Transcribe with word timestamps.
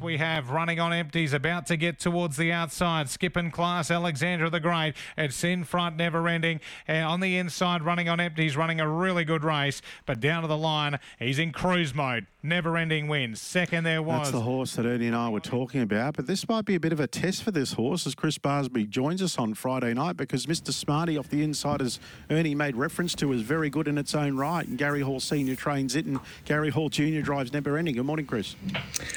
We 0.00 0.18
have 0.18 0.50
running 0.50 0.80
on 0.80 0.92
empties, 0.92 1.32
about 1.32 1.66
to 1.66 1.76
get 1.76 1.98
towards 1.98 2.36
the 2.36 2.52
outside. 2.52 3.08
Skipping 3.08 3.50
class, 3.50 3.90
Alexandra 3.90 4.50
the 4.50 4.60
Great. 4.60 4.94
It's 5.16 5.42
in 5.44 5.64
front, 5.64 5.96
never 5.96 6.26
ending. 6.28 6.60
And 6.86 7.04
on 7.04 7.20
the 7.20 7.36
inside, 7.36 7.82
running 7.82 8.08
on 8.08 8.20
empties, 8.20 8.56
running 8.56 8.80
a 8.80 8.88
really 8.88 9.24
good 9.24 9.44
race. 9.44 9.82
But 10.06 10.20
down 10.20 10.42
to 10.42 10.48
the 10.48 10.56
line, 10.56 10.98
he's 11.18 11.38
in 11.38 11.52
cruise 11.52 11.94
mode. 11.94 12.26
Never 12.44 12.76
ending 12.76 13.06
wins. 13.06 13.40
Second 13.40 13.84
there 13.84 14.02
was. 14.02 14.22
That's 14.22 14.32
the 14.32 14.40
horse 14.40 14.74
that 14.74 14.84
Ernie 14.84 15.06
and 15.06 15.14
I 15.14 15.28
were 15.28 15.38
talking 15.38 15.80
about. 15.80 16.16
But 16.16 16.26
this 16.26 16.48
might 16.48 16.64
be 16.64 16.74
a 16.74 16.80
bit 16.80 16.92
of 16.92 16.98
a 16.98 17.06
test 17.06 17.44
for 17.44 17.52
this 17.52 17.74
horse 17.74 18.04
as 18.04 18.16
Chris 18.16 18.36
Barsby 18.36 18.88
joins 18.88 19.22
us 19.22 19.38
on 19.38 19.54
Friday 19.54 19.94
night 19.94 20.16
because 20.16 20.46
Mr. 20.46 20.72
Smarty 20.72 21.16
off 21.16 21.28
the 21.28 21.44
inside, 21.44 21.80
as 21.80 22.00
Ernie 22.30 22.56
made 22.56 22.74
reference 22.74 23.14
to, 23.16 23.32
is 23.32 23.42
very 23.42 23.70
good 23.70 23.86
in 23.86 23.96
its 23.96 24.14
own 24.14 24.36
right. 24.36 24.66
And 24.66 24.76
Gary 24.76 25.02
Hall 25.02 25.20
Senior 25.20 25.54
trains 25.54 25.94
it, 25.94 26.04
and 26.04 26.18
Gary 26.44 26.70
Hall 26.70 26.88
Junior 26.88 27.22
drives 27.22 27.52
Never 27.52 27.76
Ending. 27.76 27.94
Good 27.94 28.06
morning, 28.06 28.26
Chris. 28.26 28.56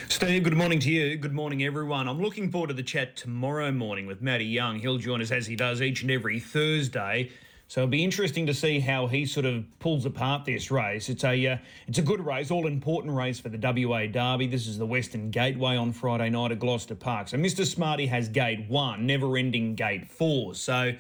Steve, 0.08 0.44
good 0.44 0.54
morning 0.54 0.65
to 0.66 0.92
you. 0.92 1.16
Good 1.16 1.32
morning, 1.32 1.64
everyone. 1.64 2.08
I'm 2.08 2.20
looking 2.20 2.50
forward 2.50 2.70
to 2.70 2.74
the 2.74 2.82
chat 2.82 3.16
tomorrow 3.16 3.72
morning 3.72 4.08
with 4.08 4.24
Matty 4.24 4.46
Young. 4.46 4.80
He'll 4.80 4.98
join 4.98 5.22
us 5.22 5.30
as 5.30 5.46
he 5.46 5.55
does 5.55 5.80
each 5.80 6.02
and 6.02 6.10
every 6.10 6.40
Thursday. 6.40 7.30
So 7.68 7.82
it'll 7.82 7.91
be 7.91 8.04
interesting 8.04 8.48
to 8.48 8.54
see 8.54 8.80
how 8.80 9.05
he 9.05 9.28
sort 9.28 9.46
of 9.46 9.64
pulls 9.78 10.08
apart 10.08 10.44
this 10.44 10.72
race. 10.72 11.08
It's 11.08 11.24
a 11.24 11.48
uh, 11.48 11.58
it's 11.88 12.00
a 12.00 12.02
good 12.02 12.20
race, 12.20 12.50
all 12.50 12.66
important 12.66 13.13
race 13.13 13.40
for 13.40 13.49
the 13.49 13.60
WA 13.60 14.08
Derby. 14.08 14.48
This 14.48 14.66
is 14.66 14.80
the 14.80 14.88
Western 14.88 15.30
Gateway 15.30 15.77
on 15.77 15.93
Friday 15.93 16.32
night 16.32 16.52
at 16.52 16.58
Gloucester 16.58 16.96
Park. 16.96 17.27
So 17.27 17.38
Mr. 17.38 17.63
Smarty 17.63 18.08
has 18.08 18.27
Gate 18.27 18.68
One, 18.68 19.05
Never 19.05 19.38
Ending 19.38 19.76
Gate 19.76 20.10
Four. 20.10 20.55
So 20.55 20.93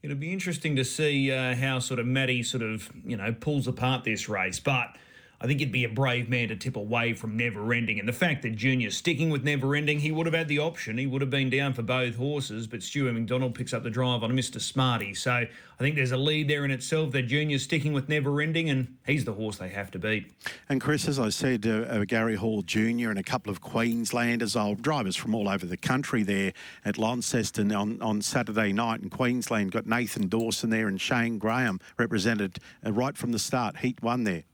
it'll 0.00 0.16
be 0.16 0.32
interesting 0.32 0.76
to 0.76 0.84
see 0.84 1.32
uh, 1.32 1.56
how 1.56 1.80
sort 1.80 1.98
of 1.98 2.06
Matty 2.06 2.44
sort 2.44 2.62
of 2.62 2.88
you 3.04 3.16
know 3.16 3.32
pulls 3.32 3.66
apart 3.66 4.04
this 4.04 4.28
race, 4.28 4.60
but. 4.60 4.96
I 5.40 5.46
think 5.46 5.60
he'd 5.60 5.72
be 5.72 5.84
a 5.84 5.88
brave 5.88 6.28
man 6.28 6.48
to 6.48 6.56
tip 6.56 6.76
away 6.76 7.12
from 7.12 7.36
Never 7.36 7.72
Ending. 7.74 7.98
And 7.98 8.08
the 8.08 8.12
fact 8.12 8.42
that 8.42 8.56
Junior's 8.56 8.96
sticking 8.96 9.28
with 9.28 9.44
Never 9.44 9.74
Ending, 9.74 10.00
he 10.00 10.10
would 10.10 10.26
have 10.26 10.34
had 10.34 10.48
the 10.48 10.58
option. 10.58 10.96
He 10.96 11.06
would 11.06 11.20
have 11.20 11.30
been 11.30 11.50
down 11.50 11.74
for 11.74 11.82
both 11.82 12.16
horses, 12.16 12.66
but 12.66 12.82
Stuart 12.82 13.12
McDonald 13.12 13.54
picks 13.54 13.74
up 13.74 13.82
the 13.82 13.90
drive 13.90 14.22
on 14.22 14.32
Mr. 14.32 14.60
Smarty. 14.60 15.12
So 15.14 15.32
I 15.32 15.48
think 15.78 15.94
there's 15.94 16.12
a 16.12 16.16
lead 16.16 16.48
there 16.48 16.64
in 16.64 16.70
itself 16.70 17.12
that 17.12 17.22
Junior's 17.22 17.62
sticking 17.62 17.92
with 17.92 18.08
Never 18.08 18.40
Ending, 18.40 18.70
and 18.70 18.96
he's 19.06 19.26
the 19.26 19.34
horse 19.34 19.58
they 19.58 19.68
have 19.68 19.90
to 19.90 19.98
beat. 19.98 20.32
And 20.70 20.80
Chris, 20.80 21.06
as 21.06 21.18
I 21.18 21.28
said, 21.28 21.66
uh, 21.66 21.82
uh, 21.82 22.04
Gary 22.04 22.36
Hall 22.36 22.62
Jr. 22.62 23.10
and 23.10 23.18
a 23.18 23.22
couple 23.22 23.50
of 23.50 23.60
Queenslanders, 23.60 24.56
old 24.56 24.80
drivers 24.80 25.16
from 25.16 25.34
all 25.34 25.50
over 25.50 25.66
the 25.66 25.76
country 25.76 26.22
there 26.22 26.54
at 26.84 26.96
Launceston 26.96 27.72
on, 27.72 28.00
on 28.00 28.22
Saturday 28.22 28.72
night 28.72 29.02
in 29.02 29.10
Queensland. 29.10 29.72
Got 29.72 29.86
Nathan 29.86 30.28
Dawson 30.28 30.70
there 30.70 30.88
and 30.88 30.98
Shane 30.98 31.36
Graham 31.36 31.78
represented 31.98 32.58
uh, 32.84 32.92
right 32.92 33.16
from 33.16 33.32
the 33.32 33.38
start. 33.38 33.78
Heat 33.78 34.02
one 34.02 34.24
there. 34.24 34.44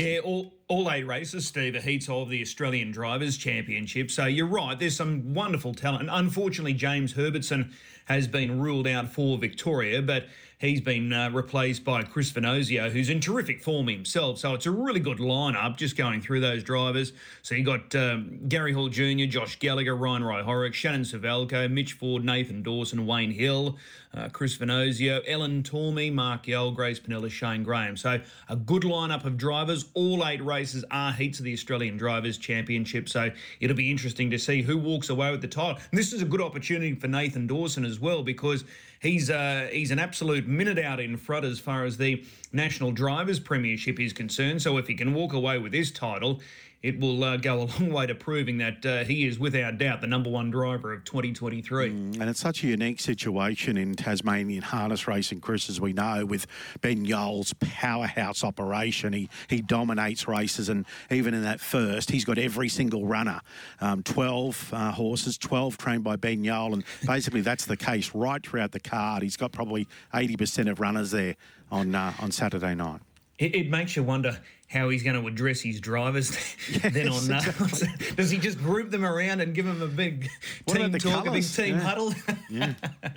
Yeah, 0.00 0.18
all, 0.18 0.52
all 0.68 0.90
eight 0.90 1.06
races, 1.06 1.46
Steve, 1.46 1.74
are 1.74 1.80
heats 1.80 2.08
of 2.08 2.28
the 2.28 2.40
Australian 2.42 2.90
Drivers' 2.90 3.36
Championship. 3.36 4.10
So 4.10 4.26
you're 4.26 4.46
right, 4.46 4.78
there's 4.78 4.96
some 4.96 5.34
wonderful 5.34 5.74
talent. 5.74 6.08
Unfortunately, 6.10 6.74
James 6.74 7.12
Herbertson 7.12 7.72
has 8.06 8.28
been 8.28 8.60
ruled 8.60 8.86
out 8.86 9.08
for 9.08 9.38
Victoria, 9.38 10.02
but 10.02 10.26
he's 10.58 10.80
been 10.80 11.12
uh, 11.12 11.30
replaced 11.30 11.84
by 11.84 12.02
Chris 12.02 12.32
Svanosio, 12.32 12.90
who's 12.90 13.10
in 13.10 13.20
terrific 13.20 13.62
form 13.62 13.88
himself. 13.88 14.38
So 14.38 14.54
it's 14.54 14.66
a 14.66 14.70
really 14.70 15.00
good 15.00 15.18
lineup 15.18 15.76
just 15.76 15.96
going 15.96 16.20
through 16.20 16.40
those 16.40 16.62
drivers. 16.62 17.12
So 17.42 17.54
you 17.54 17.64
got 17.64 17.94
um, 17.94 18.40
Gary 18.48 18.72
Hall 18.72 18.88
Jr., 18.88 19.26
Josh 19.26 19.58
Gallagher, 19.58 19.94
Ryan 19.96 20.24
Roy 20.24 20.70
Shannon 20.70 21.02
Suvaljko, 21.02 21.70
Mitch 21.70 21.94
Ford, 21.94 22.24
Nathan 22.24 22.62
Dawson, 22.62 23.06
Wayne 23.06 23.30
Hill, 23.30 23.76
uh, 24.14 24.28
Chris 24.28 24.56
Svanosio, 24.56 25.22
Ellen 25.26 25.62
Tormey, 25.62 26.12
Mark 26.12 26.44
Yole, 26.44 26.74
Grace 26.74 27.00
Panella, 27.00 27.30
Shane 27.30 27.62
Graham. 27.62 27.96
So 27.96 28.20
a 28.48 28.56
good 28.56 28.82
lineup 28.82 29.24
of 29.24 29.36
drivers. 29.36 29.86
All 29.94 30.26
eight 30.26 30.44
races 30.44 30.84
are 30.90 31.12
heats 31.12 31.38
of 31.38 31.44
the 31.44 31.52
Australian 31.52 31.96
Drivers' 31.96 32.38
Championship. 32.38 33.08
So 33.08 33.30
it'll 33.60 33.76
be 33.76 33.90
interesting 33.90 34.30
to 34.30 34.38
see 34.38 34.62
who 34.62 34.78
walks 34.78 35.08
away 35.08 35.30
with 35.30 35.40
the 35.40 35.48
title. 35.48 35.80
And 35.90 35.98
this 35.98 36.12
is 36.12 36.22
a 36.22 36.26
good 36.26 36.40
opportunity 36.40 36.94
for 36.94 37.08
Nathan 37.08 37.46
Dawson 37.46 37.84
as 37.84 37.98
well 37.98 38.22
because 38.22 38.64
he's 39.04 39.30
uh, 39.30 39.68
he's 39.70 39.92
an 39.92 40.00
absolute 40.00 40.48
minute 40.48 40.78
out 40.78 40.98
in 40.98 41.16
front 41.16 41.44
as 41.44 41.60
far 41.60 41.84
as 41.84 41.96
the 41.96 42.24
National 42.52 42.90
Drivers' 42.90 43.38
Premiership 43.38 44.00
is 44.00 44.12
concerned. 44.12 44.62
So 44.62 44.76
if 44.78 44.88
he 44.88 44.94
can 44.94 45.14
walk 45.14 45.32
away 45.32 45.58
with 45.58 45.70
this 45.70 45.92
title, 45.92 46.40
it 46.84 47.00
will 47.00 47.24
uh, 47.24 47.38
go 47.38 47.62
a 47.62 47.64
long 47.80 47.90
way 47.90 48.06
to 48.06 48.14
proving 48.14 48.58
that 48.58 48.84
uh, 48.84 49.04
he 49.04 49.26
is 49.26 49.38
without 49.38 49.78
doubt 49.78 50.02
the 50.02 50.06
number 50.06 50.28
one 50.28 50.50
driver 50.50 50.92
of 50.92 51.02
2023. 51.04 51.88
Mm, 51.90 52.20
and 52.20 52.28
it's 52.28 52.38
such 52.38 52.62
a 52.62 52.66
unique 52.66 53.00
situation 53.00 53.78
in 53.78 53.94
Tasmanian 53.94 54.62
harness 54.62 55.08
racing, 55.08 55.40
Chris, 55.40 55.70
as 55.70 55.80
we 55.80 55.94
know, 55.94 56.26
with 56.26 56.46
Ben 56.82 57.06
Yole's 57.06 57.54
powerhouse 57.54 58.44
operation. 58.44 59.14
He 59.14 59.30
he 59.48 59.62
dominates 59.62 60.28
races, 60.28 60.68
and 60.68 60.84
even 61.10 61.32
in 61.32 61.42
that 61.42 61.58
first, 61.58 62.10
he's 62.10 62.26
got 62.26 62.36
every 62.36 62.68
single 62.68 63.06
runner, 63.06 63.40
um, 63.80 64.02
12 64.02 64.70
uh, 64.74 64.92
horses, 64.92 65.38
12 65.38 65.78
trained 65.78 66.04
by 66.04 66.16
Ben 66.16 66.44
Yole, 66.44 66.74
and 66.74 66.84
basically 67.06 67.40
that's 67.40 67.64
the 67.64 67.78
case 67.78 68.14
right 68.14 68.46
throughout 68.46 68.72
the 68.72 68.80
card. 68.80 69.22
He's 69.22 69.38
got 69.38 69.52
probably 69.52 69.88
80% 70.12 70.70
of 70.70 70.80
runners 70.80 71.12
there 71.12 71.36
on 71.70 71.94
uh, 71.94 72.12
on 72.20 72.30
Saturday 72.30 72.74
night. 72.74 73.00
It, 73.38 73.54
it, 73.54 73.70
makes 73.70 73.96
you 73.96 74.02
wonder 74.04 74.38
how 74.68 74.88
he's 74.90 75.02
going 75.02 75.20
to 75.20 75.26
address 75.26 75.60
his 75.60 75.80
drivers 75.80 76.36
yes, 76.70 76.82
then 76.92 77.08
on 77.08 77.16
exactly. 77.16 77.88
Does 78.16 78.30
he 78.30 78.38
just 78.38 78.58
group 78.58 78.90
them 78.90 79.04
around 79.04 79.40
and 79.40 79.54
give 79.54 79.66
them 79.66 79.82
a 79.82 79.88
big 79.88 80.28
what 80.64 80.76
team 80.76 80.92
talk, 80.92 81.24
colours? 81.24 81.28
a 81.28 81.62
big 81.62 81.66
team 81.66 81.74
yeah. 81.76 81.80
huddle? 81.80 82.14
yeah. 82.48 82.74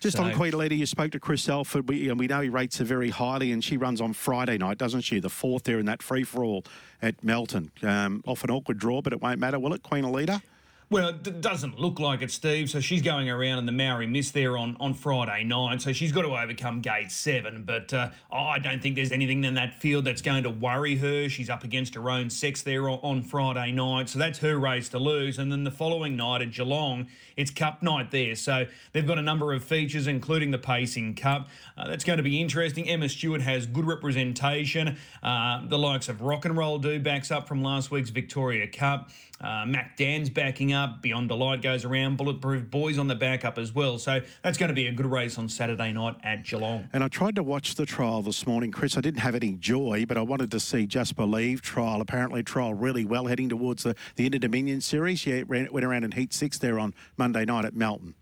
Just 0.00 0.16
so, 0.16 0.22
on 0.22 0.32
Queen 0.34 0.52
Elida, 0.52 0.76
you 0.76 0.86
spoke 0.86 1.10
to 1.12 1.18
Chris 1.18 1.48
Alford. 1.48 1.88
We, 1.88 2.08
and 2.08 2.20
we 2.20 2.28
know 2.28 2.40
he 2.40 2.48
rates 2.48 2.78
her 2.78 2.84
very 2.84 3.10
highly, 3.10 3.50
and 3.50 3.64
she 3.64 3.76
runs 3.76 4.00
on 4.00 4.12
Friday 4.12 4.58
night, 4.58 4.78
doesn't 4.78 5.00
she? 5.00 5.18
The 5.18 5.28
fourth 5.28 5.64
there 5.64 5.80
in 5.80 5.86
that 5.86 6.02
free 6.02 6.22
for 6.22 6.44
all 6.44 6.64
at 7.02 7.24
Melton. 7.24 7.72
Um, 7.82 8.22
off 8.26 8.44
an 8.44 8.50
awkward 8.50 8.78
draw, 8.78 9.02
but 9.02 9.12
it 9.12 9.20
won't 9.20 9.40
matter, 9.40 9.58
will 9.58 9.74
it, 9.74 9.82
Queen 9.82 10.04
Elida? 10.04 10.40
Well, 10.88 11.08
it 11.08 11.40
doesn't 11.40 11.80
look 11.80 11.98
like 11.98 12.22
it, 12.22 12.30
Steve. 12.30 12.70
So 12.70 12.78
she's 12.78 13.02
going 13.02 13.28
around 13.28 13.58
in 13.58 13.66
the 13.66 13.72
Maori 13.72 14.06
Mist 14.06 14.34
there 14.34 14.56
on, 14.56 14.76
on 14.78 14.94
Friday 14.94 15.42
night. 15.42 15.82
So 15.82 15.92
she's 15.92 16.12
got 16.12 16.22
to 16.22 16.28
overcome 16.28 16.80
gate 16.80 17.10
seven. 17.10 17.64
But 17.64 17.92
uh, 17.92 18.10
I 18.30 18.60
don't 18.60 18.80
think 18.80 18.94
there's 18.94 19.10
anything 19.10 19.42
in 19.42 19.54
that 19.54 19.80
field 19.80 20.04
that's 20.04 20.22
going 20.22 20.44
to 20.44 20.50
worry 20.50 20.94
her. 20.94 21.28
She's 21.28 21.50
up 21.50 21.64
against 21.64 21.96
her 21.96 22.08
own 22.08 22.30
sex 22.30 22.62
there 22.62 22.88
on, 22.88 23.00
on 23.02 23.22
Friday 23.22 23.72
night. 23.72 24.08
So 24.08 24.20
that's 24.20 24.38
her 24.38 24.60
race 24.60 24.88
to 24.90 25.00
lose. 25.00 25.40
And 25.40 25.50
then 25.50 25.64
the 25.64 25.72
following 25.72 26.14
night 26.14 26.42
at 26.42 26.52
Geelong, 26.52 27.08
it's 27.36 27.50
Cup 27.50 27.82
night 27.82 28.12
there. 28.12 28.36
So 28.36 28.66
they've 28.92 29.06
got 29.06 29.18
a 29.18 29.22
number 29.22 29.52
of 29.52 29.64
features, 29.64 30.06
including 30.06 30.52
the 30.52 30.58
Pacing 30.58 31.16
Cup. 31.16 31.48
Uh, 31.76 31.88
that's 31.88 32.04
going 32.04 32.18
to 32.18 32.22
be 32.22 32.40
interesting. 32.40 32.88
Emma 32.88 33.08
Stewart 33.08 33.40
has 33.40 33.66
good 33.66 33.86
representation. 33.86 34.96
Uh, 35.20 35.66
the 35.66 35.78
likes 35.78 36.08
of 36.08 36.22
Rock 36.22 36.44
and 36.44 36.56
Roll 36.56 36.78
do 36.78 37.00
backs 37.00 37.32
up 37.32 37.48
from 37.48 37.60
last 37.60 37.90
week's 37.90 38.10
Victoria 38.10 38.68
Cup. 38.68 39.10
Uh, 39.40 39.64
Mac 39.66 39.96
Dan's 39.96 40.30
backing 40.30 40.72
up. 40.72 41.02
Beyond 41.02 41.28
Delight 41.28 41.62
goes 41.62 41.84
around. 41.84 42.16
Bulletproof 42.16 42.70
Boys 42.70 42.98
on 42.98 43.08
the 43.08 43.14
backup 43.14 43.58
as 43.58 43.74
well. 43.74 43.98
So 43.98 44.20
that's 44.42 44.58
going 44.58 44.68
to 44.68 44.74
be 44.74 44.86
a 44.86 44.92
good 44.92 45.06
race 45.06 45.38
on 45.38 45.48
Saturday 45.48 45.92
night 45.92 46.16
at 46.22 46.44
Geelong. 46.44 46.88
And 46.92 47.04
I 47.04 47.08
tried 47.08 47.34
to 47.36 47.42
watch 47.42 47.74
the 47.74 47.86
trial 47.86 48.22
this 48.22 48.46
morning, 48.46 48.72
Chris. 48.72 48.96
I 48.96 49.00
didn't 49.00 49.20
have 49.20 49.34
any 49.34 49.52
joy, 49.52 50.04
but 50.06 50.16
I 50.16 50.22
wanted 50.22 50.50
to 50.52 50.60
see 50.60 50.86
Just 50.86 51.16
Believe 51.16 51.62
trial. 51.62 52.00
Apparently, 52.00 52.42
trial 52.42 52.74
really 52.74 53.04
well, 53.04 53.26
heading 53.26 53.48
towards 53.48 53.82
the, 53.82 53.94
the 54.16 54.26
Inter 54.26 54.38
Dominion 54.38 54.80
Series. 54.80 55.26
Yeah, 55.26 55.42
went 55.42 55.84
around 55.84 56.04
in 56.04 56.12
Heat 56.12 56.32
6 56.32 56.58
there 56.58 56.78
on 56.78 56.94
Monday 57.16 57.44
night 57.44 57.64
at 57.64 57.74
Melton. 57.74 58.14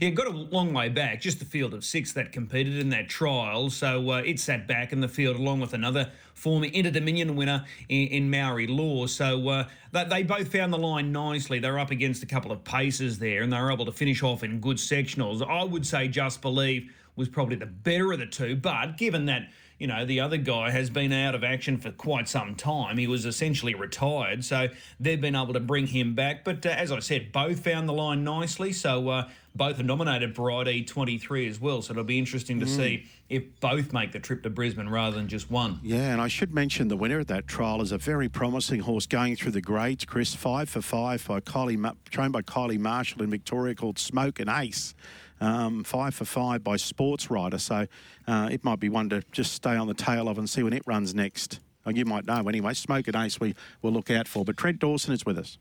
Yeah, 0.00 0.10
got 0.10 0.26
a 0.26 0.30
long 0.30 0.72
way 0.72 0.88
back, 0.88 1.20
just 1.20 1.38
the 1.38 1.44
field 1.44 1.74
of 1.74 1.84
six 1.84 2.12
that 2.12 2.32
competed 2.32 2.76
in 2.76 2.90
that 2.90 3.08
trial. 3.08 3.70
So 3.70 4.10
uh, 4.10 4.22
it 4.24 4.40
sat 4.40 4.66
back 4.66 4.92
in 4.92 5.00
the 5.00 5.08
field 5.08 5.36
along 5.36 5.60
with 5.60 5.74
another 5.74 6.10
former 6.34 6.66
Inter 6.66 6.90
Dominion 6.90 7.36
winner 7.36 7.64
in, 7.88 8.08
in 8.08 8.30
Maori 8.30 8.66
Law. 8.66 9.06
So 9.06 9.48
uh, 9.48 9.68
they, 9.92 10.04
they 10.04 10.22
both 10.22 10.50
found 10.50 10.72
the 10.72 10.78
line 10.78 11.12
nicely. 11.12 11.58
They 11.58 11.70
were 11.70 11.78
up 11.78 11.90
against 11.90 12.22
a 12.22 12.26
couple 12.26 12.52
of 12.52 12.64
paces 12.64 13.18
there 13.18 13.42
and 13.42 13.52
they 13.52 13.60
were 13.60 13.72
able 13.72 13.86
to 13.86 13.92
finish 13.92 14.22
off 14.22 14.42
in 14.42 14.60
good 14.60 14.78
sectionals. 14.78 15.46
I 15.46 15.64
would 15.64 15.86
say 15.86 16.08
Just 16.08 16.42
Believe 16.42 16.92
was 17.16 17.28
probably 17.28 17.56
the 17.56 17.66
better 17.66 18.12
of 18.12 18.18
the 18.18 18.26
two, 18.26 18.56
but 18.56 18.96
given 18.96 19.26
that 19.26 19.48
you 19.80 19.86
know, 19.86 20.04
the 20.04 20.20
other 20.20 20.36
guy 20.36 20.70
has 20.70 20.90
been 20.90 21.10
out 21.10 21.34
of 21.34 21.42
action 21.42 21.78
for 21.78 21.90
quite 21.90 22.28
some 22.28 22.54
time. 22.54 22.98
He 22.98 23.06
was 23.06 23.24
essentially 23.24 23.74
retired, 23.74 24.44
so 24.44 24.68
they've 25.00 25.20
been 25.20 25.34
able 25.34 25.54
to 25.54 25.60
bring 25.60 25.86
him 25.86 26.14
back. 26.14 26.44
But 26.44 26.66
uh, 26.66 26.68
as 26.68 26.92
I 26.92 26.98
said, 26.98 27.32
both 27.32 27.64
found 27.64 27.88
the 27.88 27.94
line 27.94 28.22
nicely, 28.22 28.74
so 28.74 29.08
uh, 29.08 29.28
both 29.54 29.80
are 29.80 29.84
nominated 29.84 30.34
for 30.34 30.48
ID23 30.50 31.48
as 31.48 31.60
well. 31.60 31.82
So 31.82 31.92
it'll 31.92 32.04
be 32.04 32.18
interesting 32.18 32.60
to 32.60 32.66
mm. 32.66 32.76
see 32.76 33.06
if 33.28 33.42
both 33.60 33.92
make 33.92 34.12
the 34.12 34.20
trip 34.20 34.42
to 34.44 34.50
Brisbane 34.50 34.88
rather 34.88 35.16
than 35.16 35.28
just 35.28 35.50
one. 35.50 35.80
Yeah, 35.82 36.12
and 36.12 36.20
I 36.20 36.28
should 36.28 36.54
mention 36.54 36.88
the 36.88 36.96
winner 36.96 37.20
of 37.20 37.26
that 37.28 37.46
trial 37.46 37.82
is 37.82 37.92
a 37.92 37.98
very 37.98 38.28
promising 38.28 38.80
horse 38.80 39.06
going 39.06 39.36
through 39.36 39.52
the 39.52 39.60
grades, 39.60 40.04
Chris, 40.04 40.34
five 40.34 40.68
for 40.68 40.82
five 40.82 41.26
by 41.26 41.40
Kylie, 41.40 41.94
trained 42.10 42.32
by 42.32 42.42
Kylie 42.42 42.78
Marshall 42.78 43.22
in 43.22 43.30
Victoria 43.30 43.74
called 43.74 43.98
Smoke 43.98 44.40
and 44.40 44.50
Ace. 44.50 44.94
um, 45.40 45.84
five 45.84 46.14
for 46.14 46.24
five 46.24 46.62
by 46.62 46.76
Sportswriter. 46.76 47.60
So 47.60 47.86
uh, 48.26 48.48
it 48.50 48.64
might 48.64 48.80
be 48.80 48.88
one 48.88 49.08
to 49.10 49.22
just 49.32 49.52
stay 49.52 49.76
on 49.76 49.86
the 49.86 49.94
tail 49.94 50.28
of 50.28 50.38
and 50.38 50.48
see 50.48 50.62
when 50.62 50.72
it 50.72 50.82
runs 50.86 51.14
next. 51.14 51.60
Oh, 51.86 51.90
you 51.90 52.04
might 52.04 52.26
know 52.26 52.46
anyway. 52.46 52.74
Smoke 52.74 53.06
and 53.08 53.16
Ace, 53.16 53.40
we 53.40 53.54
will 53.80 53.92
look 53.92 54.10
out 54.10 54.28
for. 54.28 54.44
But 54.44 54.56
Trent 54.56 54.78
Dawson 54.78 55.14
is 55.14 55.24
with 55.24 55.38
us. 55.38 55.58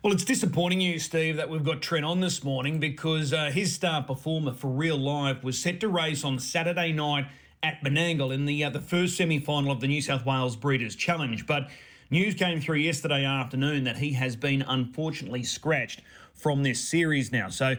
Well, 0.00 0.12
it's 0.12 0.24
disappointing 0.24 0.80
you, 0.80 1.00
Steve, 1.00 1.36
that 1.38 1.50
we've 1.50 1.64
got 1.64 1.82
Trent 1.82 2.04
on 2.04 2.20
this 2.20 2.44
morning 2.44 2.78
because 2.78 3.32
uh, 3.32 3.50
his 3.50 3.74
star 3.74 4.00
performer 4.00 4.52
for 4.52 4.68
real 4.68 4.96
life 4.96 5.42
was 5.42 5.60
set 5.60 5.80
to 5.80 5.88
race 5.88 6.22
on 6.22 6.38
Saturday 6.38 6.92
night 6.92 7.26
at 7.64 7.82
Menangle 7.82 8.32
in 8.32 8.46
the 8.46 8.62
uh, 8.62 8.70
the 8.70 8.80
first 8.80 9.16
semi 9.16 9.40
final 9.40 9.72
of 9.72 9.80
the 9.80 9.88
New 9.88 10.00
South 10.00 10.24
Wales 10.24 10.54
Breeders' 10.54 10.94
Challenge. 10.94 11.44
But 11.48 11.68
news 12.10 12.36
came 12.36 12.60
through 12.60 12.76
yesterday 12.76 13.24
afternoon 13.24 13.82
that 13.84 13.96
he 13.96 14.12
has 14.12 14.36
been 14.36 14.62
unfortunately 14.62 15.42
scratched 15.42 16.02
from 16.32 16.62
this 16.62 16.78
series 16.78 17.32
now. 17.32 17.48
So 17.48 17.74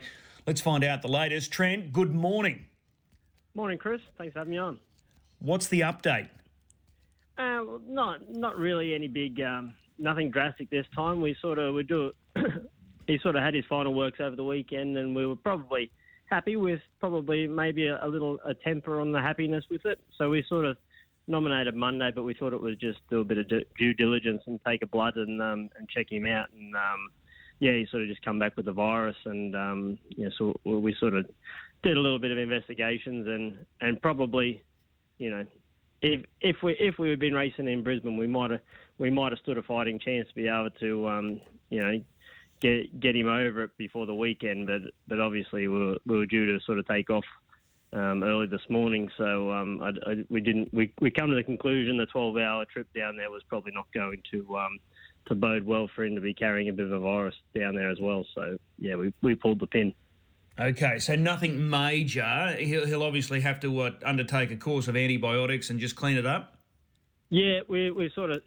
let's 0.46 0.60
find 0.60 0.84
out 0.84 1.02
the 1.02 1.08
latest. 1.08 1.54
Trent, 1.54 1.94
good 1.94 2.14
morning. 2.14 2.66
Morning, 3.56 3.78
Chris. 3.78 4.02
Thanks 4.18 4.34
for 4.34 4.40
having 4.40 4.52
me 4.52 4.58
on. 4.58 4.78
What's 5.40 5.70
the 5.70 5.80
update? 5.82 6.28
Uh, 7.38 7.64
well, 7.64 7.82
not 7.88 8.30
not 8.30 8.58
really 8.58 8.94
any 8.94 9.08
big, 9.08 9.40
um, 9.40 9.74
nothing 10.00 10.32
drastic 10.32 10.70
this 10.70 10.86
time. 10.96 11.22
We 11.22 11.36
sort 11.42 11.60
of 11.60 11.76
we 11.76 11.84
do. 11.84 12.12
he 13.08 13.18
sort 13.22 13.36
of 13.36 13.44
had 13.44 13.54
his 13.54 13.66
final 13.68 13.94
works 13.94 14.20
over 14.22 14.36
the 14.36 14.44
weekend, 14.44 14.98
and 14.98 15.16
we 15.16 15.26
were 15.26 15.36
probably 15.36 15.92
happy 16.26 16.56
with 16.56 16.80
probably 17.00 17.48
maybe 17.48 17.88
a, 17.88 18.00
a 18.04 18.08
little 18.08 18.38
a 18.46 18.54
temper 18.54 19.00
on 19.00 19.12
the 19.12 19.20
happiness 19.20 19.66
with 19.70 19.86
it. 19.86 20.00
So 20.18 20.30
we 20.30 20.44
sort 20.48 20.66
of 20.66 20.78
nominated 21.28 21.76
Monday, 21.76 22.12
but 22.14 22.24
we 22.24 22.34
thought 22.34 22.54
it 22.54 22.62
was 22.62 22.76
just 22.78 23.00
do 23.10 23.22
a 23.22 23.24
bit 23.24 23.38
of 23.38 23.48
due 23.48 23.94
diligence 23.94 24.42
and 24.48 24.60
take 24.66 24.82
a 24.82 24.88
blood 24.88 25.16
and 25.16 25.42
um, 25.42 25.70
and 25.78 25.88
check 25.90 26.12
him 26.12 26.26
out. 26.26 26.48
And 26.58 26.76
um, 26.76 27.10
yeah, 27.60 27.72
he 27.74 27.88
sort 27.90 28.04
of 28.04 28.10
just 28.10 28.24
come 28.24 28.40
back 28.40 28.56
with 28.56 28.66
the 28.66 28.72
virus, 28.72 29.18
and 29.26 29.56
um, 29.56 30.00
yeah, 30.10 30.30
so 30.38 30.60
we 30.64 30.96
sort 31.00 31.14
of 31.14 31.26
did 31.84 31.98
a 31.98 32.00
little 32.00 32.20
bit 32.20 32.32
of 32.32 32.38
investigations 32.38 33.28
and 33.28 33.58
and 33.82 34.02
probably, 34.02 34.64
you 35.18 35.30
know, 35.30 35.46
if 36.02 36.26
if 36.42 36.58
we 36.64 36.74
if 36.80 36.98
we 36.98 37.10
had 37.10 37.20
been 37.20 37.34
racing 37.34 37.68
in 37.68 37.84
Brisbane, 37.84 38.18
we 38.18 38.28
might 38.28 38.52
have 38.52 38.62
we 38.98 39.10
might 39.10 39.32
have 39.32 39.40
stood 39.40 39.58
a 39.58 39.64
fighting 39.64 40.00
chance 40.00 40.28
to 40.28 40.36
be 40.36 40.48
able 40.48 40.70
to, 40.80 41.08
um, 41.08 41.42
you 41.70 41.82
know, 41.82 42.02
get 42.62 43.00
get 43.00 43.16
him 43.16 43.28
over 43.28 43.64
it 43.64 43.78
before 43.78 44.06
the 44.06 44.16
weekend. 44.16 44.68
But 44.68 44.82
but 45.08 45.20
obviously 45.20 45.68
we 45.68 45.80
were, 45.80 45.98
we 46.06 46.18
were 46.18 46.26
due 46.26 46.46
to 46.46 46.64
sort 46.66 46.80
of 46.80 46.88
take 46.88 47.10
off 47.10 47.26
um, 47.92 48.24
early 48.24 48.48
this 48.48 48.62
morning, 48.70 49.10
so 49.18 49.52
um, 49.52 49.82
I, 49.82 50.12
I, 50.12 50.16
we 50.30 50.42
didn't. 50.42 50.74
We 50.74 50.94
we 51.02 51.12
come 51.12 51.30
to 51.30 51.36
the 51.36 51.44
conclusion 51.44 51.98
the 51.98 52.08
12-hour 52.08 52.66
trip 52.66 52.88
down 52.96 53.18
there 53.18 53.32
was 53.32 53.42
probably 53.48 53.72
not 53.74 53.88
going 53.94 54.22
to 54.32 54.58
um, 54.58 54.80
to 55.28 55.36
bode 55.36 55.66
well 55.66 55.90
for 55.96 56.06
him 56.06 56.16
to 56.16 56.22
be 56.22 56.34
carrying 56.34 56.70
a 56.70 56.74
bit 56.74 56.86
of 56.86 56.92
a 56.92 57.00
virus 57.00 57.36
down 57.58 57.76
there 57.76 57.90
as 57.90 58.00
well. 58.00 58.26
So 58.36 58.58
yeah, 58.78 58.96
we 58.96 59.14
we 59.22 59.36
pulled 59.36 59.60
the 59.60 59.68
pin. 59.68 59.94
Okay, 60.60 61.00
so 61.00 61.16
nothing 61.16 61.70
major. 61.70 62.56
He'll, 62.60 62.86
he'll 62.86 63.04
obviously 63.04 63.40
have 63.42 63.62
to 63.62 63.80
uh, 63.80 63.92
undertake 64.04 64.52
a 64.52 64.58
course 64.58 64.90
of 64.90 64.98
antibiotics 64.98 65.70
and 65.70 65.80
just 65.80 65.96
clean 65.96 66.18
it 66.18 66.26
up. 66.26 66.58
Yeah, 67.30 67.62
we 67.70 67.92
we 67.92 68.12
sort 68.14 68.32
of 68.32 68.42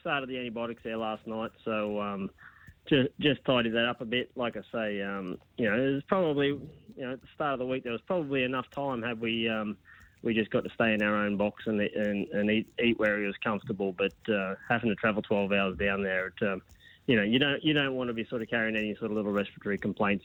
started 0.00 0.28
the 0.28 0.38
antibiotics 0.38 0.82
there 0.82 0.96
last 0.96 1.24
night, 1.26 1.52
so 1.64 2.00
um, 2.00 2.30
just 2.88 3.10
just 3.20 3.44
tidied 3.44 3.74
that 3.74 3.86
up 3.86 4.00
a 4.00 4.04
bit. 4.04 4.32
Like 4.34 4.56
I 4.56 4.62
say, 4.72 5.02
um, 5.02 5.38
you 5.56 5.70
know, 5.70 5.76
it 5.76 5.94
was 5.94 6.02
probably 6.08 6.48
you 6.48 6.62
know 6.96 7.12
at 7.12 7.20
the 7.20 7.28
start 7.34 7.52
of 7.52 7.58
the 7.60 7.66
week 7.66 7.84
there 7.84 7.92
was 7.92 8.00
probably 8.06 8.42
enough 8.42 8.68
time 8.74 9.00
had 9.00 9.20
we 9.20 9.48
um, 9.48 9.76
we 10.22 10.34
just 10.34 10.50
got 10.50 10.64
to 10.64 10.70
stay 10.74 10.94
in 10.94 11.02
our 11.02 11.14
own 11.14 11.36
box 11.36 11.62
and 11.66 11.80
and, 11.80 12.26
and 12.28 12.50
eat 12.50 12.72
eat 12.82 12.98
where 12.98 13.20
he 13.20 13.26
was 13.26 13.36
comfortable. 13.44 13.92
But 13.92 14.14
uh, 14.32 14.56
having 14.68 14.88
to 14.88 14.96
travel 14.96 15.22
12 15.22 15.52
hours 15.52 15.78
down 15.78 16.02
there, 16.02 16.28
it, 16.28 16.48
um, 16.48 16.60
you 17.06 17.14
know, 17.14 17.22
you 17.22 17.38
don't 17.38 17.62
you 17.62 17.72
don't 17.72 17.94
want 17.94 18.08
to 18.08 18.14
be 18.14 18.24
sort 18.24 18.42
of 18.42 18.50
carrying 18.50 18.76
any 18.76 18.96
sort 18.96 19.12
of 19.12 19.16
little 19.16 19.32
respiratory 19.32 19.78
complaints. 19.78 20.24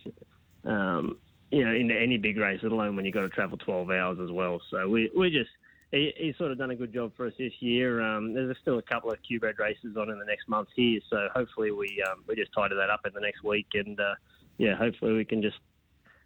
Um, 0.65 1.17
you 1.51 1.63
know, 1.63 1.71
any 1.71 2.17
big 2.17 2.37
race, 2.37 2.59
let 2.63 2.71
alone 2.71 2.95
when 2.95 3.05
you've 3.05 3.13
got 3.13 3.21
to 3.21 3.29
travel 3.29 3.57
12 3.57 3.89
hours 3.91 4.17
as 4.21 4.31
well. 4.31 4.61
So 4.69 4.87
we 4.89 5.11
we 5.15 5.29
just 5.29 5.49
he, 5.91 6.13
he's 6.17 6.37
sort 6.37 6.51
of 6.51 6.57
done 6.57 6.71
a 6.71 6.75
good 6.75 6.93
job 6.93 7.13
for 7.15 7.27
us 7.27 7.33
this 7.37 7.53
year. 7.59 8.01
Um, 8.01 8.33
there's 8.33 8.57
still 8.61 8.77
a 8.77 8.81
couple 8.81 9.11
of 9.11 9.19
QBred 9.29 9.57
races 9.57 9.95
on 9.97 10.09
in 10.09 10.19
the 10.19 10.25
next 10.25 10.49
month 10.49 10.69
here, 10.75 10.99
so 11.09 11.29
hopefully 11.33 11.71
we 11.71 12.03
um, 12.09 12.23
we 12.27 12.35
just 12.35 12.51
tidy 12.53 12.75
that 12.75 12.89
up 12.89 13.01
in 13.05 13.13
the 13.13 13.21
next 13.21 13.43
week, 13.43 13.67
and 13.73 13.99
uh, 13.99 14.15
yeah, 14.57 14.75
hopefully 14.75 15.13
we 15.13 15.25
can 15.25 15.41
just 15.41 15.57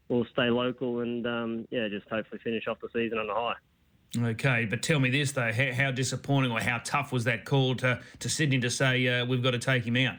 we'll 0.10 0.26
stay 0.26 0.50
local 0.50 1.02
and 1.02 1.26
um, 1.28 1.68
yeah, 1.70 1.88
just 1.88 2.08
hopefully 2.10 2.42
finish 2.44 2.68
off 2.68 2.78
the 2.82 2.90
season 2.94 3.18
on 3.18 3.30
a 3.30 3.34
high. 3.34 3.56
Okay, 4.32 4.66
but 4.66 4.82
tell 4.82 5.00
me 5.00 5.10
this 5.10 5.32
though: 5.32 5.52
how, 5.52 5.72
how, 5.72 5.92
disappointing 5.92 6.52
or 6.52 6.60
how 6.60 6.82
tough 6.84 7.12
was 7.12 7.24
that 7.26 7.46
call 7.46 7.76
to 7.76 8.02
to 8.20 8.30
Sydney 8.30 8.60
to 8.60 8.70
say 8.70 9.08
uh, 9.08 9.26
we've 9.26 9.44
got 9.44 9.52
to 9.52 9.60
take 9.60 9.84
him 9.86 9.96
out? 9.96 10.16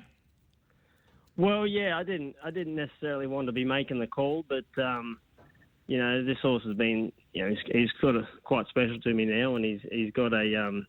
Well, 1.37 1.67
yeah, 1.67 1.97
I 1.97 2.03
didn't 2.03 2.37
I 2.45 2.51
didn't 2.51 2.75
necessarily 2.75 3.27
want 3.27 3.47
to 3.47 3.53
be 3.53 3.65
making 3.65 4.01
the 4.01 4.07
call, 4.07 4.45
but 4.49 4.83
um, 4.83 5.19
you 5.87 5.99
know, 5.99 6.25
this 6.25 6.39
horse 6.43 6.63
has 6.65 6.77
been, 6.77 7.13
you 7.33 7.43
know, 7.43 7.51
he's, 7.51 7.59
he's, 7.73 7.91
sort 8.01 8.17
of 8.17 8.25
quite 8.45 8.67
special 8.69 8.99
to 9.01 9.15
me 9.15 9.25
now, 9.25 9.57
and 9.57 9.65
he's 9.65 9.81
he's 9.91 10.13
got 10.13 10.33
a, 10.33 10.67
um, 10.67 10.87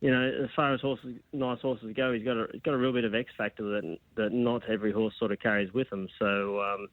you 0.00 0.10
know, 0.10 0.44
as 0.44 0.50
far 0.54 0.72
as 0.72 0.80
horses, 0.80 1.16
nice 1.32 1.60
horses 1.60 1.92
go, 1.96 2.12
he's 2.12 2.24
got 2.24 2.36
a 2.36 2.46
he's 2.52 2.62
got 2.62 2.74
a 2.74 2.78
real 2.78 2.92
bit 2.92 3.04
of 3.04 3.14
X 3.14 3.30
factor 3.36 3.64
that 3.64 3.98
that 4.16 4.32
not 4.32 4.62
every 4.68 4.92
horse 4.92 5.14
sort 5.18 5.32
of 5.32 5.40
carries 5.40 5.72
with 5.72 5.90
him. 5.92 6.08
So, 6.18 6.60
um, 6.60 6.88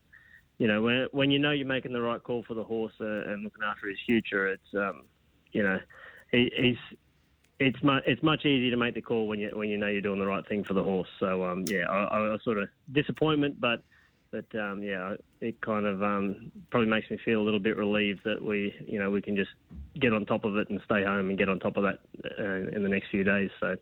you 0.58 0.68
know, 0.68 0.82
when 0.82 1.08
when 1.12 1.32
you 1.32 1.40
know 1.40 1.52
you're 1.52 1.68
making 1.68 1.94
the 1.94 2.02
right 2.02 2.24
call 2.24 2.44
for 2.48 2.54
the 2.54 2.64
horse 2.64 2.94
uh, 3.02 3.32
and 3.32 3.44
looking 3.44 3.64
after 3.64 3.90
his 3.90 4.00
future, 4.06 4.48
it's, 4.48 4.74
um, 4.76 5.04
you 5.52 5.62
know, 5.62 5.80
he, 6.32 6.50
he's 6.58 6.98
it's 7.60 7.82
much 7.84 8.04
it's 8.06 8.22
much 8.22 8.46
easier 8.46 8.72
to 8.72 8.78
make 8.78 8.96
the 8.96 9.02
call 9.02 9.28
when 9.28 9.40
you 9.40 9.50
when 9.54 9.70
you 9.70 9.78
know 9.78 9.88
you're 9.88 10.02
doing 10.02 10.20
the 10.20 10.26
right 10.26 10.46
thing 10.48 10.64
for 10.64 10.74
the 10.74 10.84
horse. 10.84 11.10
So 11.20 11.44
um, 11.46 11.66
yeah, 11.68 11.86
I, 11.90 12.04
I 12.04 12.20
was 12.30 12.44
sort 12.44 12.58
of 12.58 12.70
disappointment, 12.92 13.60
but 13.60 13.82
but 14.32 14.60
um, 14.60 14.84
yeah, 14.84 15.16
it 15.40 15.62
kind 15.62 15.86
of 15.86 16.04
um, 16.04 16.52
probably 16.70 16.90
makes 16.90 17.10
me 17.10 17.18
feel 17.24 17.42
a 17.42 17.44
little 17.44 17.60
bit 17.60 17.78
relieved 17.78 18.22
that 18.26 18.44
we, 18.44 18.76
you 18.86 19.00
know, 19.00 19.10
we 19.10 19.22
can 19.22 19.36
just 19.36 19.52
get 19.98 20.12
on 20.12 20.26
top 20.26 20.44
of 20.44 20.58
it 20.58 20.70
and 20.70 20.82
stay 20.84 21.06
home 21.06 21.30
and 21.30 21.38
get 21.38 21.48
on 21.48 21.60
top 21.60 21.78
of 21.78 21.84
that 21.84 22.00
uh, 22.38 22.76
in 22.76 22.84
the 22.84 22.90
next 22.90 23.10
few 23.10 23.24
days. 23.24 23.50
So, 23.62 23.78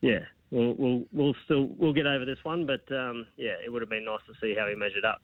yeah, 0.00 0.20
we'll 0.50 0.74
we'll 0.78 1.04
we'll 1.12 1.34
still 1.44 1.68
we'll 1.76 1.92
get 1.92 2.06
over 2.06 2.24
this 2.24 2.38
one, 2.42 2.64
but 2.64 2.90
um, 2.94 3.26
yeah, 3.36 3.54
it 3.64 3.70
would 3.70 3.82
have 3.82 3.90
been 3.90 4.06
nice 4.06 4.20
to 4.28 4.34
see 4.40 4.54
how 4.58 4.66
he 4.66 4.74
measured 4.74 5.04
up. 5.04 5.20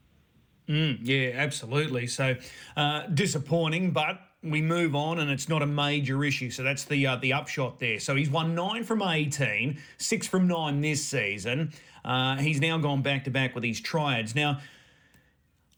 Mm, 0.67 0.99
yeah, 1.01 1.31
absolutely. 1.33 2.05
So 2.05 2.35
uh, 2.77 3.07
disappointing, 3.07 3.89
but 3.89 4.19
we 4.41 4.61
move 4.61 4.95
on, 4.95 5.19
and 5.19 5.29
it's 5.29 5.49
not 5.49 5.61
a 5.61 5.65
major 5.65 6.23
issue. 6.23 6.49
So 6.49 6.63
that's 6.63 6.85
the 6.85 7.05
uh, 7.07 7.15
the 7.17 7.33
upshot 7.33 7.79
there. 7.79 7.99
So 7.99 8.15
he's 8.15 8.29
won 8.29 8.55
nine 8.55 8.83
from 8.83 9.01
eighteen, 9.01 9.79
six 9.97 10.27
from 10.27 10.47
nine 10.47 10.81
this 10.81 11.03
season. 11.03 11.73
Uh, 12.05 12.37
he's 12.37 12.61
now 12.61 12.77
gone 12.77 13.01
back 13.01 13.25
to 13.25 13.29
back 13.31 13.53
with 13.53 13.61
these 13.61 13.81
triads. 13.81 14.35
Now, 14.35 14.59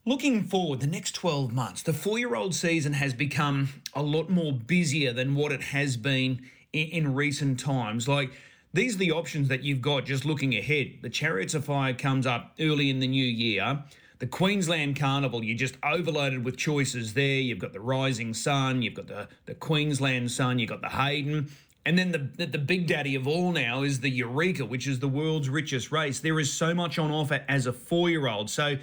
looking 0.06 0.44
forward, 0.44 0.80
the 0.80 0.88
next 0.88 1.14
12 1.16 1.52
months, 1.52 1.82
the 1.82 1.94
four 1.94 2.20
year 2.20 2.36
old 2.36 2.54
season 2.54 2.94
has 2.94 3.14
become 3.14 3.70
a 3.96 4.04
lot 4.04 4.30
more 4.30 4.54
busier 4.54 5.14
than 5.14 5.36
what 5.36 5.52
it 5.52 5.62
has 5.62 5.98
been 5.98 6.42
in, 6.74 6.88
in 6.90 7.16
recent 7.16 7.60
times. 7.60 8.08
Like, 8.08 8.32
these 8.74 8.96
are 8.96 9.00
the 9.00 9.12
options 9.12 9.50
that 9.50 9.64
you've 9.64 9.82
got 9.82 10.06
just 10.06 10.24
looking 10.24 10.56
ahead. 10.56 11.00
The 11.02 11.10
Chariots 11.10 11.54
of 11.54 11.66
Fire 11.66 11.94
comes 11.94 12.26
up 12.26 12.54
early 12.60 12.90
in 12.90 13.00
the 13.00 13.08
new 13.08 13.26
year. 13.26 13.84
The 14.22 14.28
Queensland 14.28 15.00
Carnival, 15.00 15.44
you're 15.44 15.58
just 15.58 15.78
overloaded 15.82 16.46
with 16.46 16.56
choices 16.56 17.16
there. 17.16 17.42
You've 17.42 17.58
got 17.58 17.74
the 17.74 17.80
Rising 17.80 18.36
Sun, 18.36 18.84
you've 18.84 18.94
got 18.94 19.08
the, 19.08 19.28
the 19.48 19.56
Queensland 19.56 20.30
Sun, 20.30 20.60
you've 20.60 20.70
got 20.70 20.82
the 20.82 20.90
Hayden. 20.90 21.50
And 21.88 21.98
then 21.98 22.12
the, 22.12 22.46
the 22.46 22.60
big 22.60 22.86
daddy 22.86 23.16
of 23.16 23.28
all 23.28 23.52
now 23.52 23.82
is 23.82 24.02
the 24.02 24.12
Eureka, 24.12 24.64
which 24.64 24.86
is 24.86 25.00
the 25.00 25.08
world's 25.08 25.50
richest 25.50 25.92
race. 25.92 26.20
There 26.20 26.40
is 26.40 26.54
so 26.54 26.76
much 26.76 27.00
on 27.00 27.10
offer 27.10 27.44
as 27.50 27.66
a 27.66 27.74
four 27.74 28.12
year 28.12 28.28
old. 28.28 28.52
So 28.52 28.78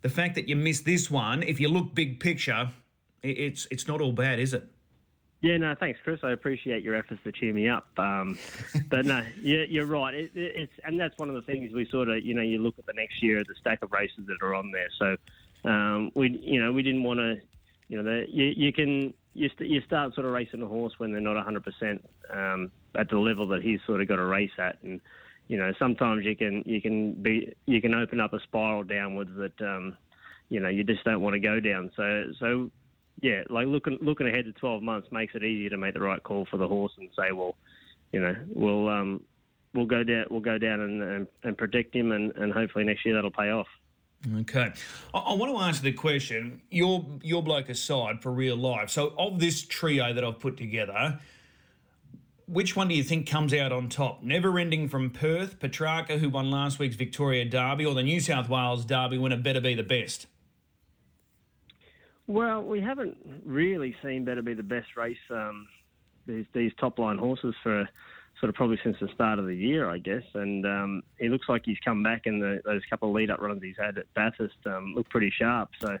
the 0.00 0.08
fact 0.08 0.34
that 0.36 0.48
you 0.48 0.56
missed 0.56 0.86
this 0.86 1.10
one, 1.10 1.42
if 1.42 1.60
you 1.60 1.68
look 1.68 1.94
big 1.94 2.18
picture, 2.18 2.70
it's 3.22 3.68
it's 3.70 3.86
not 3.86 4.00
all 4.00 4.12
bad, 4.12 4.40
is 4.40 4.54
it? 4.54 4.66
Yeah, 5.42 5.56
no, 5.56 5.74
thanks, 5.74 5.98
Chris. 6.04 6.20
I 6.22 6.32
appreciate 6.32 6.82
your 6.82 6.94
efforts 6.94 7.22
to 7.24 7.32
cheer 7.32 7.54
me 7.54 7.68
up. 7.68 7.86
Um, 7.98 8.38
but 8.90 9.06
no, 9.06 9.24
you're, 9.40 9.64
you're 9.64 9.86
right. 9.86 10.14
It, 10.14 10.30
it's 10.34 10.72
and 10.84 11.00
that's 11.00 11.16
one 11.16 11.28
of 11.28 11.34
the 11.34 11.42
things 11.42 11.72
we 11.72 11.88
sort 11.88 12.08
of, 12.08 12.24
you 12.24 12.34
know, 12.34 12.42
you 12.42 12.58
look 12.58 12.78
at 12.78 12.86
the 12.86 12.92
next 12.92 13.22
year, 13.22 13.42
the 13.42 13.54
stack 13.58 13.82
of 13.82 13.90
races 13.92 14.26
that 14.26 14.36
are 14.42 14.54
on 14.54 14.70
there. 14.70 14.88
So 14.98 15.16
um, 15.68 16.10
we, 16.14 16.38
you 16.42 16.62
know, 16.62 16.72
we 16.72 16.82
didn't 16.82 17.04
want 17.04 17.20
to, 17.20 17.40
you 17.88 18.02
know, 18.02 18.02
the, 18.02 18.26
you, 18.28 18.52
you 18.56 18.72
can 18.72 19.14
you, 19.34 19.48
st- 19.48 19.70
you 19.70 19.80
start 19.82 20.14
sort 20.14 20.26
of 20.26 20.32
racing 20.32 20.62
a 20.62 20.66
horse 20.66 20.94
when 20.98 21.12
they're 21.12 21.20
not 21.20 21.36
100% 21.44 22.00
um, 22.32 22.70
at 22.94 23.08
the 23.08 23.18
level 23.18 23.46
that 23.48 23.62
he's 23.62 23.80
sort 23.86 24.00
of 24.00 24.08
got 24.08 24.16
to 24.16 24.24
race 24.24 24.50
at, 24.58 24.78
and 24.82 25.00
you 25.48 25.56
know 25.56 25.72
sometimes 25.78 26.24
you 26.24 26.36
can 26.36 26.62
you 26.66 26.80
can 26.80 27.12
be 27.14 27.52
you 27.66 27.80
can 27.80 27.94
open 27.94 28.20
up 28.20 28.32
a 28.32 28.40
spiral 28.40 28.82
downwards 28.84 29.30
that 29.36 29.60
um, 29.60 29.96
you 30.48 30.60
know 30.60 30.68
you 30.68 30.84
just 30.84 31.04
don't 31.04 31.20
want 31.20 31.34
to 31.34 31.40
go 31.40 31.60
down. 31.60 31.90
So 31.96 32.24
so 32.38 32.70
yeah, 33.20 33.42
like 33.50 33.66
looking 33.66 33.98
looking 34.00 34.28
ahead 34.28 34.46
to 34.46 34.52
12 34.52 34.82
months 34.82 35.08
makes 35.12 35.34
it 35.34 35.44
easier 35.44 35.70
to 35.70 35.76
make 35.76 35.94
the 35.94 36.00
right 36.00 36.22
call 36.22 36.46
for 36.50 36.56
the 36.56 36.66
horse 36.66 36.92
and 36.98 37.08
say, 37.16 37.32
well, 37.32 37.56
you 38.12 38.20
know, 38.20 38.34
we'll 38.48 38.88
um, 38.88 39.22
we'll 39.74 39.86
go 39.86 40.02
down 40.02 40.26
we'll 40.30 40.40
go 40.40 40.58
down 40.58 40.80
and, 40.80 41.02
and, 41.02 41.26
and 41.42 41.58
protect 41.58 41.94
him, 41.94 42.12
and, 42.12 42.32
and 42.36 42.52
hopefully 42.52 42.84
next 42.84 43.04
year 43.04 43.14
that'll 43.14 43.30
pay 43.30 43.50
off. 43.50 43.68
Okay, 44.40 44.72
I, 45.14 45.18
I, 45.18 45.32
want 45.34 45.54
to 45.54 45.58
answer 45.62 45.82
the 45.82 45.92
question. 45.92 46.60
Your 46.70 47.04
your 47.22 47.42
bloke 47.42 47.68
aside 47.68 48.22
for 48.22 48.30
real 48.32 48.56
life. 48.56 48.90
So 48.90 49.14
of 49.18 49.38
this 49.38 49.62
trio 49.62 50.12
that 50.12 50.24
I've 50.24 50.38
put 50.38 50.56
together, 50.56 51.20
which 52.46 52.76
one 52.76 52.88
do 52.88 52.94
you 52.94 53.04
think 53.04 53.28
comes 53.28 53.54
out 53.54 53.72
on 53.72 53.88
top? 53.88 54.22
Never 54.22 54.58
ending 54.58 54.88
from 54.88 55.10
Perth, 55.10 55.58
Petrarca, 55.58 56.18
who 56.18 56.28
won 56.28 56.50
last 56.50 56.78
week's 56.78 56.96
Victoria 56.96 57.44
Derby, 57.44 57.86
or 57.86 57.94
the 57.94 58.02
New 58.02 58.20
South 58.20 58.48
Wales 58.48 58.84
Derby 58.84 59.18
winner 59.18 59.36
better 59.36 59.60
be 59.60 59.74
the 59.74 59.82
best? 59.82 60.26
Well, 62.30 62.62
we 62.62 62.80
haven't 62.80 63.16
really 63.44 63.96
seen 64.04 64.24
Better 64.24 64.40
Be 64.40 64.54
the 64.54 64.62
Best 64.62 64.96
race 64.96 65.18
um, 65.30 65.66
these, 66.28 66.44
these 66.54 66.70
top 66.78 67.00
line 67.00 67.18
horses 67.18 67.56
for 67.60 67.88
sort 68.38 68.50
of 68.50 68.54
probably 68.54 68.78
since 68.84 68.96
the 69.00 69.08
start 69.12 69.40
of 69.40 69.46
the 69.46 69.56
year, 69.56 69.90
I 69.90 69.98
guess. 69.98 70.22
And 70.34 70.64
um, 70.64 71.02
he 71.18 71.28
looks 71.28 71.48
like 71.48 71.62
he's 71.64 71.80
come 71.84 72.04
back, 72.04 72.26
and 72.26 72.40
those 72.40 72.82
couple 72.88 73.08
of 73.08 73.16
lead 73.16 73.32
up 73.32 73.40
runs 73.40 73.60
he's 73.64 73.74
had 73.76 73.98
at 73.98 74.06
Bathurst 74.14 74.54
um, 74.64 74.94
look 74.94 75.10
pretty 75.10 75.32
sharp. 75.36 75.70
So 75.80 75.98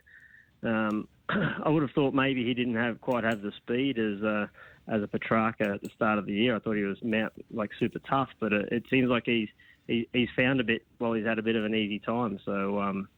um, 0.62 1.08
I 1.28 1.68
would 1.68 1.82
have 1.82 1.90
thought 1.96 2.14
maybe 2.14 2.44
he 2.44 2.54
didn't 2.54 2.76
have 2.76 3.00
quite 3.00 3.24
have 3.24 3.42
the 3.42 3.50
speed 3.56 3.98
as 3.98 4.22
uh, 4.22 4.46
as 4.86 5.02
a 5.02 5.08
Petrarca 5.08 5.64
at 5.74 5.82
the 5.82 5.90
start 5.96 6.16
of 6.16 6.26
the 6.26 6.32
year. 6.32 6.54
I 6.54 6.60
thought 6.60 6.76
he 6.76 6.84
was 6.84 6.98
mount, 7.02 7.32
like 7.52 7.70
super 7.80 7.98
tough, 8.08 8.28
but 8.38 8.52
it, 8.52 8.68
it 8.70 8.84
seems 8.88 9.08
like 9.08 9.24
he's 9.26 9.48
he, 9.88 10.08
he's 10.12 10.28
found 10.36 10.60
a 10.60 10.64
bit. 10.64 10.86
Well, 11.00 11.14
he's 11.14 11.26
had 11.26 11.40
a 11.40 11.42
bit 11.42 11.56
of 11.56 11.64
an 11.64 11.74
easy 11.74 11.98
time. 11.98 12.38
So 12.44 12.80
um, 12.80 13.08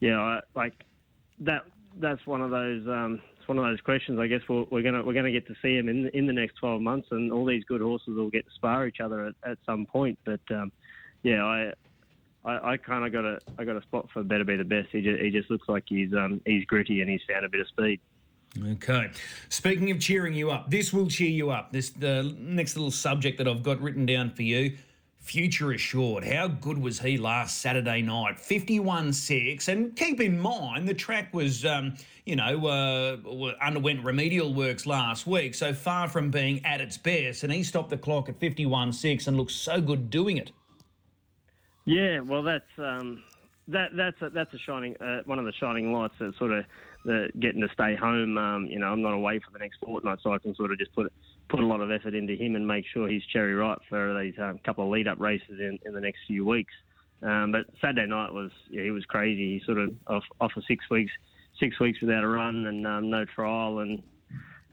yeah, 0.00 0.18
I, 0.18 0.40
like 0.54 0.72
that. 1.40 1.64
That's 2.00 2.26
one 2.26 2.40
of 2.40 2.50
those. 2.50 2.86
Um, 2.86 3.20
it's 3.38 3.48
one 3.48 3.58
of 3.58 3.64
those 3.64 3.80
questions. 3.80 4.18
I 4.18 4.26
guess 4.26 4.40
we're, 4.48 4.64
we're 4.70 4.82
gonna 4.82 5.02
we're 5.04 5.14
gonna 5.14 5.30
get 5.30 5.46
to 5.48 5.54
see 5.62 5.76
him 5.76 5.88
in 5.88 6.08
in 6.08 6.26
the 6.26 6.32
next 6.32 6.56
12 6.56 6.80
months, 6.80 7.08
and 7.10 7.32
all 7.32 7.44
these 7.44 7.64
good 7.64 7.80
horses 7.80 8.16
will 8.16 8.30
get 8.30 8.46
to 8.46 8.54
spar 8.54 8.86
each 8.86 9.00
other 9.00 9.26
at, 9.26 9.34
at 9.50 9.58
some 9.66 9.86
point. 9.86 10.18
But 10.24 10.40
um, 10.50 10.72
yeah, 11.22 11.44
I 11.44 11.72
I, 12.44 12.72
I 12.72 12.76
kind 12.76 13.04
of 13.04 13.12
got 13.12 13.24
a 13.24 13.38
I 13.58 13.64
got 13.64 13.76
a 13.76 13.82
spot 13.82 14.08
for 14.12 14.22
better 14.22 14.44
be 14.44 14.56
the 14.56 14.64
best. 14.64 14.88
He 14.92 15.02
just, 15.02 15.22
he 15.22 15.30
just 15.30 15.50
looks 15.50 15.68
like 15.68 15.84
he's 15.86 16.12
um, 16.12 16.40
he's 16.44 16.64
gritty 16.64 17.00
and 17.00 17.10
he's 17.10 17.22
found 17.28 17.44
a 17.44 17.48
bit 17.48 17.60
of 17.60 17.68
speed. 17.68 18.00
Okay. 18.72 19.10
Speaking 19.48 19.90
of 19.90 19.98
cheering 19.98 20.32
you 20.32 20.50
up, 20.50 20.70
this 20.70 20.92
will 20.92 21.08
cheer 21.08 21.30
you 21.30 21.50
up. 21.50 21.72
This 21.72 21.90
the 21.90 22.34
next 22.38 22.76
little 22.76 22.90
subject 22.90 23.38
that 23.38 23.48
I've 23.48 23.62
got 23.62 23.80
written 23.80 24.06
down 24.06 24.30
for 24.30 24.42
you. 24.42 24.76
Future 25.24 25.72
assured. 25.72 26.22
How 26.22 26.48
good 26.48 26.76
was 26.76 27.00
he 27.00 27.16
last 27.16 27.62
Saturday 27.62 28.02
night? 28.02 28.38
51 28.38 29.10
6. 29.10 29.68
And 29.68 29.96
keep 29.96 30.20
in 30.20 30.38
mind, 30.38 30.86
the 30.86 30.92
track 30.92 31.32
was, 31.32 31.64
um, 31.64 31.94
you 32.26 32.36
know, 32.36 32.66
uh, 32.66 33.54
underwent 33.64 34.04
remedial 34.04 34.52
works 34.52 34.84
last 34.84 35.26
week, 35.26 35.54
so 35.54 35.72
far 35.72 36.08
from 36.08 36.30
being 36.30 36.62
at 36.66 36.82
its 36.82 36.98
best. 36.98 37.42
And 37.42 37.50
he 37.50 37.62
stopped 37.62 37.88
the 37.88 37.96
clock 37.96 38.28
at 38.28 38.38
51 38.38 38.92
6 38.92 39.26
and 39.26 39.38
looked 39.38 39.52
so 39.52 39.80
good 39.80 40.10
doing 40.10 40.36
it. 40.36 40.52
Yeah, 41.86 42.20
well, 42.20 42.42
that's 42.42 42.64
um, 42.76 43.22
that 43.68 43.96
that's 43.96 44.20
a, 44.20 44.28
that's 44.28 44.52
a 44.52 44.58
shining 44.58 44.94
uh, 44.98 45.22
one 45.24 45.38
of 45.38 45.46
the 45.46 45.52
shining 45.52 45.90
lights 45.90 46.14
that 46.18 46.36
sort 46.36 46.52
of 46.52 46.66
the 47.06 47.30
getting 47.40 47.62
to 47.62 47.68
stay 47.72 47.96
home. 47.96 48.36
Um, 48.36 48.66
you 48.66 48.78
know, 48.78 48.88
I'm 48.88 49.00
not 49.00 49.14
away 49.14 49.38
for 49.38 49.50
the 49.52 49.58
next 49.58 49.78
fortnight, 49.82 50.18
so 50.22 50.34
I 50.34 50.38
can 50.38 50.54
sort 50.54 50.70
of 50.70 50.78
just 50.78 50.94
put 50.94 51.10
put 51.48 51.60
a 51.60 51.66
lot 51.66 51.80
of 51.80 51.90
effort 51.90 52.14
into 52.14 52.34
him 52.34 52.56
and 52.56 52.66
make 52.66 52.84
sure 52.92 53.08
he's 53.08 53.24
cherry 53.32 53.54
ripe 53.54 53.78
for 53.88 54.18
these 54.20 54.34
um, 54.40 54.58
couple 54.64 54.84
of 54.84 54.90
lead 54.90 55.08
up 55.08 55.20
races 55.20 55.60
in, 55.60 55.78
in 55.84 55.94
the 55.94 56.00
next 56.00 56.20
few 56.26 56.44
weeks. 56.44 56.72
Um, 57.22 57.52
but 57.52 57.66
Saturday 57.80 58.06
night 58.06 58.32
was 58.32 58.50
yeah, 58.68 58.82
he 58.82 58.90
was 58.90 59.04
crazy. 59.06 59.58
He 59.58 59.64
sort 59.64 59.78
of 59.78 59.90
off 60.06 60.24
off 60.40 60.52
for 60.52 60.62
six 60.68 60.84
weeks, 60.90 61.12
six 61.58 61.78
weeks 61.80 62.00
without 62.00 62.24
a 62.24 62.28
run 62.28 62.66
and 62.66 62.86
um, 62.86 63.10
no 63.10 63.24
trial, 63.24 63.78
and 63.78 64.02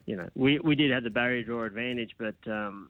you 0.05 0.17
know 0.17 0.27
we 0.35 0.59
we 0.59 0.75
did 0.75 0.91
have 0.91 1.03
the 1.03 1.09
barrier 1.09 1.43
draw 1.43 1.63
advantage, 1.65 2.11
but 2.17 2.35
um, 2.47 2.89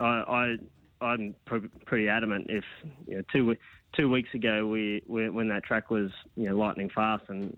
I, 0.00 0.06
I 0.06 0.56
I'm 1.04 1.34
pr- 1.46 1.66
pretty 1.84 2.08
adamant. 2.08 2.46
If 2.48 2.64
you 3.06 3.16
know, 3.16 3.22
two 3.32 3.56
two 3.96 4.08
weeks 4.08 4.32
ago, 4.34 4.66
we, 4.66 5.02
we, 5.06 5.28
when 5.28 5.48
that 5.48 5.64
track 5.64 5.90
was 5.90 6.10
you 6.36 6.48
know 6.48 6.56
lightning 6.56 6.90
fast, 6.94 7.24
and 7.28 7.56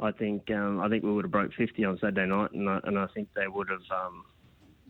I 0.00 0.10
think 0.12 0.50
um, 0.50 0.80
I 0.80 0.88
think 0.88 1.04
we 1.04 1.12
would 1.12 1.24
have 1.24 1.32
broke 1.32 1.52
50 1.56 1.84
on 1.84 1.98
Saturday 1.98 2.26
night, 2.26 2.50
and 2.52 2.68
I, 2.68 2.80
and 2.84 2.98
I 2.98 3.06
think 3.14 3.28
they 3.34 3.48
would 3.48 3.68
have. 3.68 3.82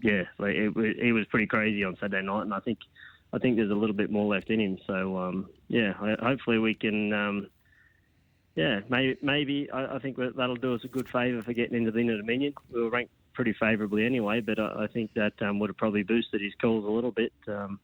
Yeah, 0.02 0.22
it, 0.40 0.76
it, 0.76 0.96
it, 0.98 1.12
was 1.12 1.26
pretty 1.26 1.46
crazy 1.46 1.84
on 1.84 1.96
Saturday 1.96 2.24
night, 2.24 2.42
and 2.42 2.54
I 2.54 2.60
think 2.60 2.78
I 3.32 3.38
think 3.38 3.56
there's 3.56 3.70
a 3.70 3.74
little 3.74 3.94
bit 3.94 4.10
more 4.10 4.26
left 4.26 4.50
in 4.50 4.60
him. 4.60 4.78
So 4.86 5.18
um, 5.18 5.50
yeah, 5.68 5.92
hopefully 5.92 6.58
we 6.58 6.74
can. 6.74 7.12
Um, 7.12 7.50
yeah, 8.56 8.80
maybe 8.88 9.16
maybe 9.22 9.70
I, 9.70 9.96
I, 9.96 9.98
think 10.00 10.16
that'll 10.16 10.56
do 10.56 10.74
us 10.74 10.84
a 10.84 10.88
good 10.88 11.08
favour 11.08 11.42
for 11.42 11.52
getting 11.52 11.76
into 11.76 11.90
the 11.90 12.00
Inter 12.00 12.16
Dominion. 12.16 12.54
We 12.72 12.82
were 12.82 12.90
ranked 12.90 13.12
pretty 13.32 13.52
favourably 13.52 14.04
anyway, 14.04 14.40
but 14.40 14.58
I, 14.58 14.84
I 14.84 14.86
think 14.86 15.14
that 15.14 15.34
um, 15.40 15.58
would 15.60 15.70
have 15.70 15.76
probably 15.76 16.02
boosted 16.02 16.40
his 16.40 16.54
calls 16.60 16.84
a 16.84 16.90
little 16.90 17.12
bit. 17.12 17.32
Um, 17.46 17.78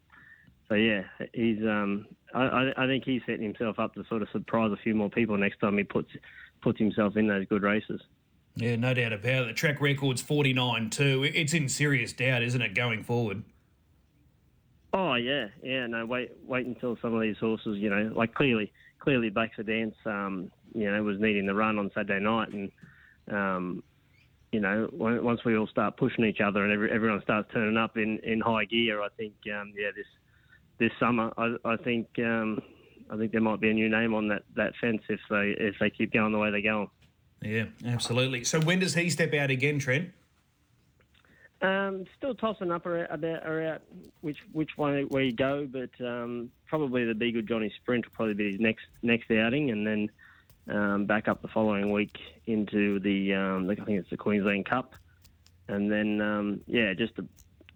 so 0.69 0.75
yeah, 0.75 1.03
he's. 1.33 1.63
Um, 1.63 2.07
I, 2.35 2.73
I 2.77 2.87
think 2.87 3.05
he's 3.05 3.23
setting 3.25 3.43
himself 3.43 3.79
up 3.79 3.95
to 3.95 4.05
sort 4.09 4.23
of 4.23 4.29
surprise 4.31 4.73
a 4.73 4.77
few 4.77 4.95
more 4.95 5.09
people 5.09 5.37
next 5.37 5.61
time 5.61 5.79
he 5.79 5.85
puts 5.85 6.11
puts 6.61 6.79
himself 6.79 7.17
in 7.17 7.29
those 7.29 7.47
good 7.47 7.63
races. 7.63 8.01
Yeah, 8.57 8.77
no 8.77 8.95
doubt 8.95 9.13
about 9.13 9.43
it. 9.43 9.47
The 9.49 9.53
track 9.53 9.81
record's 9.81 10.23
49 10.23 10.91
too. 10.91 11.25
It's 11.25 11.53
in 11.53 11.69
serious 11.69 12.13
doubt, 12.13 12.43
isn't 12.43 12.61
it, 12.61 12.75
going 12.75 13.05
forward? 13.05 13.45
Oh 14.95 15.15
yeah, 15.15 15.49
yeah. 15.63 15.87
No, 15.87 16.07
wait, 16.07 16.31
wait 16.47 16.67
until 16.67 16.97
some 17.03 17.15
of 17.15 17.21
these 17.21 17.37
horses, 17.39 17.77
you 17.79 17.91
know, 17.91 18.11
like 18.17 18.35
clearly, 18.35 18.73
clearly, 18.99 19.29
Baxter 19.29 19.63
Dance, 19.63 19.95
um, 20.07 20.51
you 20.75 20.91
know, 20.91 21.03
was 21.03 21.21
needing 21.21 21.45
the 21.45 21.55
run 21.55 21.79
on 21.79 21.91
Saturday 21.95 22.19
night, 22.19 22.49
and 22.49 22.73
um, 23.31 23.83
you 24.53 24.61
know, 24.61 24.89
once 24.93 25.45
we 25.45 25.55
all 25.57 25.67
start 25.67 25.99
pushing 25.99 26.25
each 26.25 26.41
other 26.41 26.65
and 26.65 26.73
every, 26.73 26.91
everyone 26.91 27.21
starts 27.21 27.51
turning 27.53 27.77
up 27.77 27.99
in, 27.99 28.19
in 28.23 28.41
high 28.41 28.65
gear, 28.65 29.03
I 29.03 29.09
think, 29.19 29.35
um, 29.55 29.75
yeah, 29.77 29.91
this 29.95 30.07
this 30.79 30.93
summer. 30.99 31.31
I, 31.37 31.57
I 31.65 31.77
think 31.77 32.09
um, 32.21 32.61
I 33.11 33.19
think 33.19 33.33
there 33.33 33.41
might 33.43 33.61
be 33.61 33.71
a 33.71 33.75
new 33.75 33.91
name 33.91 34.15
on 34.15 34.29
that, 34.29 34.45
that 34.55 34.73
fence 34.81 35.03
if 35.11 35.21
they 35.29 35.55
if 35.59 35.75
they 35.79 35.91
keep 35.91 36.15
going 36.15 36.33
the 36.33 36.39
way 36.39 36.51
they're 36.51 36.63
going. 36.63 36.89
Yeah, 37.43 37.67
absolutely. 37.85 38.45
So 38.45 38.61
when 38.61 38.79
does 38.81 38.95
he 38.95 39.11
step 39.11 39.35
out 39.35 39.51
again, 39.51 39.79
Trent? 39.79 40.11
Um, 41.63 42.05
still 42.17 42.35
tossing 42.35 42.71
up 42.71 42.85
about 42.85 43.47
around 43.47 43.81
which 44.21 44.37
which 44.53 44.71
one 44.77 45.09
you 45.11 45.33
go, 45.33 45.67
but 45.71 45.91
um, 46.05 46.51
probably 46.67 47.05
the 47.05 47.15
Be 47.15 47.33
Good 47.33 47.49
Johnny 47.49 47.73
Sprint 47.77 48.05
will 48.05 48.13
probably 48.13 48.35
be 48.35 48.53
his 48.53 48.61
next 48.61 48.85
next 49.03 49.31
outing, 49.31 49.71
and 49.71 49.87
then 49.87 50.11
um, 50.69 51.07
back 51.07 51.29
up 51.29 51.41
the 51.41 51.49
following 51.49 51.91
week 51.93 52.19
into 52.47 53.01
the 53.01 53.33
um, 53.33 53.71
I 53.71 53.75
think 53.75 54.01
it's 54.01 54.11
the 54.11 54.19
Queensland 54.19 54.67
Cup, 54.67 54.95
and 55.69 55.91
then 55.91 56.21
um, 56.21 56.61
yeah, 56.67 56.93
just 56.93 57.15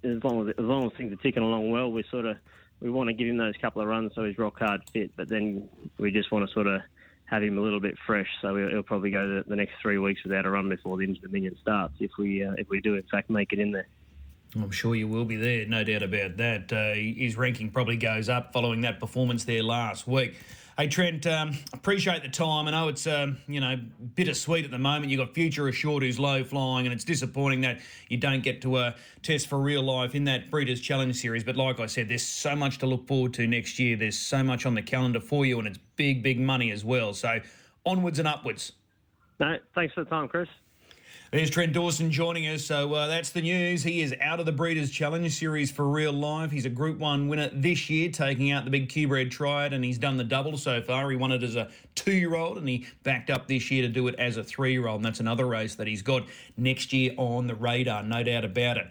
as 0.04 0.22
long 0.22 0.46
as 0.46 0.54
as 0.58 0.64
long 0.64 0.86
as 0.86 0.92
things 0.98 1.12
are 1.12 1.22
ticking 1.22 1.42
along 1.42 1.70
well, 1.70 1.90
we 1.90 2.04
sort 2.10 2.26
of 2.26 2.36
we 2.80 2.90
want 2.90 3.08
to 3.08 3.14
give 3.14 3.28
him 3.28 3.38
those 3.38 3.54
couple 3.60 3.80
of 3.80 3.88
runs 3.88 4.12
so 4.14 4.24
he's 4.24 4.36
rock 4.36 4.58
hard 4.58 4.82
fit, 4.92 5.10
but 5.16 5.28
then 5.28 5.68
we 5.98 6.10
just 6.10 6.30
want 6.30 6.46
to 6.46 6.52
sort 6.52 6.66
of 6.66 6.82
have 7.30 7.44
him 7.44 7.58
a 7.58 7.60
little 7.60 7.80
bit 7.80 7.96
fresh. 8.06 8.28
So 8.42 8.56
he'll 8.56 8.82
probably 8.82 9.10
go 9.10 9.26
the, 9.26 9.44
the 9.46 9.56
next 9.56 9.74
three 9.80 9.98
weeks 9.98 10.22
without 10.24 10.46
a 10.46 10.50
run 10.50 10.68
before 10.68 10.96
the 10.96 11.06
Dominion 11.06 11.56
starts 11.62 11.94
if 12.00 12.10
we 12.18 12.44
uh, 12.44 12.54
if 12.58 12.68
we 12.68 12.80
do 12.80 12.96
in 12.96 13.04
fact 13.04 13.30
make 13.30 13.52
it 13.52 13.60
in 13.60 13.70
there. 13.70 13.86
I'm 14.56 14.72
sure 14.72 14.96
you 14.96 15.06
will 15.06 15.24
be 15.24 15.36
there, 15.36 15.64
no 15.66 15.84
doubt 15.84 16.02
about 16.02 16.36
that. 16.38 16.72
Uh, 16.72 16.94
his 16.94 17.36
ranking 17.36 17.70
probably 17.70 17.96
goes 17.96 18.28
up 18.28 18.52
following 18.52 18.80
that 18.80 18.98
performance 18.98 19.44
there 19.44 19.62
last 19.62 20.08
week. 20.08 20.34
Hey 20.80 20.88
Trent, 20.88 21.26
um, 21.26 21.58
appreciate 21.74 22.22
the 22.22 22.30
time. 22.30 22.66
I 22.66 22.70
know 22.70 22.88
it's 22.88 23.06
um, 23.06 23.36
you 23.46 23.60
know 23.60 23.78
bittersweet 24.14 24.64
at 24.64 24.70
the 24.70 24.78
moment. 24.78 25.10
You've 25.10 25.18
got 25.18 25.34
Future 25.34 25.68
Assured 25.68 26.02
who's 26.02 26.18
low 26.18 26.42
flying, 26.42 26.86
and 26.86 26.94
it's 26.94 27.04
disappointing 27.04 27.60
that 27.60 27.80
you 28.08 28.16
don't 28.16 28.42
get 28.42 28.62
to 28.62 28.76
uh, 28.76 28.92
test 29.22 29.48
for 29.48 29.60
real 29.60 29.82
life 29.82 30.14
in 30.14 30.24
that 30.24 30.50
Breeders' 30.50 30.80
Challenge 30.80 31.14
series. 31.14 31.44
But 31.44 31.56
like 31.56 31.80
I 31.80 31.84
said, 31.84 32.08
there's 32.08 32.22
so 32.22 32.56
much 32.56 32.78
to 32.78 32.86
look 32.86 33.06
forward 33.06 33.34
to 33.34 33.46
next 33.46 33.78
year. 33.78 33.94
There's 33.94 34.18
so 34.18 34.42
much 34.42 34.64
on 34.64 34.74
the 34.74 34.80
calendar 34.80 35.20
for 35.20 35.44
you, 35.44 35.58
and 35.58 35.68
it's 35.68 35.78
big, 35.96 36.22
big 36.22 36.40
money 36.40 36.70
as 36.70 36.82
well. 36.82 37.12
So 37.12 37.40
onwards 37.84 38.18
and 38.18 38.26
upwards. 38.26 38.72
No, 39.38 39.58
thanks 39.74 39.92
for 39.92 40.04
the 40.04 40.08
time, 40.08 40.28
Chris. 40.28 40.48
There's 41.32 41.48
Trent 41.48 41.72
Dawson 41.72 42.10
joining 42.10 42.48
us. 42.48 42.64
So 42.64 42.92
uh, 42.92 43.06
that's 43.06 43.30
the 43.30 43.40
news. 43.40 43.84
He 43.84 44.00
is 44.00 44.12
out 44.20 44.40
of 44.40 44.46
the 44.46 44.52
Breeders' 44.52 44.90
Challenge 44.90 45.32
Series 45.32 45.70
for 45.70 45.88
real 45.88 46.12
life. 46.12 46.50
He's 46.50 46.66
a 46.66 46.70
Group 46.70 46.98
1 46.98 47.28
winner 47.28 47.48
this 47.52 47.88
year, 47.88 48.10
taking 48.10 48.50
out 48.50 48.64
the 48.64 48.70
big 48.72 48.88
Q-Bred 48.88 49.30
Triad, 49.30 49.72
and 49.72 49.84
he's 49.84 49.96
done 49.96 50.16
the 50.16 50.24
double 50.24 50.58
so 50.58 50.82
far. 50.82 51.08
He 51.08 51.16
won 51.16 51.30
it 51.30 51.44
as 51.44 51.54
a 51.54 51.68
two-year-old, 51.94 52.58
and 52.58 52.68
he 52.68 52.84
backed 53.04 53.30
up 53.30 53.46
this 53.46 53.70
year 53.70 53.82
to 53.82 53.88
do 53.88 54.08
it 54.08 54.16
as 54.16 54.38
a 54.38 54.42
three-year-old, 54.42 54.96
and 54.96 55.04
that's 55.04 55.20
another 55.20 55.46
race 55.46 55.76
that 55.76 55.86
he's 55.86 56.02
got 56.02 56.24
next 56.56 56.92
year 56.92 57.12
on 57.16 57.46
the 57.46 57.54
radar, 57.54 58.02
no 58.02 58.24
doubt 58.24 58.44
about 58.44 58.76
it. 58.76 58.88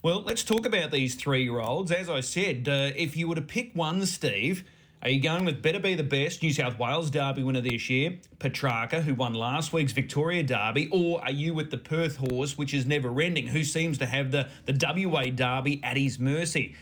Well, 0.00 0.22
let's 0.22 0.44
talk 0.44 0.66
about 0.66 0.92
these 0.92 1.16
three-year-olds. 1.16 1.90
As 1.90 2.08
I 2.08 2.20
said, 2.20 2.68
uh, 2.68 2.92
if 2.94 3.16
you 3.16 3.26
were 3.26 3.34
to 3.34 3.42
pick 3.42 3.72
one, 3.74 4.06
Steve– 4.06 4.62
are 5.04 5.10
you 5.10 5.20
going 5.20 5.44
with 5.44 5.60
Better 5.60 5.78
Be 5.78 5.94
the 5.94 6.02
Best, 6.02 6.42
New 6.42 6.50
South 6.50 6.78
Wales 6.78 7.10
Derby 7.10 7.42
winner 7.42 7.60
this 7.60 7.90
year, 7.90 8.18
Petrarca, 8.38 9.02
who 9.02 9.14
won 9.14 9.34
last 9.34 9.70
week's 9.70 9.92
Victoria 9.92 10.42
Derby, 10.42 10.88
or 10.90 11.22
are 11.22 11.30
you 11.30 11.52
with 11.52 11.70
the 11.70 11.76
Perth 11.76 12.16
horse, 12.16 12.56
which 12.56 12.72
is 12.72 12.86
never 12.86 13.20
ending, 13.20 13.46
who 13.46 13.64
seems 13.64 13.98
to 13.98 14.06
have 14.06 14.30
the, 14.30 14.48
the 14.64 15.06
WA 15.06 15.24
Derby 15.24 15.82
at 15.84 15.98
his 15.98 16.18
mercy? 16.18 16.74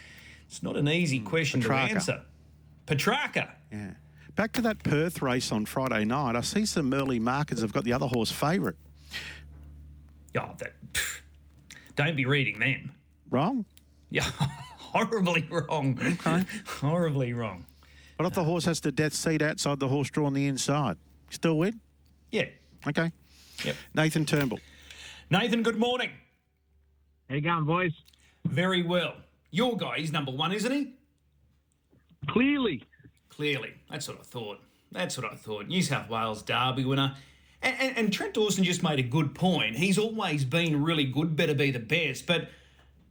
It's 0.47 0.63
not 0.63 0.77
an 0.77 0.89
easy 0.89 1.19
hmm, 1.19 1.27
question 1.27 1.61
Petrarca. 1.61 1.89
to 1.89 1.95
answer. 1.95 2.23
Petrarca. 2.87 3.55
Yeah. 3.73 3.91
Back 4.37 4.53
to 4.53 4.63
that 4.63 4.85
Perth 4.85 5.21
race 5.21 5.51
on 5.51 5.67
Friday 5.67 6.05
night, 6.05 6.37
I 6.37 6.43
see 6.43 6.65
some 6.65 6.95
early 6.95 7.19
markers 7.19 7.61
have 7.61 7.73
got 7.73 7.83
the 7.83 7.93
other 7.93 8.07
horse 8.07 8.31
favourite. 8.31 8.77
Oh, 10.39 10.49
that. 10.59 10.75
Pff, 10.93 11.23
don't 11.97 12.15
be 12.15 12.25
reading 12.25 12.61
them. 12.61 12.93
Wrong? 13.31 13.65
Yeah, 14.11 14.23
horribly 14.79 15.45
wrong. 15.51 15.99
Okay. 16.01 16.45
horribly 16.67 17.33
wrong. 17.33 17.67
What 18.23 18.29
if 18.29 18.35
the 18.35 18.45
horse 18.45 18.67
has 18.67 18.81
the 18.81 18.93
death 18.93 19.15
seat 19.15 19.43
outside 19.43 19.81
the 19.81 19.89
horse 19.89 20.09
draw 20.09 20.27
on 20.27 20.33
the 20.33 20.47
inside? 20.47 20.97
Still 21.31 21.59
win? 21.59 21.81
Yeah. 22.31 22.45
Okay. 22.87 23.11
Yep. 23.65 23.75
Nathan 23.97 24.25
Turnbull. 24.25 24.61
Nathan, 25.29 25.65
good 25.65 25.77
morning. 25.77 26.11
How 27.29 27.35
you 27.35 27.41
going, 27.41 27.65
boys? 27.65 27.91
Very 28.45 28.85
well. 28.85 29.15
Your 29.51 29.77
guy, 29.77 29.97
he's 29.97 30.13
number 30.13 30.31
one, 30.31 30.53
isn't 30.53 30.71
he? 30.71 30.93
Clearly. 32.29 32.85
Clearly. 33.29 33.75
That's 33.91 34.07
what 34.07 34.21
I 34.21 34.23
thought. 34.23 34.61
That's 34.93 35.19
what 35.19 35.27
I 35.27 35.35
thought. 35.35 35.67
New 35.67 35.83
South 35.83 36.09
Wales 36.09 36.43
Derby 36.43 36.85
winner. 36.85 37.17
And, 37.61 37.77
and, 37.81 37.99
and 37.99 38.13
Trent 38.13 38.35
Dawson 38.35 38.63
just 38.63 38.85
made 38.85 39.01
a 39.01 39.03
good 39.03 39.35
point. 39.35 39.75
He's 39.75 39.99
always 39.99 40.45
been 40.45 40.81
really 40.81 41.07
good, 41.07 41.35
better 41.35 41.55
be 41.55 41.73
the 41.73 41.81
best. 41.81 42.29
But 42.29 42.51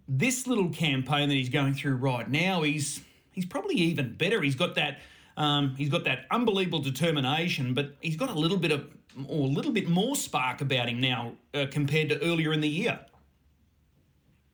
this 0.07 0.47
little 0.47 0.69
campaign 0.69 1.27
that 1.27 1.35
he's 1.35 1.49
going 1.49 1.73
through 1.73 1.95
right 1.95 2.29
now, 2.29 2.61
he's 2.61 3.01
he's 3.31 3.45
probably 3.45 3.75
even 3.75 4.13
better. 4.13 4.41
He's 4.41 4.55
got 4.55 4.75
that 4.75 4.99
um, 5.37 5.75
he's 5.75 5.89
got 5.89 6.03
that 6.03 6.25
unbelievable 6.29 6.79
determination, 6.79 7.73
but 7.73 7.95
he's 8.01 8.15
got 8.15 8.29
a 8.29 8.33
little 8.33 8.57
bit 8.57 8.71
of 8.71 8.87
or 9.27 9.45
a 9.45 9.49
little 9.49 9.71
bit 9.71 9.89
more 9.89 10.15
spark 10.15 10.61
about 10.61 10.87
him 10.87 11.01
now 11.01 11.33
uh, 11.53 11.65
compared 11.69 12.09
to 12.09 12.21
earlier 12.23 12.53
in 12.53 12.61
the 12.61 12.67
year. 12.67 12.99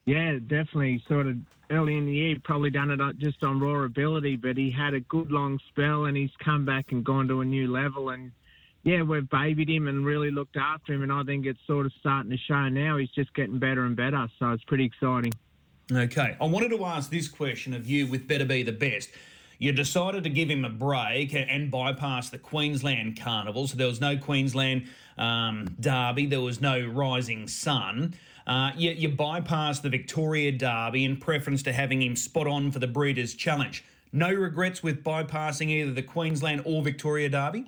Yeah, 0.05 0.39
definitely. 0.39 1.03
Sort 1.07 1.27
of 1.27 1.37
early 1.69 1.97
in 1.97 2.05
the 2.05 2.13
year, 2.13 2.37
probably 2.43 2.69
done 2.69 2.89
it 2.91 2.99
just 3.17 3.43
on 3.43 3.59
raw 3.59 3.83
ability, 3.83 4.37
but 4.37 4.55
he 4.55 4.71
had 4.71 4.93
a 4.93 5.01
good 5.01 5.31
long 5.31 5.59
spell 5.69 6.05
and 6.05 6.15
he's 6.15 6.31
come 6.43 6.65
back 6.65 6.91
and 6.91 7.03
gone 7.03 7.27
to 7.27 7.41
a 7.41 7.45
new 7.45 7.71
level. 7.71 8.09
And 8.09 8.31
yeah, 8.83 9.01
we've 9.01 9.29
babied 9.29 9.69
him 9.69 9.87
and 9.87 10.05
really 10.05 10.31
looked 10.31 10.55
after 10.55 10.93
him, 10.93 11.03
and 11.03 11.11
I 11.11 11.23
think 11.23 11.45
it's 11.45 11.59
sort 11.67 11.85
of 11.85 11.91
starting 11.99 12.31
to 12.31 12.37
show 12.37 12.69
now. 12.69 12.97
He's 12.97 13.09
just 13.09 13.33
getting 13.33 13.59
better 13.59 13.83
and 13.83 13.95
better, 13.95 14.27
so 14.39 14.51
it's 14.51 14.63
pretty 14.63 14.85
exciting. 14.85 15.33
Okay, 15.89 16.35
I 16.41 16.45
wanted 16.45 16.69
to 16.71 16.83
ask 16.83 17.09
this 17.09 17.29
question 17.29 17.73
of 17.73 17.87
you 17.87 18.07
with 18.07 18.27
Better 18.27 18.43
Be 18.43 18.61
the 18.61 18.73
Best. 18.73 19.09
You 19.57 19.71
decided 19.71 20.23
to 20.25 20.29
give 20.29 20.49
him 20.49 20.65
a 20.65 20.69
break 20.69 21.33
and 21.33 21.71
bypass 21.71 22.29
the 22.29 22.37
Queensland 22.37 23.19
Carnival, 23.19 23.67
so 23.67 23.77
there 23.77 23.87
was 23.87 24.01
no 24.01 24.17
Queensland 24.17 24.87
um, 25.17 25.75
Derby, 25.79 26.25
there 26.25 26.41
was 26.41 26.59
no 26.59 26.85
Rising 26.85 27.47
Sun. 27.47 28.13
Uh, 28.45 28.71
you, 28.75 28.91
you 28.91 29.09
bypassed 29.09 29.81
the 29.81 29.89
Victoria 29.89 30.51
Derby 30.51 31.05
in 31.05 31.17
preference 31.17 31.63
to 31.63 31.73
having 31.73 32.01
him 32.01 32.17
spot 32.17 32.47
on 32.47 32.69
for 32.69 32.79
the 32.79 32.87
Breeders' 32.87 33.33
Challenge. 33.33 33.83
No 34.11 34.31
regrets 34.31 34.83
with 34.83 35.03
bypassing 35.03 35.69
either 35.69 35.91
the 35.91 36.03
Queensland 36.03 36.61
or 36.65 36.81
Victoria 36.83 37.29
Derby? 37.29 37.65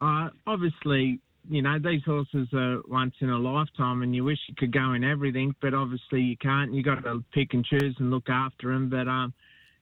Uh, 0.00 0.30
obviously, 0.46 1.20
you 1.48 1.62
know, 1.62 1.78
these 1.78 2.02
horses 2.04 2.48
are 2.52 2.80
once 2.88 3.14
in 3.20 3.30
a 3.30 3.38
lifetime 3.38 4.02
and 4.02 4.14
you 4.14 4.24
wish 4.24 4.38
you 4.48 4.54
could 4.56 4.72
go 4.72 4.92
in 4.92 5.04
everything, 5.04 5.54
but 5.60 5.74
obviously 5.74 6.20
you 6.20 6.36
can't. 6.36 6.72
you 6.72 6.82
got 6.82 7.04
to 7.04 7.24
pick 7.32 7.54
and 7.54 7.64
choose 7.64 7.96
and 7.98 8.10
look 8.10 8.28
after 8.28 8.72
them. 8.72 8.88
But, 8.88 9.08
um, 9.08 9.32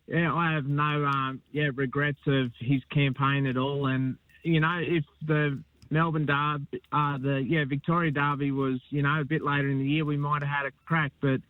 yeah, 0.07 0.33
I 0.33 0.53
have 0.53 0.67
no, 0.67 1.05
um, 1.05 1.43
yeah, 1.53 1.71
regrets 1.75 2.21
of 2.27 2.53
his 2.61 2.83
campaign 2.93 3.47
at 3.47 3.57
all. 3.57 3.87
And, 3.87 4.17
you 4.43 4.61
know, 4.61 4.79
if 4.81 5.05
the 5.27 5.61
Melbourne 5.91 6.27
Derby, 6.27 6.83
uh, 6.93 7.19
the 7.19 7.45
yeah 7.47 7.65
Victoria 7.65 8.11
Derby 8.11 8.51
was 8.51 8.81
you 8.91 9.03
know 9.03 9.21
a 9.21 9.25
bit 9.25 9.43
later 9.43 9.69
in 9.69 9.79
the 9.79 9.85
year, 9.85 10.05
we 10.05 10.17
might 10.17 10.43
have 10.43 10.51
had 10.51 10.67
a 10.67 10.73
crack, 10.85 11.13
but 11.21 11.41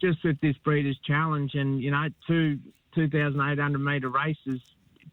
just 0.00 0.22
with 0.24 0.40
this 0.40 0.56
Breeders' 0.58 0.98
Challenge 1.04 1.54
and 1.54 1.80
you 1.80 1.90
know 1.90 2.08
two 2.26 2.58
2,800 2.94 3.78
metre 3.78 4.08
races, 4.08 4.60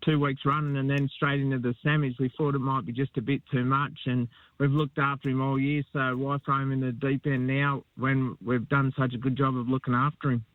two 0.06 0.20
weeks 0.20 0.42
running, 0.46 0.78
and 0.78 0.90
then 0.90 1.10
straight 1.16 1.42
into 1.42 1.60
the 1.60 1.76
semis, 1.86 2.20
we 2.20 2.32
thought 2.38 2.56
it 2.56 2.60
might 2.60 2.86
be 2.86 2.92
just 2.92 3.18
a 3.18 3.22
bit 3.22 3.42
too 3.52 3.64
much, 3.64 3.98
and 4.06 4.28
we've 4.60 4.72
looked 4.72 5.00
after 5.00 5.30
him 5.30 5.42
all 5.42 5.60
year. 5.60 5.84
So 5.94 6.16
why 6.18 6.38
throw 6.46 6.60
him 6.60 6.72
in 6.72 6.80
the 6.80 6.92
deep 6.92 7.26
end 7.26 7.48
now 7.48 7.84
when 7.98 8.38
we've 8.44 8.68
done 8.70 8.94
such 8.98 9.14
a 9.14 9.18
good 9.18 9.38
job 9.38 9.58
of 9.58 9.68
looking 9.68 9.94
after 9.94 10.32
him? 10.32 10.46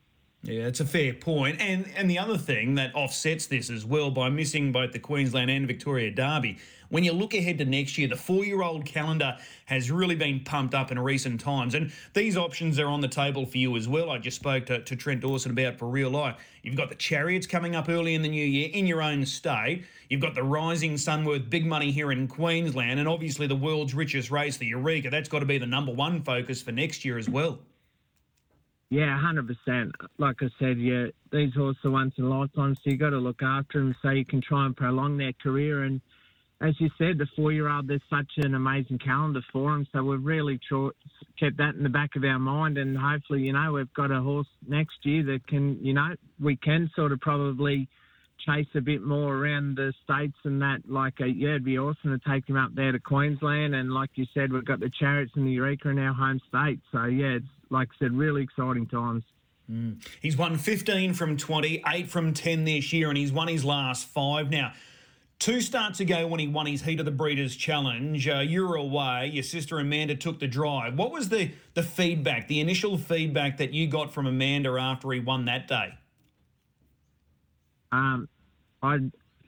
Yeah, 0.42 0.66
it's 0.66 0.80
a 0.80 0.86
fair 0.86 1.14
point. 1.14 1.60
And 1.60 1.90
and 1.96 2.08
the 2.08 2.18
other 2.18 2.38
thing 2.38 2.76
that 2.76 2.94
offsets 2.94 3.46
this 3.46 3.70
as 3.70 3.84
well 3.84 4.10
by 4.10 4.28
missing 4.28 4.70
both 4.70 4.92
the 4.92 4.98
Queensland 5.00 5.50
and 5.50 5.66
Victoria 5.66 6.12
Derby, 6.12 6.58
when 6.90 7.02
you 7.02 7.12
look 7.12 7.34
ahead 7.34 7.58
to 7.58 7.64
next 7.64 7.98
year, 7.98 8.06
the 8.06 8.16
four-year-old 8.16 8.84
calendar 8.84 9.36
has 9.64 9.90
really 9.90 10.14
been 10.14 10.40
pumped 10.44 10.74
up 10.74 10.92
in 10.92 10.98
recent 10.98 11.40
times. 11.40 11.74
And 11.74 11.92
these 12.14 12.36
options 12.36 12.78
are 12.78 12.86
on 12.86 13.00
the 13.00 13.08
table 13.08 13.46
for 13.46 13.58
you 13.58 13.76
as 13.76 13.88
well. 13.88 14.10
I 14.10 14.18
just 14.18 14.36
spoke 14.36 14.64
to, 14.66 14.80
to 14.80 14.96
Trent 14.96 15.22
Dawson 15.22 15.50
about 15.50 15.76
for 15.76 15.88
real 15.88 16.08
life. 16.08 16.36
You've 16.62 16.76
got 16.76 16.88
the 16.88 16.94
chariots 16.94 17.46
coming 17.46 17.74
up 17.74 17.88
early 17.88 18.14
in 18.14 18.22
the 18.22 18.28
new 18.28 18.46
year 18.46 18.70
in 18.72 18.86
your 18.86 19.02
own 19.02 19.26
state. 19.26 19.86
You've 20.08 20.20
got 20.20 20.36
the 20.36 20.44
Rising 20.44 20.96
Sun 20.96 21.24
worth 21.24 21.50
big 21.50 21.66
money 21.66 21.90
here 21.90 22.12
in 22.12 22.28
Queensland, 22.28 23.00
and 23.00 23.08
obviously 23.08 23.48
the 23.48 23.56
world's 23.56 23.92
richest 23.92 24.30
race, 24.30 24.56
the 24.56 24.66
Eureka. 24.66 25.10
That's 25.10 25.28
got 25.28 25.40
to 25.40 25.46
be 25.46 25.58
the 25.58 25.66
number 25.66 25.92
one 25.92 26.22
focus 26.22 26.62
for 26.62 26.70
next 26.70 27.04
year 27.04 27.18
as 27.18 27.28
well. 27.28 27.58
Yeah, 28.90 29.18
hundred 29.20 29.48
percent. 29.48 29.92
Like 30.16 30.36
I 30.40 30.48
said, 30.58 30.78
yeah, 30.78 31.06
these 31.30 31.52
horses 31.54 31.84
are 31.84 31.90
once 31.90 32.14
in 32.16 32.24
a 32.24 32.28
lifetime, 32.28 32.74
so 32.74 32.90
you 32.90 32.96
got 32.96 33.10
to 33.10 33.18
look 33.18 33.42
after 33.42 33.80
them 33.80 33.94
so 34.00 34.10
you 34.10 34.24
can 34.24 34.40
try 34.40 34.64
and 34.64 34.74
prolong 34.74 35.18
their 35.18 35.34
career. 35.34 35.82
And 35.82 36.00
as 36.62 36.74
you 36.80 36.88
said, 36.96 37.18
the 37.18 37.26
four-year-old, 37.36 37.86
there's 37.86 38.00
such 38.08 38.32
an 38.38 38.54
amazing 38.54 38.98
calendar 38.98 39.42
for 39.52 39.72
them, 39.72 39.86
so 39.92 40.02
we've 40.02 40.24
really 40.24 40.58
kept 41.38 41.58
that 41.58 41.74
in 41.74 41.82
the 41.82 41.90
back 41.90 42.16
of 42.16 42.24
our 42.24 42.38
mind. 42.38 42.78
And 42.78 42.96
hopefully, 42.96 43.42
you 43.42 43.52
know, 43.52 43.72
we've 43.72 43.92
got 43.92 44.10
a 44.10 44.22
horse 44.22 44.48
next 44.66 45.04
year 45.04 45.22
that 45.24 45.46
can, 45.46 45.78
you 45.84 45.92
know, 45.92 46.14
we 46.40 46.56
can 46.56 46.90
sort 46.96 47.12
of 47.12 47.20
probably 47.20 47.88
chase 48.46 48.68
a 48.74 48.80
bit 48.80 49.02
more 49.02 49.36
around 49.36 49.76
the 49.76 49.92
states 50.02 50.36
and 50.44 50.62
that. 50.62 50.78
Like, 50.88 51.20
uh, 51.20 51.26
yeah, 51.26 51.50
it'd 51.50 51.64
be 51.64 51.78
awesome 51.78 52.18
to 52.18 52.30
take 52.30 52.48
him 52.48 52.56
up 52.56 52.74
there 52.74 52.92
to 52.92 52.98
Queensland. 52.98 53.74
And 53.74 53.92
like 53.92 54.10
you 54.14 54.24
said, 54.32 54.50
we've 54.50 54.64
got 54.64 54.80
the 54.80 54.90
Chariots 54.98 55.32
and 55.34 55.46
the 55.46 55.52
Eureka 55.52 55.90
in 55.90 55.98
our 55.98 56.14
home 56.14 56.40
state. 56.48 56.80
So 56.90 57.04
yeah, 57.04 57.36
it's 57.36 57.46
like 57.70 57.88
I 57.88 58.04
said, 58.04 58.12
really 58.12 58.42
exciting 58.42 58.86
times. 58.86 59.24
Mm. 59.70 60.04
He's 60.20 60.36
won 60.36 60.56
15 60.56 61.14
from 61.14 61.36
20, 61.36 61.82
8 61.86 62.10
from 62.10 62.32
10 62.32 62.64
this 62.64 62.92
year, 62.92 63.08
and 63.08 63.18
he's 63.18 63.32
won 63.32 63.48
his 63.48 63.64
last 63.64 64.06
five. 64.06 64.50
Now, 64.50 64.72
two 65.38 65.60
starts 65.60 66.00
ago 66.00 66.26
when 66.26 66.40
he 66.40 66.48
won 66.48 66.66
his 66.66 66.82
Heat 66.82 67.00
of 67.00 67.04
the 67.04 67.12
Breeders' 67.12 67.54
Challenge, 67.54 68.26
uh, 68.28 68.38
you 68.38 68.66
were 68.66 68.76
away. 68.76 69.30
Your 69.32 69.42
sister 69.42 69.78
Amanda 69.78 70.14
took 70.14 70.38
the 70.40 70.48
drive. 70.48 70.96
What 70.96 71.12
was 71.12 71.28
the, 71.28 71.50
the 71.74 71.82
feedback, 71.82 72.48
the 72.48 72.60
initial 72.60 72.96
feedback 72.96 73.58
that 73.58 73.72
you 73.72 73.86
got 73.86 74.12
from 74.12 74.26
Amanda 74.26 74.70
after 74.70 75.10
he 75.12 75.20
won 75.20 75.44
that 75.44 75.68
day? 75.68 75.92
Um, 77.92 78.28
I 78.82 78.98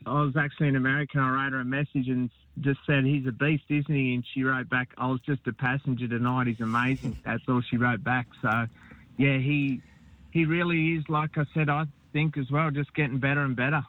I 0.06 0.22
was 0.22 0.36
actually 0.36 0.68
in 0.68 0.76
America. 0.76 1.18
I 1.18 1.28
wrote 1.28 1.52
her 1.52 1.60
a 1.60 1.64
message 1.64 2.08
and 2.08 2.30
just 2.60 2.80
said, 2.86 3.04
he's 3.04 3.26
a 3.26 3.32
beast, 3.32 3.64
isn't 3.68 3.94
he? 3.94 4.14
And 4.14 4.24
she 4.34 4.42
wrote 4.42 4.68
back, 4.68 4.88
I 4.98 5.06
was 5.06 5.20
just 5.20 5.46
a 5.46 5.52
passenger 5.52 6.08
tonight. 6.08 6.46
He's 6.46 6.60
amazing. 6.60 7.16
That's 7.24 7.42
all 7.48 7.60
she 7.60 7.76
wrote 7.76 8.02
back. 8.02 8.26
So, 8.42 8.66
yeah, 9.16 9.38
he 9.38 9.82
he 10.30 10.44
really 10.44 10.94
is, 10.96 11.04
like 11.08 11.36
I 11.36 11.44
said, 11.54 11.68
I 11.68 11.84
think 12.12 12.38
as 12.38 12.50
well, 12.50 12.70
just 12.70 12.94
getting 12.94 13.18
better 13.18 13.42
and 13.42 13.56
better. 13.56 13.82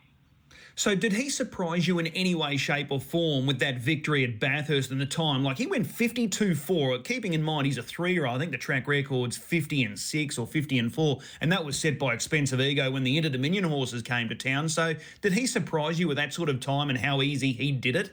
So, 0.75 0.95
did 0.95 1.13
he 1.13 1.29
surprise 1.29 1.87
you 1.87 1.99
in 1.99 2.07
any 2.07 2.35
way, 2.35 2.57
shape, 2.57 2.91
or 2.91 2.99
form 2.99 3.45
with 3.45 3.59
that 3.59 3.77
victory 3.77 4.23
at 4.23 4.39
Bathurst 4.39 4.91
in 4.91 4.97
the 4.97 5.05
time? 5.05 5.43
Like, 5.43 5.57
he 5.57 5.67
went 5.67 5.87
52 5.87 6.55
4, 6.55 6.99
keeping 6.99 7.33
in 7.33 7.43
mind 7.43 7.67
he's 7.67 7.77
a 7.77 7.83
three 7.83 8.13
year 8.13 8.25
old. 8.25 8.37
I 8.37 8.39
think 8.39 8.51
the 8.51 8.57
track 8.57 8.87
record's 8.87 9.37
50 9.37 9.83
and 9.83 9.99
6 9.99 10.37
or 10.37 10.47
50 10.47 10.79
and 10.79 10.93
4, 10.93 11.19
and 11.41 11.51
that 11.51 11.65
was 11.65 11.77
set 11.77 11.99
by 11.99 12.13
Expensive 12.13 12.61
Ego 12.61 12.91
when 12.91 13.03
the 13.03 13.17
Inter 13.17 13.29
Dominion 13.29 13.65
horses 13.65 14.01
came 14.01 14.29
to 14.29 14.35
town. 14.35 14.69
So, 14.69 14.95
did 15.21 15.33
he 15.33 15.45
surprise 15.45 15.99
you 15.99 16.07
with 16.07 16.17
that 16.17 16.33
sort 16.33 16.49
of 16.49 16.59
time 16.59 16.89
and 16.89 16.99
how 16.99 17.21
easy 17.21 17.51
he 17.51 17.71
did 17.71 17.95
it? 17.95 18.11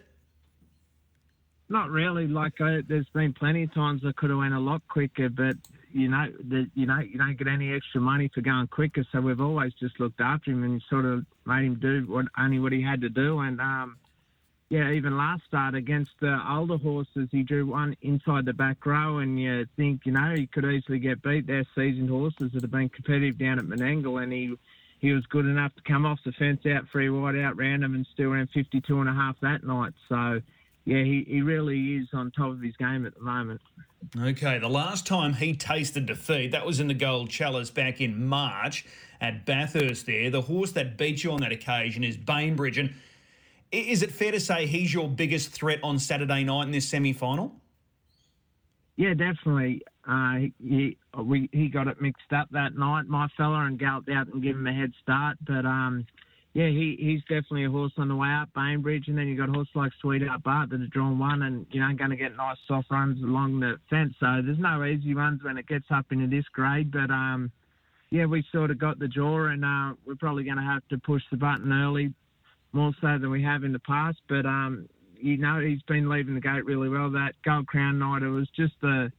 Not 1.68 1.90
really. 1.90 2.26
Like 2.26 2.60
I, 2.60 2.80
there's 2.86 3.08
been 3.10 3.32
plenty 3.32 3.64
of 3.64 3.74
times 3.74 4.02
I 4.06 4.12
could 4.12 4.30
have 4.30 4.38
went 4.38 4.54
a 4.54 4.60
lot 4.60 4.80
quicker, 4.88 5.28
but 5.28 5.56
you 5.98 6.08
know, 6.08 6.26
the, 6.40 6.70
you 6.74 6.86
know, 6.86 7.00
you 7.00 7.18
don't 7.18 7.36
get 7.36 7.48
any 7.48 7.74
extra 7.74 8.00
money 8.00 8.30
for 8.32 8.40
going 8.40 8.68
quicker. 8.68 9.04
So 9.10 9.20
we've 9.20 9.40
always 9.40 9.74
just 9.74 9.98
looked 9.98 10.20
after 10.20 10.50
him 10.50 10.62
and 10.62 10.82
sort 10.88 11.04
of 11.04 11.26
made 11.44 11.64
him 11.64 11.74
do 11.76 12.04
what 12.06 12.26
only 12.38 12.60
what 12.60 12.72
he 12.72 12.82
had 12.82 13.00
to 13.00 13.08
do. 13.08 13.40
And 13.40 13.60
um, 13.60 13.96
yeah, 14.70 14.90
even 14.92 15.16
last 15.16 15.44
start 15.46 15.74
against 15.74 16.12
the 16.20 16.40
older 16.48 16.76
horses, 16.76 17.28
he 17.32 17.42
drew 17.42 17.66
one 17.66 17.96
inside 18.02 18.44
the 18.44 18.52
back 18.52 18.84
row, 18.84 19.18
and 19.18 19.40
you 19.40 19.66
think 19.76 20.04
you 20.04 20.12
know 20.12 20.34
he 20.36 20.46
could 20.46 20.64
easily 20.64 20.98
get 20.98 21.22
beat. 21.22 21.46
They're 21.46 21.66
seasoned 21.74 22.10
horses 22.10 22.52
that 22.52 22.62
have 22.62 22.70
been 22.70 22.90
competitive 22.90 23.38
down 23.38 23.58
at 23.58 23.64
Menangle, 23.64 24.22
and 24.22 24.32
he 24.32 24.54
he 25.00 25.12
was 25.12 25.24
good 25.26 25.46
enough 25.46 25.74
to 25.76 25.82
come 25.82 26.04
off 26.04 26.18
the 26.24 26.32
fence 26.32 26.66
out 26.66 26.88
free 26.88 27.08
wide 27.08 27.38
out 27.38 27.56
random 27.56 27.94
and 27.94 28.06
still 28.12 28.30
ran 28.30 28.48
52 28.48 29.00
and 29.00 29.08
a 29.08 29.12
half 29.12 29.36
that 29.40 29.64
night. 29.64 29.92
So 30.08 30.42
yeah, 30.84 31.02
he, 31.02 31.24
he 31.28 31.42
really 31.42 31.96
is 31.96 32.08
on 32.12 32.30
top 32.30 32.50
of 32.50 32.60
his 32.60 32.76
game 32.76 33.06
at 33.06 33.14
the 33.14 33.20
moment. 33.20 33.60
Okay, 34.18 34.58
the 34.58 34.68
last 34.68 35.06
time 35.06 35.34
he 35.34 35.54
tasted 35.54 36.06
defeat, 36.06 36.52
that 36.52 36.64
was 36.64 36.80
in 36.80 36.86
the 36.86 36.94
Gold 36.94 37.30
Chalice 37.30 37.70
back 37.70 38.00
in 38.00 38.26
March 38.26 38.86
at 39.20 39.44
Bathurst 39.44 40.06
there. 40.06 40.30
The 40.30 40.42
horse 40.42 40.72
that 40.72 40.96
beat 40.96 41.24
you 41.24 41.32
on 41.32 41.40
that 41.40 41.52
occasion 41.52 42.04
is 42.04 42.16
Bainbridge. 42.16 42.78
And 42.78 42.94
is 43.72 44.02
it 44.02 44.12
fair 44.12 44.32
to 44.32 44.40
say 44.40 44.66
he's 44.66 44.94
your 44.94 45.08
biggest 45.08 45.50
threat 45.50 45.80
on 45.82 45.98
Saturday 45.98 46.44
night 46.44 46.64
in 46.64 46.70
this 46.70 46.88
semi 46.88 47.12
final? 47.12 47.54
Yeah, 48.96 49.14
definitely. 49.14 49.82
Uh, 50.06 50.48
he 50.58 50.96
we 51.16 51.48
he 51.52 51.68
got 51.68 51.86
it 51.86 52.00
mixed 52.00 52.32
up 52.32 52.48
that 52.50 52.76
night, 52.76 53.06
my 53.06 53.28
fella, 53.36 53.66
and 53.66 53.78
galloped 53.78 54.08
out 54.10 54.28
and 54.28 54.42
gave 54.42 54.56
him 54.56 54.66
a 54.66 54.72
head 54.72 54.92
start. 55.02 55.36
But 55.46 55.66
um, 55.66 56.06
yeah, 56.54 56.68
he, 56.68 56.96
he's 56.98 57.20
definitely 57.22 57.66
a 57.66 57.70
horse 57.70 57.92
on 57.98 58.08
the 58.08 58.16
way 58.16 58.30
up, 58.30 58.48
Bainbridge, 58.54 59.08
and 59.08 59.16
then 59.16 59.28
you've 59.28 59.38
got 59.38 59.48
horse 59.48 59.68
like 59.74 59.92
Sweetheart 60.00 60.42
Bart 60.42 60.70
that 60.70 60.80
have 60.80 60.90
drawn 60.90 61.18
one 61.18 61.42
and, 61.42 61.66
you 61.70 61.80
know, 61.80 61.92
going 61.94 62.10
to 62.10 62.16
get 62.16 62.36
nice 62.36 62.56
soft 62.66 62.90
runs 62.90 63.22
along 63.22 63.60
the 63.60 63.76
fence. 63.90 64.14
So 64.18 64.40
there's 64.44 64.58
no 64.58 64.84
easy 64.84 65.14
ones 65.14 65.42
when 65.42 65.58
it 65.58 65.68
gets 65.68 65.86
up 65.90 66.06
into 66.10 66.26
this 66.26 66.46
grade, 66.52 66.90
but, 66.90 67.10
um, 67.10 67.52
yeah, 68.10 68.24
we 68.24 68.42
sort 68.50 68.70
of 68.70 68.78
got 68.78 68.98
the 68.98 69.06
draw 69.06 69.48
and 69.48 69.64
uh, 69.64 69.94
we're 70.06 70.16
probably 70.16 70.42
going 70.42 70.56
to 70.56 70.62
have 70.62 70.82
to 70.88 70.98
push 70.98 71.22
the 71.30 71.36
button 71.36 71.70
early, 71.70 72.14
more 72.72 72.92
so 73.00 73.18
than 73.18 73.30
we 73.30 73.42
have 73.42 73.64
in 73.64 73.72
the 73.72 73.78
past. 73.80 74.18
But, 74.28 74.46
um, 74.46 74.88
you 75.20 75.36
know, 75.36 75.60
he's 75.60 75.82
been 75.82 76.08
leaving 76.08 76.34
the 76.34 76.40
gate 76.40 76.64
really 76.64 76.88
well. 76.88 77.10
That 77.10 77.34
Gold 77.44 77.66
Crown 77.66 77.98
night, 77.98 78.22
it 78.22 78.30
was 78.30 78.48
just 78.56 78.74
a 78.82 79.12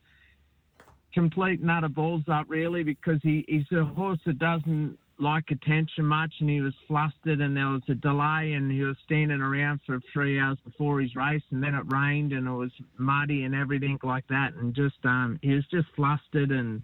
complete 1.14 1.62
nut 1.62 1.84
of 1.84 1.94
balls 1.94 2.24
up, 2.32 2.48
really, 2.48 2.84
because 2.84 3.20
he, 3.22 3.46
he's 3.48 3.72
a 3.78 3.86
horse 3.86 4.20
that 4.26 4.40
doesn't 4.40 4.98
like 5.20 5.52
attention 5.52 6.06
much, 6.06 6.34
and 6.40 6.50
he 6.50 6.62
was 6.62 6.74
flustered, 6.88 7.42
and 7.42 7.56
there 7.56 7.68
was 7.68 7.82
a 7.90 7.96
delay, 7.96 8.54
and 8.54 8.72
he 8.72 8.82
was 8.82 8.96
standing 9.06 9.42
around 9.42 9.82
for 9.86 10.00
three 10.14 10.40
hours 10.40 10.58
before 10.64 11.02
his 11.02 11.16
race, 11.16 11.44
and 11.52 11.62
then 11.62 11.76
it 11.76 11.84
rained, 11.88 12.32
and 12.32 12.48
it 12.48 12.52
was 12.52 12.72
muddy 12.98 13.44
and 13.44 13.54
everything 13.54 14.00
like 14.04 14.28
that, 14.28 14.54
and 14.54 14.74
just 14.74 14.96
um, 15.04 15.38
he 15.42 15.54
was 15.54 15.66
just 15.70 15.88
flustered 15.96 16.52
and 16.52 16.82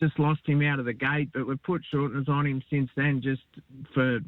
just 0.00 0.18
lost 0.18 0.40
him 0.46 0.62
out 0.62 0.78
of 0.78 0.86
the 0.86 0.92
gate. 0.92 1.28
But 1.32 1.46
we've 1.46 1.62
put 1.62 1.82
shorteners 1.92 2.28
on 2.28 2.46
him 2.46 2.62
since 2.70 2.90
then, 2.96 3.20
just 3.22 3.42
for 3.94 4.20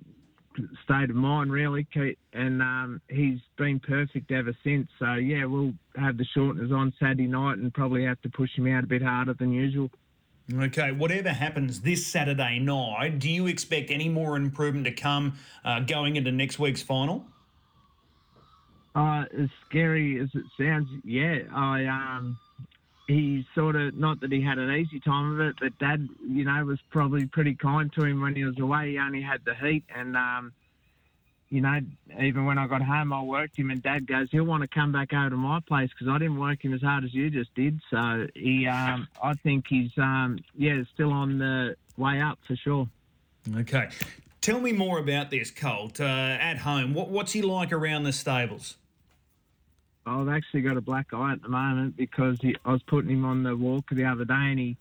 state 0.85 1.09
of 1.09 1.17
mind, 1.17 1.51
really, 1.51 1.87
and 2.35 2.61
um, 2.61 3.01
he's 3.09 3.39
been 3.57 3.81
perfect 3.81 4.31
ever 4.31 4.55
since. 4.63 4.89
So 4.99 5.15
yeah, 5.15 5.47
we'll 5.47 5.73
have 5.97 6.19
the 6.19 6.27
shorteners 6.37 6.73
on 6.73 6.93
Saturday 7.01 7.27
night, 7.27 7.59
and 7.59 7.73
probably 7.73 8.05
have 8.05 8.21
to 8.23 8.29
push 8.29 8.51
him 8.57 8.67
out 8.67 8.85
a 8.85 8.87
bit 8.87 9.03
harder 9.03 9.35
than 9.35 9.53
usual. 9.53 9.91
Okay, 10.55 10.93
whatever 10.93 11.31
happens 11.31 11.81
this 11.81 12.07
Saturday 12.07 12.59
night, 12.59 13.19
do 13.19 13.31
you 13.31 13.47
expect 13.47 13.91
any 13.91 14.09
more 14.09 14.37
improvement 14.37 14.85
to 14.87 14.93
come 14.93 15.35
uh, 15.65 15.81
going 15.81 16.17
into 16.17 16.33
next 16.33 16.59
week's 16.59 16.83
final? 16.83 17.25
Uh, 18.95 19.25
as 19.39 19.49
scary 19.69 20.21
as 20.21 20.29
it 20.35 20.45
sounds, 20.59 20.89
yeah. 21.05 21.39
I 21.55 21.87
um, 21.87 22.39
he 23.07 23.47
sort 23.55 23.77
of 23.77 23.95
not 23.95 24.21
that 24.21 24.31
he 24.31 24.43
had 24.43 24.59
an 24.59 24.71
easy 24.75 25.01
time 25.01 25.33
of 25.33 25.41
it, 25.41 25.57
but 25.61 25.79
Dad, 25.79 26.07
you 26.29 26.45
know, 26.45 26.65
was 26.65 26.79
probably 26.91 27.27
pretty 27.27 27.55
kind 27.55 27.91
to 27.95 28.05
him 28.05 28.21
when 28.21 28.35
he 28.35 28.45
was 28.45 28.59
away. 28.59 28.91
He 28.91 28.99
only 28.99 29.23
had 29.23 29.41
the 29.47 29.55
heat, 29.55 29.85
and 29.95 30.17
um, 30.17 30.53
you 31.53 31.61
know, 31.61 31.81
even 32.19 32.47
when 32.47 32.57
I 32.57 32.67
got 32.67 32.81
home, 32.81 33.13
I 33.13 33.23
worked 33.23 33.59
him, 33.59 33.71
and 33.71 33.83
Dad 33.83 34.07
goes, 34.07 34.29
he'll 34.31 34.45
want 34.45 34.63
to 34.63 34.69
come 34.69 34.91
back 34.91 35.13
over 35.13 35.29
to 35.29 35.37
my 35.37 35.61
place 35.61 35.91
because 35.91 36.09
I 36.09 36.17
didn't 36.17 36.41
work 36.41 36.65
him 36.65 36.73
as 36.73 36.81
hard 36.81 37.05
as 37.05 37.13
you 37.13 37.29
just 37.29 37.55
did. 37.55 37.79
So 37.91 38.27
he, 38.35 38.67
um, 38.67 39.07
I 39.23 39.35
think 39.35 39.67
he's, 39.69 39.91
um, 39.99 40.39
yeah, 40.57 40.83
still 40.95 41.13
on 41.13 41.37
the 41.37 41.77
way 41.99 42.23
up 42.23 42.39
for 42.47 42.57
sure. 42.57 42.89
Okay, 43.55 43.91
tell 44.41 44.61
me 44.61 44.73
more 44.73 44.99
about 44.99 45.31
this 45.31 45.51
Colt 45.51 46.01
uh, 46.01 46.05
at 46.41 46.57
home. 46.57 46.95
What, 46.95 47.11
what's 47.11 47.33
he 47.33 47.43
like 47.43 47.71
around 47.71 48.05
the 48.05 48.15
stables? 48.15 48.79
I've 50.07 50.31
actually 50.31 50.63
got 50.63 50.79
a 50.79 50.81
black 50.81 51.13
eye 51.13 51.33
at 51.33 51.43
the 51.43 51.51
moment 51.51 51.99
because 51.99 52.39
he, 52.41 52.57
I 52.65 52.73
was 52.73 52.83
putting 52.85 53.11
him 53.11 53.27
on 53.27 53.43
the 53.43 53.55
walker 53.55 53.95
the 53.95 54.07
other 54.07 54.25
day, 54.25 54.33
and 54.33 54.59
he 54.59 54.79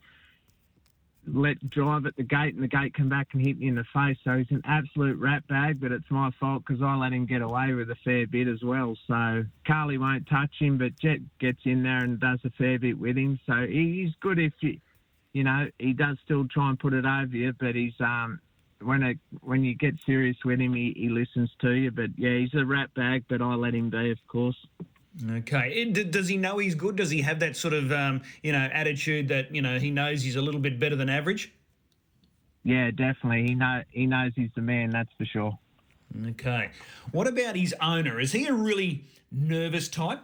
let 1.27 1.69
drive 1.69 2.05
at 2.05 2.15
the 2.15 2.23
gate 2.23 2.55
and 2.55 2.63
the 2.63 2.67
gate 2.67 2.93
come 2.93 3.10
back 3.10 3.29
and 3.34 3.45
hit 3.45 3.60
me 3.60 3.67
in 3.67 3.75
the 3.75 3.86
face. 3.93 4.17
So 4.23 4.38
he's 4.38 4.49
an 4.49 4.62
absolute 4.65 5.19
rat 5.19 5.47
bag, 5.47 5.79
but 5.79 5.91
it's 5.91 6.10
my 6.10 6.31
fault 6.39 6.63
because 6.65 6.81
I 6.81 6.95
let 6.95 7.13
him 7.13 7.25
get 7.25 7.41
away 7.41 7.73
with 7.73 7.89
a 7.91 7.95
fair 8.03 8.25
bit 8.27 8.47
as 8.47 8.63
well. 8.63 8.95
So 9.07 9.43
Carly 9.65 9.97
won't 9.97 10.27
touch 10.27 10.51
him, 10.60 10.77
but 10.77 10.97
Jet 10.99 11.19
gets 11.39 11.60
in 11.65 11.84
there 11.84 11.99
and 11.99 12.19
does 12.19 12.39
a 12.43 12.49
fair 12.51 12.79
bit 12.79 12.97
with 12.97 13.17
him. 13.17 13.39
So 13.45 13.67
he's 13.67 14.12
good 14.19 14.39
if 14.39 14.53
you, 14.62 14.79
you 15.34 15.43
know, 15.43 15.67
he 15.79 15.93
does 15.93 16.17
still 16.25 16.47
try 16.47 16.69
and 16.69 16.79
put 16.79 16.93
it 16.93 17.05
over 17.05 17.36
you, 17.36 17.53
but 17.60 17.75
he's 17.75 17.99
um 17.99 18.39
when 18.81 19.03
it 19.03 19.19
when 19.41 19.63
you 19.63 19.75
get 19.75 19.95
serious 20.05 20.38
with 20.43 20.60
him, 20.60 20.73
he, 20.73 20.93
he 20.95 21.10
listens 21.10 21.51
to 21.60 21.71
you. 21.71 21.91
But 21.91 22.10
yeah, 22.17 22.38
he's 22.38 22.53
a 22.55 22.65
rat 22.65 22.93
bag, 22.95 23.25
but 23.29 23.41
I 23.41 23.53
let 23.53 23.75
him 23.75 23.89
be, 23.89 24.12
of 24.12 24.19
course. 24.27 24.57
Okay. 25.30 25.86
Does 25.91 26.28
he 26.28 26.38
know 26.38 26.58
he's 26.58 26.76
good? 26.76 26.95
Does 26.95 27.10
he 27.10 27.21
have 27.21 27.39
that 27.39 27.58
sort 27.58 27.74
of, 27.74 27.91
um, 27.91 28.21
you 28.43 28.52
know, 28.54 28.69
attitude 28.71 29.28
that 29.28 29.54
you 29.54 29.62
know 29.62 29.78
he 29.78 29.91
knows 29.91 30.21
he's 30.21 30.38
a 30.38 30.41
little 30.41 30.62
bit 30.62 30.80
better 30.80 30.95
than 30.95 31.10
average? 31.10 31.52
Yeah, 32.63 32.91
definitely. 32.91 33.47
He 33.47 33.56
know 33.56 33.84
he 33.89 34.06
knows 34.06 34.32
he's 34.36 34.52
the 34.56 34.62
man. 34.62 34.89
That's 34.91 35.12
for 35.17 35.26
sure. 35.26 35.58
Okay. 36.28 36.71
What 37.12 37.28
about 37.28 37.56
his 37.56 37.74
owner? 37.82 38.19
Is 38.19 38.32
he 38.32 38.45
a 38.47 38.54
really 38.54 39.06
nervous 39.32 39.89
type? 39.89 40.19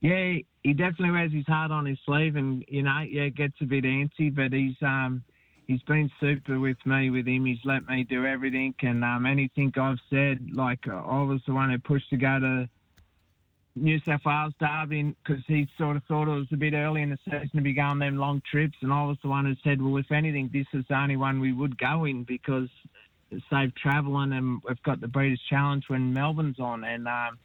Yeah, 0.00 0.34
he 0.62 0.72
definitely 0.74 1.10
wears 1.10 1.32
his 1.32 1.46
heart 1.46 1.70
on 1.70 1.84
his 1.84 1.98
sleeve, 2.06 2.36
and 2.36 2.64
you 2.68 2.82
know, 2.82 3.00
yeah, 3.00 3.28
gets 3.28 3.54
a 3.60 3.64
bit 3.64 3.84
antsy, 3.84 4.34
but 4.34 4.52
he's 4.52 4.76
um 4.80 5.22
he's 5.66 5.82
been 5.82 6.10
super 6.20 6.58
with 6.58 6.78
me 6.86 7.10
with 7.10 7.26
him. 7.26 7.44
He's 7.44 7.58
let 7.64 7.86
me 7.86 8.04
do 8.04 8.24
everything, 8.24 8.74
and 8.82 9.04
um, 9.04 9.26
anything 9.26 9.72
I've 9.76 9.98
said, 10.08 10.48
like 10.54 10.86
I 10.88 11.22
was 11.22 11.40
the 11.46 11.54
one 11.54 11.70
who 11.70 11.78
pushed 11.78 12.08
to 12.10 12.16
go 12.16 12.38
to 12.38 12.68
New 13.82 14.00
South 14.00 14.20
Wales 14.24 14.52
Derby 14.60 15.14
because 15.24 15.42
he 15.46 15.68
sort 15.78 15.96
of 15.96 16.04
thought 16.04 16.28
it 16.28 16.38
was 16.38 16.46
a 16.52 16.56
bit 16.56 16.74
early 16.74 17.02
in 17.02 17.10
the 17.10 17.18
season 17.24 17.50
to 17.54 17.60
be 17.60 17.72
going 17.72 17.98
them 17.98 18.16
long 18.16 18.42
trips, 18.50 18.76
and 18.82 18.92
I 18.92 19.04
was 19.04 19.16
the 19.22 19.28
one 19.28 19.44
who 19.46 19.54
said, 19.62 19.80
well, 19.80 19.96
if 19.96 20.10
anything, 20.10 20.50
this 20.52 20.66
is 20.72 20.84
the 20.88 20.96
only 20.96 21.16
one 21.16 21.40
we 21.40 21.52
would 21.52 21.78
go 21.78 22.04
in 22.04 22.24
because 22.24 22.68
it 23.30 23.42
saved 23.50 23.76
travelling, 23.76 24.32
and 24.32 24.60
we've 24.66 24.82
got 24.82 25.00
the 25.00 25.08
Breeders' 25.08 25.40
Challenge 25.48 25.84
when 25.88 26.12
Melbourne's 26.12 26.58
on, 26.58 26.84
and 26.84 27.06
um, 27.08 27.38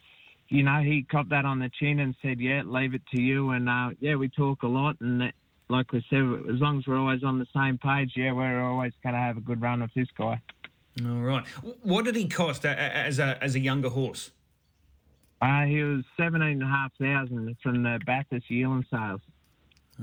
you 0.50 0.64
know 0.64 0.82
he 0.82 1.04
copped 1.04 1.30
that 1.30 1.46
on 1.46 1.60
the 1.60 1.70
chin 1.80 2.00
and 2.00 2.16
said, 2.22 2.40
yeah, 2.40 2.64
leave 2.66 2.94
it 2.94 3.02
to 3.14 3.22
you, 3.22 3.52
and 3.52 3.70
uh, 3.70 3.90
yeah, 4.00 4.16
we 4.16 4.30
talk 4.30 4.64
a 4.64 4.68
lot, 4.68 4.98
and 5.02 5.32
like 5.70 5.92
we 5.92 6.06
said, 6.10 6.22
as 6.54 6.60
long 6.62 6.80
as 6.80 6.88
we're 6.88 6.98
always 6.98 7.24
on 7.24 7.40
the 7.40 7.48
same 7.56 7.78
page, 7.78 8.14
yeah, 8.16 8.32
we're 8.32 8.62
always 8.62 8.94
going 9.02 9.14
to 9.14 9.20
have 9.20 9.38
a 9.38 9.42
good 9.42 9.62
run 9.62 9.82
with 9.82 9.94
this 9.96 10.08
guy. 10.18 10.40
All 11.04 11.22
right. 11.22 11.46
What 11.82 12.06
did 12.06 12.16
he 12.16 12.28
cost 12.28 12.66
as 12.66 13.18
a 13.18 13.44
as 13.44 13.56
a 13.56 13.60
younger 13.60 13.90
horse? 13.90 14.32
Uh, 15.44 15.66
he 15.66 15.84
was 15.84 16.06
seventeen 16.16 16.62
and 16.62 16.64
a 16.64 16.68
half 16.68 16.92
thousand 17.02 17.58
from 17.62 17.84
the 17.84 18.00
Bathurst 18.06 18.50
yearling 18.50 18.86
sales. 18.90 19.20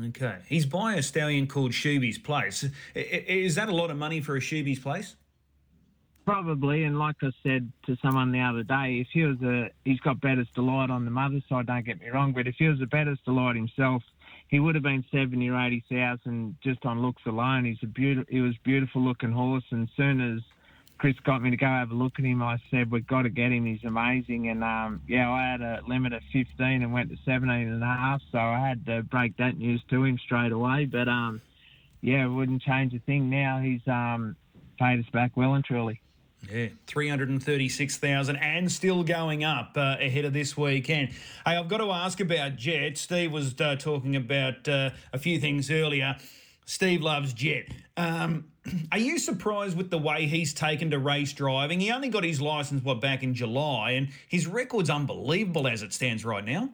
Okay, 0.09 0.37
he's 0.49 0.67
by 0.67 0.95
a 0.95 1.03
stallion 1.03 1.47
called 1.47 1.73
Shuby's 1.73 2.19
Place. 2.19 2.67
Is 2.95 3.55
that 3.55 3.71
a 3.71 3.75
lot 3.75 3.91
of 3.91 3.97
money 3.97 4.21
for 4.21 4.37
a 4.37 4.41
Shuby's 4.41 4.79
Place? 4.79 5.17
Probably, 6.27 6.85
and 6.85 6.99
like 6.99 7.17
I 7.23 7.31
said 7.43 7.73
to 7.87 7.97
someone 8.03 8.31
the 8.31 8.41
other 8.41 8.63
day, 8.63 9.01
if 9.01 9.09
he 9.13 9.25
was 9.25 9.41
a, 9.43 9.71
he's 9.85 9.99
got 10.01 10.21
Bettor's 10.21 10.47
Delight 10.55 10.91
on 10.91 11.07
the 11.07 11.11
mother's 11.11 11.43
side. 11.49 11.67
Don't 11.67 11.87
get 11.87 12.01
me 12.01 12.09
wrong, 12.11 12.33
but 12.33 12.47
if 12.47 12.57
he 12.59 12.69
was 12.69 12.81
a 12.83 12.87
Bettor's 12.87 13.19
Delight 13.25 13.57
himself, 13.57 14.03
he 14.49 14.61
would 14.61 14.75
have 14.75 14.85
been 14.85 15.05
seventy 15.11 15.49
or 15.49 15.59
eighty 15.59 15.83
thousand 15.91 16.57
just 16.63 16.85
on 16.85 17.01
looks 17.01 17.23
alone. 17.27 17.65
He's 17.65 17.83
a 17.83 17.87
beautiful, 17.87 18.31
he 18.31 18.43
was 18.43 18.55
beautiful 18.63 19.03
looking 19.03 19.33
horse, 19.33 19.65
and 19.71 19.89
soon 19.97 20.21
as 20.21 20.43
Chris 21.01 21.17
got 21.25 21.41
me 21.41 21.49
to 21.49 21.57
go 21.57 21.65
have 21.65 21.91
a 21.93 21.95
look 21.95 22.19
at 22.19 22.27
him. 22.27 22.43
I 22.43 22.59
said, 22.71 22.91
we've 22.91 23.07
got 23.07 23.23
to 23.23 23.31
get 23.31 23.51
him. 23.51 23.65
He's 23.65 23.83
amazing. 23.85 24.49
And, 24.49 24.63
um, 24.63 25.01
yeah, 25.09 25.31
I 25.31 25.51
had 25.51 25.63
a 25.63 25.81
limit 25.89 26.13
of 26.13 26.21
15 26.31 26.83
and 26.83 26.93
went 26.93 27.09
to 27.09 27.17
17 27.25 27.51
and 27.51 27.83
a 27.83 27.87
half. 27.87 28.21
So 28.31 28.37
I 28.37 28.69
had 28.69 28.85
to 28.85 29.03
break 29.05 29.35
that 29.39 29.57
news 29.57 29.83
to 29.89 30.05
him 30.05 30.19
straight 30.19 30.53
away. 30.53 30.85
But, 30.85 31.09
um, 31.09 31.41
yeah, 32.03 32.27
wouldn't 32.27 32.61
change 32.61 32.93
a 32.93 32.99
thing 32.99 33.31
now. 33.31 33.61
He's 33.61 33.81
um, 33.87 34.37
paid 34.79 35.01
us 35.01 35.11
back 35.11 35.39
well 35.39 35.55
and 35.55 35.65
truly. 35.65 36.03
Yeah, 36.53 36.69
336,000 36.87 38.37
and 38.37 38.71
still 38.71 39.03
going 39.03 39.43
up 39.43 39.73
uh, 39.77 39.97
ahead 39.99 40.27
of 40.27 40.35
this 40.35 40.55
weekend. 40.55 41.13
Hey, 41.47 41.57
I've 41.57 41.69
got 41.69 41.79
to 41.79 41.91
ask 41.93 42.21
about 42.21 42.57
Jet. 42.57 42.99
Steve 42.99 43.33
was 43.33 43.59
uh, 43.59 43.77
talking 43.77 44.17
about 44.17 44.69
uh, 44.69 44.91
a 45.15 45.19
few 45.19 45.41
things 45.41 45.71
earlier. 45.71 46.17
Steve 46.71 47.03
loves 47.03 47.33
Jet. 47.33 47.67
Um, 47.97 48.45
are 48.93 48.99
you 48.99 49.19
surprised 49.19 49.77
with 49.77 49.91
the 49.91 49.99
way 49.99 50.27
he's 50.27 50.55
taken 50.55 50.89
to 50.93 51.01
race 51.01 51.33
driving? 51.33 51.81
He 51.81 51.91
only 51.91 52.09
got 52.09 52.23
his 52.23 52.41
license 52.41 52.85
what 52.85 53.01
back 53.01 53.25
in 53.25 53.35
July, 53.35 53.93
and 53.93 54.11
his 54.29 54.47
record's 54.47 54.89
unbelievable 54.89 55.67
as 55.67 55.83
it 55.83 55.93
stands 55.93 56.25
right 56.25 56.45
now. 56.45 56.71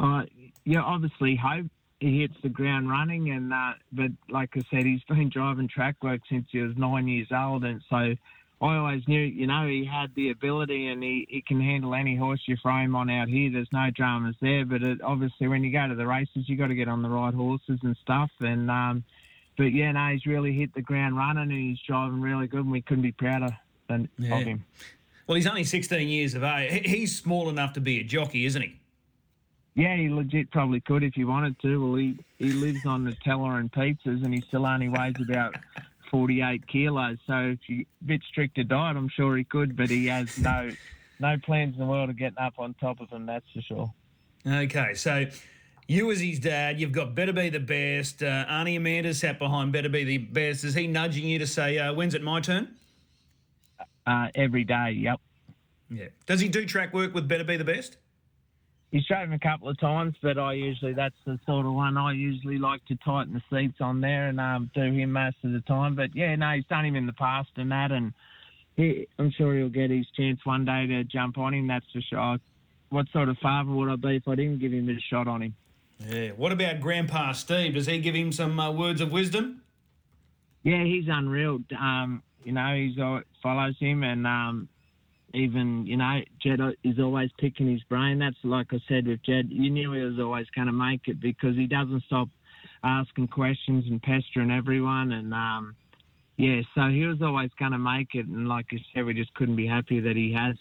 Uh, 0.00 0.24
yeah, 0.64 0.82
obviously 0.82 1.36
hope 1.36 1.66
he 2.00 2.22
hits 2.22 2.34
the 2.42 2.48
ground 2.48 2.90
running, 2.90 3.30
and 3.30 3.52
uh, 3.52 3.74
but 3.92 4.10
like 4.28 4.50
I 4.56 4.62
said, 4.68 4.84
he's 4.84 5.04
been 5.04 5.28
driving 5.28 5.68
track 5.68 6.02
work 6.02 6.20
since 6.28 6.48
he 6.50 6.58
was 6.58 6.76
nine 6.76 7.06
years 7.06 7.28
old, 7.30 7.62
and 7.62 7.80
so 7.88 8.16
I 8.64 8.76
always 8.78 9.06
knew, 9.06 9.20
you 9.20 9.46
know, 9.46 9.66
he 9.66 9.84
had 9.84 10.14
the 10.14 10.30
ability 10.30 10.86
and 10.86 11.02
he, 11.02 11.26
he 11.28 11.42
can 11.42 11.60
handle 11.60 11.94
any 11.94 12.16
horse 12.16 12.40
you 12.46 12.56
throw 12.56 12.78
him 12.78 12.96
on 12.96 13.10
out 13.10 13.28
here. 13.28 13.50
There's 13.52 13.68
no 13.72 13.90
dramas 13.94 14.36
there, 14.40 14.64
but 14.64 14.82
it, 14.82 15.02
obviously 15.02 15.48
when 15.48 15.62
you 15.62 15.70
go 15.70 15.86
to 15.86 15.94
the 15.94 16.06
races, 16.06 16.48
you 16.48 16.56
got 16.56 16.68
to 16.68 16.74
get 16.74 16.88
on 16.88 17.02
the 17.02 17.10
right 17.10 17.34
horses 17.34 17.78
and 17.82 17.94
stuff, 18.02 18.30
and 18.40 18.70
um, 18.70 19.04
but 19.58 19.74
yeah, 19.74 19.92
no, 19.92 20.08
he's 20.08 20.24
really 20.24 20.54
hit 20.54 20.72
the 20.72 20.80
ground 20.80 21.14
running 21.14 21.42
and 21.42 21.52
he's 21.52 21.78
driving 21.86 22.22
really 22.22 22.46
good, 22.46 22.60
and 22.60 22.70
we 22.70 22.80
couldn't 22.80 23.02
be 23.02 23.12
prouder 23.12 23.54
than 23.88 24.08
yeah. 24.18 24.38
of 24.38 24.46
him. 24.46 24.64
Well, 25.26 25.36
he's 25.36 25.46
only 25.46 25.64
16 25.64 26.08
years 26.08 26.34
of 26.34 26.42
age. 26.42 26.86
He's 26.86 27.18
small 27.18 27.50
enough 27.50 27.74
to 27.74 27.80
be 27.80 28.00
a 28.00 28.04
jockey, 28.04 28.46
isn't 28.46 28.62
he? 28.62 28.76
Yeah, 29.74 29.94
he 29.96 30.08
legit 30.08 30.50
probably 30.50 30.80
could 30.80 31.02
if 31.02 31.14
he 31.14 31.24
wanted 31.24 31.58
to. 31.60 31.84
Well, 31.84 31.96
he, 31.96 32.18
he 32.38 32.52
lives 32.52 32.86
on 32.86 33.04
the 33.04 33.12
Nutella 33.12 33.58
and 33.58 33.70
pizzas, 33.70 34.24
and 34.24 34.32
he 34.32 34.40
still 34.48 34.64
only 34.64 34.88
weighs 34.88 35.16
about 35.20 35.54
48 36.10 36.66
kilos. 36.66 37.18
So 37.26 37.34
if 37.34 37.60
you 37.68 37.84
a 38.02 38.04
bit 38.04 38.22
stricter 38.28 38.62
diet, 38.62 38.96
I'm 38.96 39.08
sure 39.08 39.36
he 39.36 39.44
could, 39.44 39.76
but 39.76 39.90
he 39.90 40.06
has 40.06 40.38
no 40.38 40.70
no 41.20 41.36
plans 41.44 41.74
in 41.74 41.80
the 41.80 41.86
world 41.86 42.10
of 42.10 42.18
getting 42.18 42.38
up 42.38 42.54
on 42.58 42.74
top 42.74 43.00
of 43.00 43.10
him. 43.10 43.26
That's 43.26 43.46
for 43.52 43.62
sure. 43.62 43.94
Okay, 44.46 44.94
so 44.94 45.26
you 45.88 46.10
as 46.10 46.20
his 46.20 46.38
dad, 46.38 46.80
you've 46.80 46.92
got 46.92 47.14
better 47.14 47.32
be 47.32 47.48
the 47.48 47.60
best. 47.60 48.22
Uh, 48.22 48.46
Arnie 48.46 48.76
Amanda 48.76 49.14
sat 49.14 49.38
behind 49.38 49.72
better 49.72 49.88
be 49.88 50.04
the 50.04 50.18
best. 50.18 50.64
Is 50.64 50.74
he 50.74 50.86
nudging 50.86 51.26
you 51.26 51.38
to 51.38 51.46
say, 51.46 51.78
uh, 51.78 51.92
when's 51.92 52.14
it 52.14 52.22
my 52.22 52.40
turn? 52.40 52.74
Uh, 54.06 54.28
every 54.34 54.64
day, 54.64 54.90
yep. 54.92 55.20
Yeah. 55.90 56.06
Does 56.26 56.40
he 56.40 56.48
do 56.48 56.66
track 56.66 56.92
work 56.92 57.14
with 57.14 57.28
better 57.28 57.44
be 57.44 57.56
the 57.56 57.64
best? 57.64 57.96
He's 58.94 59.04
him 59.08 59.32
a 59.32 59.40
couple 59.40 59.68
of 59.68 59.76
times, 59.80 60.14
but 60.22 60.38
I 60.38 60.52
usually 60.52 60.92
that's 60.92 61.16
the 61.26 61.36
sort 61.46 61.66
of 61.66 61.72
one 61.72 61.96
I 61.96 62.12
usually 62.12 62.58
like 62.58 62.84
to 62.84 62.94
tighten 63.04 63.32
the 63.34 63.42
seats 63.50 63.78
on 63.80 64.00
there 64.00 64.28
and 64.28 64.38
um, 64.38 64.70
do 64.72 64.82
him 64.82 65.10
most 65.10 65.34
of 65.42 65.50
the 65.50 65.62
time. 65.62 65.96
But 65.96 66.14
yeah, 66.14 66.36
no, 66.36 66.52
he's 66.52 66.64
done 66.66 66.84
him 66.84 66.94
in 66.94 67.04
the 67.04 67.12
past 67.12 67.48
and 67.56 67.72
that, 67.72 67.90
and 67.90 68.12
he, 68.76 69.08
I'm 69.18 69.32
sure 69.32 69.52
he'll 69.56 69.68
get 69.68 69.90
his 69.90 70.06
chance 70.16 70.38
one 70.44 70.64
day 70.64 70.86
to 70.86 71.02
jump 71.02 71.38
on 71.38 71.54
him. 71.54 71.66
That's 71.66 71.84
for 71.92 72.02
sure. 72.02 72.38
What 72.90 73.06
sort 73.12 73.28
of 73.28 73.36
father 73.38 73.72
would 73.72 73.88
I 73.88 73.96
be 73.96 74.14
if 74.14 74.28
I 74.28 74.36
didn't 74.36 74.60
give 74.60 74.72
him 74.72 74.88
a 74.88 75.00
shot 75.00 75.26
on 75.26 75.42
him? 75.42 75.56
Yeah. 75.98 76.28
What 76.28 76.52
about 76.52 76.78
Grandpa 76.78 77.32
Steve? 77.32 77.74
Does 77.74 77.86
he 77.86 77.98
give 77.98 78.14
him 78.14 78.30
some 78.30 78.60
uh, 78.60 78.70
words 78.70 79.00
of 79.00 79.10
wisdom? 79.10 79.62
Yeah, 80.62 80.84
he's 80.84 81.06
unreal. 81.08 81.58
Um, 81.76 82.22
you 82.44 82.52
know, 82.52 82.72
he's 82.76 82.94
follows 83.42 83.74
him, 83.80 84.04
and 84.04 84.24
um, 84.24 84.68
even 85.34 85.86
you 85.86 85.96
know, 85.96 86.20
Jed 86.42 86.60
is 86.82 86.98
always 86.98 87.30
picking 87.38 87.70
his 87.70 87.82
brain. 87.84 88.18
That's 88.18 88.36
like 88.44 88.68
I 88.72 88.78
said 88.88 89.06
with 89.06 89.22
Jed. 89.22 89.48
You 89.50 89.70
knew 89.70 89.92
he 89.92 90.00
was 90.00 90.18
always 90.18 90.46
going 90.54 90.66
to 90.66 90.72
make 90.72 91.02
it 91.06 91.20
because 91.20 91.56
he 91.56 91.66
doesn't 91.66 92.04
stop 92.04 92.28
asking 92.82 93.28
questions 93.28 93.84
and 93.88 94.02
pestering 94.02 94.50
everyone, 94.50 95.12
and 95.12 95.32
um, 95.32 95.74
yeah, 96.36 96.62
so 96.74 96.88
he 96.88 97.04
was 97.04 97.22
always 97.22 97.50
going 97.58 97.72
to 97.72 97.78
make 97.78 98.14
it. 98.14 98.26
And 98.26 98.48
like 98.48 98.66
I 98.72 98.78
said, 98.92 99.04
we 99.04 99.14
just 99.14 99.32
couldn't 99.34 99.56
be 99.56 99.66
happy 99.66 100.00
that 100.00 100.16
he 100.16 100.32
has. 100.32 100.56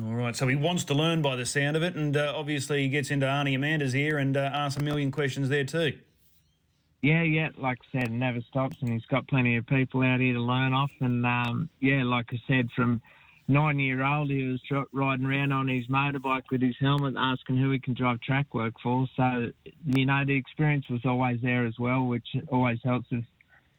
All 0.00 0.14
right, 0.14 0.34
so 0.34 0.48
he 0.48 0.56
wants 0.56 0.82
to 0.84 0.94
learn 0.94 1.22
by 1.22 1.36
the 1.36 1.46
sound 1.46 1.76
of 1.76 1.82
it, 1.82 1.94
and 1.94 2.16
uh, 2.16 2.32
obviously 2.34 2.82
he 2.82 2.88
gets 2.88 3.10
into 3.10 3.26
Arnie 3.26 3.54
Amanda's 3.54 3.94
ear 3.94 4.18
and 4.18 4.36
uh, 4.36 4.50
asks 4.52 4.80
a 4.80 4.82
million 4.82 5.12
questions 5.12 5.48
there 5.48 5.64
too. 5.64 5.96
Yeah, 7.00 7.22
yeah, 7.22 7.50
like 7.58 7.78
I 7.94 8.00
said, 8.00 8.10
never 8.10 8.40
stops, 8.48 8.78
and 8.80 8.90
he's 8.90 9.04
got 9.06 9.28
plenty 9.28 9.56
of 9.56 9.66
people 9.66 10.02
out 10.02 10.20
here 10.20 10.32
to 10.32 10.40
learn 10.40 10.72
off. 10.72 10.90
And 11.00 11.24
um, 11.24 11.68
yeah, 11.78 12.02
like 12.02 12.26
I 12.32 12.40
said, 12.48 12.70
from 12.74 13.02
nine 13.48 13.78
year 13.78 14.04
old, 14.04 14.30
he 14.30 14.44
was 14.44 14.86
riding 14.92 15.26
around 15.26 15.52
on 15.52 15.68
his 15.68 15.86
motorbike 15.86 16.44
with 16.50 16.62
his 16.62 16.76
helmet, 16.80 17.14
asking 17.16 17.58
who 17.58 17.70
he 17.70 17.78
can 17.78 17.94
drive 17.94 18.20
track 18.20 18.54
work 18.54 18.74
for. 18.82 19.06
So 19.16 19.50
you 19.86 20.06
know, 20.06 20.24
the 20.24 20.36
experience 20.36 20.88
was 20.88 21.00
always 21.04 21.40
there 21.42 21.66
as 21.66 21.78
well, 21.78 22.04
which 22.06 22.26
always 22.48 22.78
helps 22.84 23.10
with 23.10 23.24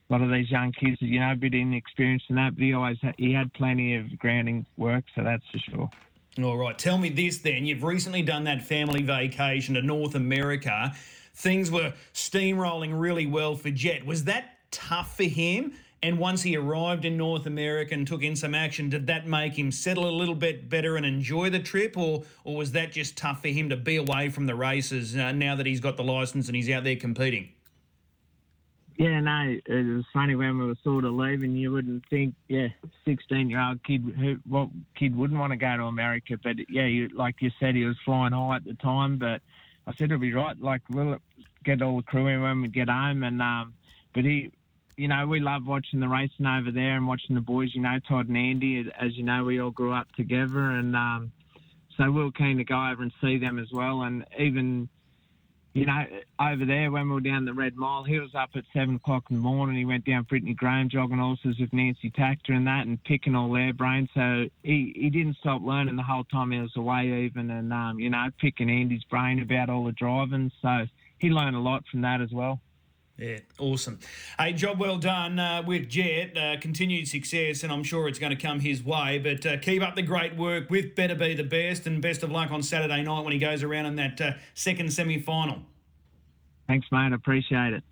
a 0.09 0.13
lot 0.13 0.21
of 0.21 0.31
these 0.31 0.49
young 0.49 0.71
kids. 0.71 0.97
You 1.01 1.19
know, 1.19 1.31
a 1.31 1.35
bit 1.35 1.53
inexperienced 1.53 2.25
in 2.29 2.35
that, 2.35 2.55
but 2.55 2.63
he 2.63 2.73
always 2.73 2.97
had, 3.01 3.15
he 3.17 3.33
had 3.33 3.53
plenty 3.53 3.95
of 3.95 4.17
grounding 4.19 4.65
work, 4.77 5.05
so 5.15 5.23
that's 5.23 5.43
for 5.51 5.59
sure. 5.59 5.89
All 6.43 6.57
right, 6.57 6.77
tell 6.77 6.97
me 6.97 7.09
this 7.09 7.37
then. 7.39 7.65
You've 7.65 7.83
recently 7.83 8.21
done 8.21 8.43
that 8.43 8.61
family 8.61 9.01
vacation 9.01 9.75
to 9.75 9.81
North 9.81 10.15
America 10.15 10.93
things 11.35 11.69
were 11.69 11.93
steamrolling 12.13 12.99
really 12.99 13.25
well 13.25 13.55
for 13.55 13.69
Jet. 13.69 14.05
Was 14.05 14.23
that 14.23 14.57
tough 14.71 15.17
for 15.17 15.23
him? 15.23 15.73
And 16.05 16.19
once 16.19 16.43
he 16.43 16.55
arrived 16.55 17.03
in 17.03 17.17
North 17.17 17.47
America 17.47 17.95
and 17.95 18.05
took 18.05 18.21
in 18.21 18.35
some 18.35 18.53
action, 18.53 18.91
did 18.91 19.07
that 19.07 19.25
make 19.25 19.57
him 19.57 19.71
settle 19.71 20.07
a 20.07 20.11
little 20.11 20.35
bit 20.35 20.69
better 20.69 20.97
and 20.97 21.05
enjoy 21.05 21.49
the 21.49 21.57
trip, 21.59 21.97
or 21.97 22.21
or 22.43 22.55
was 22.55 22.73
that 22.73 22.91
just 22.91 23.17
tough 23.17 23.41
for 23.41 23.47
him 23.47 23.69
to 23.69 23.75
be 23.75 23.95
away 23.95 24.29
from 24.29 24.45
the 24.45 24.53
races 24.53 25.15
uh, 25.15 25.31
now 25.31 25.55
that 25.55 25.65
he's 25.65 25.79
got 25.79 25.97
the 25.97 26.03
license 26.03 26.45
and 26.45 26.55
he's 26.55 26.69
out 26.69 26.83
there 26.83 26.95
competing? 26.95 27.49
Yeah, 28.97 29.19
no, 29.19 29.57
it 29.65 29.95
was 29.95 30.05
funny 30.13 30.35
when 30.35 30.59
we 30.59 30.67
were 30.67 30.77
sort 30.83 31.05
of 31.05 31.13
leaving. 31.13 31.55
You 31.55 31.71
wouldn't 31.71 32.03
think, 32.07 32.35
yeah, 32.49 32.67
sixteen-year-old 33.03 33.83
kid, 33.83 34.03
who 34.15 34.37
what 34.47 34.69
kid 34.95 35.15
wouldn't 35.15 35.39
want 35.39 35.53
to 35.53 35.57
go 35.57 35.75
to 35.75 35.85
America? 35.85 36.37
But 36.43 36.57
yeah, 36.69 36.85
you, 36.85 37.09
like 37.15 37.37
you 37.39 37.49
said, 37.59 37.73
he 37.73 37.83
was 37.83 37.97
flying 38.05 38.31
high 38.31 38.57
at 38.57 38.63
the 38.63 38.75
time, 38.75 39.17
but 39.17 39.41
I 39.87 39.95
said 39.97 40.11
it'll 40.11 40.19
be 40.19 40.33
right. 40.33 40.55
Like 40.61 40.83
we'll 40.87 41.17
get 41.63 41.81
all 41.81 41.97
the 41.97 42.03
crew 42.03 42.27
in 42.27 42.43
when 42.43 42.61
we 42.61 42.67
get 42.67 42.89
home, 42.89 43.23
and 43.23 43.41
um, 43.41 43.73
but 44.13 44.23
he, 44.23 44.51
you 44.97 45.07
know, 45.07 45.27
we 45.27 45.39
love 45.39 45.65
watching 45.65 45.99
the 45.99 46.07
racing 46.07 46.45
over 46.45 46.71
there 46.71 46.95
and 46.95 47.07
watching 47.07 47.35
the 47.35 47.41
boys. 47.41 47.71
You 47.73 47.81
know, 47.81 47.97
Todd 48.07 48.27
and 48.27 48.37
Andy, 48.37 48.89
as 48.99 49.15
you 49.17 49.23
know, 49.23 49.43
we 49.43 49.59
all 49.59 49.71
grew 49.71 49.93
up 49.93 50.07
together, 50.15 50.71
and 50.71 50.95
um, 50.95 51.31
so 51.97 52.11
we 52.11 52.21
are 52.21 52.31
keen 52.31 52.57
to 52.57 52.63
go 52.63 52.75
over 52.75 53.03
and 53.03 53.11
see 53.21 53.37
them 53.37 53.59
as 53.59 53.67
well. 53.73 54.03
And 54.03 54.25
even, 54.39 54.87
you 55.73 55.85
know, 55.85 56.05
over 56.39 56.65
there 56.65 56.91
when 56.91 57.09
we 57.09 57.15
were 57.15 57.19
down 57.19 57.43
the 57.43 57.53
Red 57.53 57.75
Mile, 57.75 58.05
he 58.05 58.19
was 58.19 58.33
up 58.35 58.51
at 58.55 58.63
seven 58.73 58.95
o'clock 58.95 59.25
in 59.29 59.37
the 59.37 59.41
morning. 59.41 59.75
He 59.75 59.85
went 59.85 60.05
down 60.05 60.23
Brittany 60.23 60.53
Graham 60.53 60.89
jogging 60.89 61.17
horses 61.17 61.59
with 61.59 61.73
Nancy 61.73 62.09
Takter 62.11 62.51
and 62.53 62.67
that, 62.67 62.87
and 62.87 63.03
picking 63.03 63.35
all 63.35 63.51
their 63.51 63.73
brains. 63.73 64.09
So 64.13 64.45
he 64.63 64.93
he 64.95 65.09
didn't 65.09 65.37
stop 65.37 65.61
learning 65.61 65.97
the 65.97 66.03
whole 66.03 66.23
time 66.25 66.51
he 66.51 66.59
was 66.59 66.75
away, 66.77 67.25
even, 67.25 67.51
and 67.51 67.73
um, 67.73 67.99
you 67.99 68.09
know, 68.09 68.27
picking 68.39 68.69
Andy's 68.69 69.03
brain 69.03 69.41
about 69.41 69.69
all 69.69 69.83
the 69.83 69.91
driving. 69.91 70.51
So 70.61 70.85
he 71.19 71.29
learned 71.29 71.57
a 71.57 71.59
lot 71.59 71.83
from 71.91 72.01
that 72.01 72.21
as 72.21 72.31
well. 72.31 72.61
Yeah, 73.17 73.39
awesome. 73.59 73.99
Hey, 74.37 74.51
job 74.51 74.77
well 74.77 74.97
done 74.97 75.39
uh, 75.39 75.63
with 75.65 75.87
Jet. 75.87 76.37
Uh, 76.37 76.59
continued 76.59 77.07
success, 77.07 77.63
and 77.63 77.71
I'm 77.71 77.83
sure 77.83 78.09
it's 78.09 78.19
going 78.19 78.35
to 78.35 78.41
come 78.41 78.59
his 78.59 78.83
way. 78.83 79.19
But 79.19 79.45
uh, 79.45 79.57
keep 79.57 79.81
up 79.81 79.95
the 79.95 80.01
great 80.01 80.35
work 80.35 80.69
with 80.69 80.95
Better 80.95 81.15
Be 81.15 81.33
the 81.33 81.43
Best, 81.43 81.87
and 81.87 82.01
best 82.01 82.23
of 82.23 82.31
luck 82.31 82.51
on 82.51 82.61
Saturday 82.61 83.01
night 83.03 83.21
when 83.21 83.31
he 83.31 83.39
goes 83.39 83.63
around 83.63 83.85
in 83.85 83.95
that 83.95 84.19
uh, 84.19 84.31
second 84.53 84.91
semi 84.91 85.17
final. 85.17 85.59
Thanks, 86.67 86.87
mate. 86.91 87.13
Appreciate 87.13 87.73
it. 87.73 87.83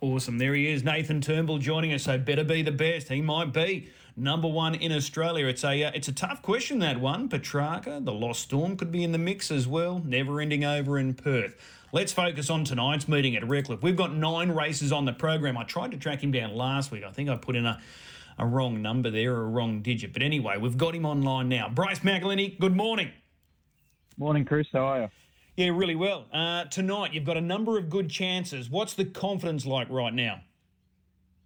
Awesome. 0.00 0.38
There 0.38 0.54
he 0.54 0.68
is, 0.68 0.84
Nathan 0.84 1.20
Turnbull 1.20 1.58
joining 1.58 1.92
us. 1.92 2.04
So, 2.04 2.16
better 2.16 2.44
be 2.44 2.62
the 2.62 2.70
best. 2.70 3.08
He 3.08 3.20
might 3.20 3.52
be 3.52 3.88
number 4.16 4.46
one 4.46 4.76
in 4.76 4.92
Australia. 4.92 5.46
It's 5.46 5.64
a 5.64 5.82
uh, 5.82 5.90
it's 5.92 6.06
a 6.06 6.12
tough 6.12 6.40
question 6.40 6.78
that 6.78 7.00
one. 7.00 7.28
Petrarca, 7.28 7.98
the 8.00 8.12
Lost 8.12 8.42
Storm 8.42 8.76
could 8.76 8.92
be 8.92 9.02
in 9.02 9.10
the 9.10 9.18
mix 9.18 9.50
as 9.50 9.66
well. 9.66 10.00
Never 10.04 10.40
ending 10.40 10.64
over 10.64 11.00
in 11.00 11.14
Perth. 11.14 11.56
Let's 11.90 12.12
focus 12.12 12.50
on 12.50 12.64
tonight's 12.64 13.08
meeting 13.08 13.34
at 13.34 13.48
Redcliffe. 13.48 13.82
We've 13.82 13.96
got 13.96 14.14
nine 14.14 14.50
races 14.50 14.92
on 14.92 15.06
the 15.06 15.14
program. 15.14 15.56
I 15.56 15.64
tried 15.64 15.92
to 15.92 15.96
track 15.96 16.22
him 16.22 16.30
down 16.30 16.54
last 16.54 16.90
week. 16.90 17.02
I 17.02 17.10
think 17.10 17.30
I 17.30 17.36
put 17.36 17.56
in 17.56 17.64
a, 17.64 17.80
a 18.38 18.44
wrong 18.44 18.82
number 18.82 19.10
there 19.10 19.34
or 19.36 19.44
a 19.44 19.48
wrong 19.48 19.80
digit. 19.80 20.12
But 20.12 20.20
anyway, 20.22 20.58
we've 20.58 20.76
got 20.76 20.94
him 20.94 21.06
online 21.06 21.48
now. 21.48 21.70
Bryce 21.70 22.00
McElhinney, 22.00 22.58
good 22.58 22.76
morning. 22.76 23.10
Morning, 24.18 24.44
Chris. 24.44 24.66
How 24.70 24.80
are 24.80 25.00
you? 25.00 25.08
Yeah, 25.56 25.70
really 25.70 25.94
well. 25.94 26.26
Uh, 26.30 26.64
tonight, 26.64 27.14
you've 27.14 27.24
got 27.24 27.38
a 27.38 27.40
number 27.40 27.78
of 27.78 27.88
good 27.88 28.10
chances. 28.10 28.68
What's 28.68 28.92
the 28.92 29.06
confidence 29.06 29.64
like 29.64 29.88
right 29.88 30.12
now? 30.12 30.42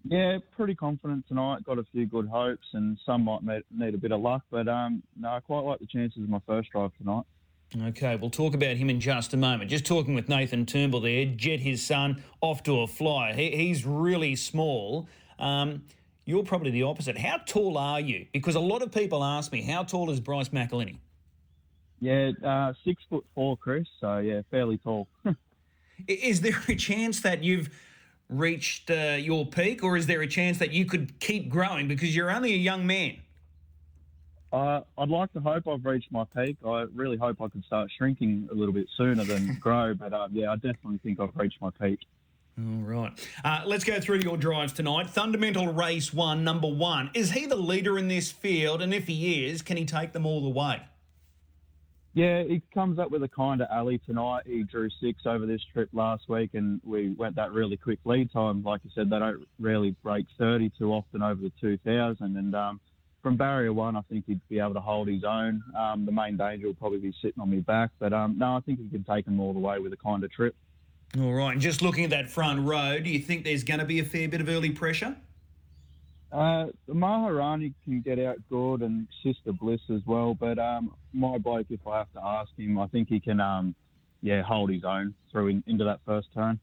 Yeah, 0.04 0.38
pretty 0.56 0.74
confident 0.74 1.28
tonight. 1.28 1.62
Got 1.62 1.78
a 1.78 1.84
few 1.92 2.06
good 2.06 2.26
hopes, 2.26 2.66
and 2.72 2.98
some 3.06 3.24
might 3.24 3.42
need 3.44 3.94
a 3.94 3.98
bit 3.98 4.10
of 4.10 4.20
luck. 4.20 4.42
But 4.50 4.66
um, 4.66 5.04
no, 5.16 5.28
I 5.28 5.38
quite 5.38 5.60
like 5.60 5.78
the 5.78 5.86
chances 5.86 6.24
of 6.24 6.28
my 6.28 6.40
first 6.48 6.70
drive 6.72 6.90
tonight. 6.98 7.22
Okay, 7.80 8.16
we'll 8.16 8.30
talk 8.30 8.54
about 8.54 8.76
him 8.76 8.90
in 8.90 9.00
just 9.00 9.32
a 9.32 9.36
moment. 9.36 9.70
Just 9.70 9.86
talking 9.86 10.14
with 10.14 10.28
Nathan 10.28 10.66
Turnbull 10.66 11.00
there, 11.00 11.24
Jet, 11.24 11.60
his 11.60 11.82
son, 11.82 12.22
off 12.42 12.62
to 12.64 12.80
a 12.80 12.86
flyer. 12.86 13.32
He, 13.32 13.50
he's 13.50 13.86
really 13.86 14.36
small. 14.36 15.08
Um, 15.38 15.82
you're 16.26 16.42
probably 16.42 16.70
the 16.70 16.82
opposite. 16.82 17.16
How 17.16 17.38
tall 17.46 17.78
are 17.78 18.00
you? 18.00 18.26
Because 18.32 18.56
a 18.56 18.60
lot 18.60 18.82
of 18.82 18.92
people 18.92 19.24
ask 19.24 19.50
me, 19.52 19.62
how 19.62 19.84
tall 19.84 20.10
is 20.10 20.20
Bryce 20.20 20.50
McElhinney? 20.50 20.98
Yeah, 22.00 22.32
uh, 22.44 22.74
six 22.84 23.02
foot 23.08 23.24
four, 23.34 23.56
Chris. 23.56 23.86
So 24.00 24.18
yeah, 24.18 24.42
fairly 24.50 24.76
tall. 24.76 25.08
is 26.08 26.40
there 26.40 26.60
a 26.68 26.74
chance 26.74 27.20
that 27.20 27.42
you've 27.42 27.70
reached 28.28 28.90
uh, 28.90 29.16
your 29.18 29.46
peak, 29.46 29.82
or 29.82 29.96
is 29.96 30.06
there 30.06 30.20
a 30.20 30.26
chance 30.26 30.58
that 30.58 30.72
you 30.72 30.84
could 30.84 31.18
keep 31.20 31.48
growing 31.48 31.88
because 31.88 32.14
you're 32.14 32.30
only 32.30 32.52
a 32.52 32.58
young 32.58 32.86
man? 32.86 33.16
Uh, 34.52 34.82
I'd 34.98 35.08
like 35.08 35.32
to 35.32 35.40
hope 35.40 35.66
I've 35.66 35.84
reached 35.84 36.12
my 36.12 36.24
peak. 36.36 36.58
I 36.66 36.84
really 36.94 37.16
hope 37.16 37.40
I 37.40 37.48
can 37.48 37.62
start 37.64 37.90
shrinking 37.96 38.48
a 38.52 38.54
little 38.54 38.74
bit 38.74 38.86
sooner 38.96 39.24
than 39.24 39.54
grow. 39.60 39.94
But 39.94 40.12
uh, 40.12 40.28
yeah, 40.30 40.52
I 40.52 40.56
definitely 40.56 40.98
think 41.02 41.20
I've 41.20 41.34
reached 41.34 41.60
my 41.60 41.70
peak. 41.70 42.00
All 42.58 42.82
right. 42.82 43.28
Uh, 43.42 43.62
let's 43.64 43.82
go 43.82 43.98
through 43.98 44.18
your 44.18 44.36
drives 44.36 44.74
tonight. 44.74 45.08
Fundamental 45.08 45.72
Race 45.72 46.12
1, 46.12 46.44
number 46.44 46.68
one. 46.68 47.10
Is 47.14 47.30
he 47.30 47.46
the 47.46 47.56
leader 47.56 47.98
in 47.98 48.08
this 48.08 48.30
field? 48.30 48.82
And 48.82 48.92
if 48.92 49.06
he 49.06 49.46
is, 49.46 49.62
can 49.62 49.78
he 49.78 49.86
take 49.86 50.12
them 50.12 50.26
all 50.26 50.42
the 50.42 50.50
way? 50.50 50.82
Yeah, 52.14 52.42
he 52.42 52.60
comes 52.74 52.98
up 52.98 53.10
with 53.10 53.22
a 53.22 53.28
kind 53.28 53.62
of 53.62 53.68
alley 53.70 53.98
tonight. 54.04 54.42
He 54.44 54.64
drew 54.64 54.90
six 55.00 55.22
over 55.24 55.46
this 55.46 55.62
trip 55.72 55.88
last 55.94 56.28
week, 56.28 56.50
and 56.52 56.78
we 56.84 57.08
went 57.08 57.36
that 57.36 57.52
really 57.52 57.78
quick 57.78 58.00
lead 58.04 58.30
time. 58.30 58.62
Like 58.62 58.82
you 58.84 58.90
said, 58.94 59.08
they 59.08 59.18
don't 59.18 59.48
really 59.58 59.96
break 60.02 60.26
30 60.36 60.72
too 60.78 60.92
often 60.92 61.22
over 61.22 61.40
the 61.40 61.52
2000. 61.58 62.36
And 62.36 62.54
um, 62.54 62.80
from 63.22 63.36
barrier 63.36 63.72
one, 63.72 63.96
I 63.96 64.00
think 64.02 64.24
he'd 64.26 64.40
be 64.48 64.58
able 64.58 64.74
to 64.74 64.80
hold 64.80 65.08
his 65.08 65.24
own. 65.24 65.62
Um, 65.78 66.04
the 66.04 66.12
main 66.12 66.36
danger 66.36 66.66
will 66.66 66.74
probably 66.74 66.98
be 66.98 67.14
sitting 67.22 67.40
on 67.40 67.48
me 67.50 67.60
back, 67.60 67.90
but 67.98 68.12
um, 68.12 68.36
no, 68.36 68.56
I 68.56 68.60
think 68.60 68.80
he 68.80 68.88
can 68.88 69.04
take 69.04 69.24
them 69.24 69.40
all 69.40 69.52
the 69.52 69.60
way 69.60 69.78
with 69.78 69.92
a 69.92 69.96
kind 69.96 70.22
of 70.24 70.32
trip. 70.32 70.54
All 71.18 71.32
right, 71.32 71.52
and 71.52 71.60
just 71.60 71.82
looking 71.82 72.04
at 72.04 72.10
that 72.10 72.30
front 72.30 72.66
row, 72.66 72.98
do 72.98 73.10
you 73.10 73.20
think 73.20 73.44
there's 73.44 73.64
going 73.64 73.80
to 73.80 73.86
be 73.86 74.00
a 74.00 74.04
fair 74.04 74.28
bit 74.28 74.40
of 74.40 74.48
early 74.48 74.70
pressure? 74.70 75.16
Uh, 76.32 76.68
Maharani 76.88 77.74
can 77.84 78.00
get 78.00 78.18
out 78.18 78.38
good 78.48 78.80
and 78.80 79.06
Sister 79.22 79.52
Bliss 79.52 79.82
as 79.90 80.00
well, 80.06 80.34
but 80.34 80.58
um, 80.58 80.94
my 81.12 81.36
bloke, 81.38 81.66
if 81.68 81.86
I 81.86 81.98
have 81.98 82.12
to 82.14 82.24
ask 82.24 82.50
him, 82.56 82.78
I 82.78 82.86
think 82.88 83.08
he 83.08 83.20
can, 83.20 83.38
um, 83.38 83.74
yeah, 84.22 84.42
hold 84.42 84.70
his 84.70 84.84
own 84.84 85.14
through 85.30 85.48
in, 85.48 85.64
into 85.66 85.84
that 85.84 86.00
first 86.06 86.28
turn. 86.34 86.58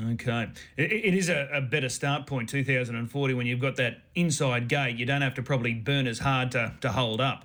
Okay. 0.00 0.48
it, 0.76 0.92
it 0.92 1.14
is 1.14 1.28
a, 1.28 1.48
a, 1.52 1.60
better 1.60 1.88
start 1.88 2.26
point, 2.26 2.48
2040, 2.48 3.34
when 3.34 3.46
you've 3.46 3.60
got 3.60 3.76
that 3.76 4.02
inside 4.14 4.68
gate. 4.68 4.96
You 4.96 5.04
don't 5.04 5.20
have 5.20 5.34
to 5.34 5.42
probably 5.42 5.74
burn 5.74 6.06
as 6.06 6.18
hard 6.18 6.50
to, 6.52 6.72
to 6.80 6.92
hold 6.92 7.20
up. 7.20 7.44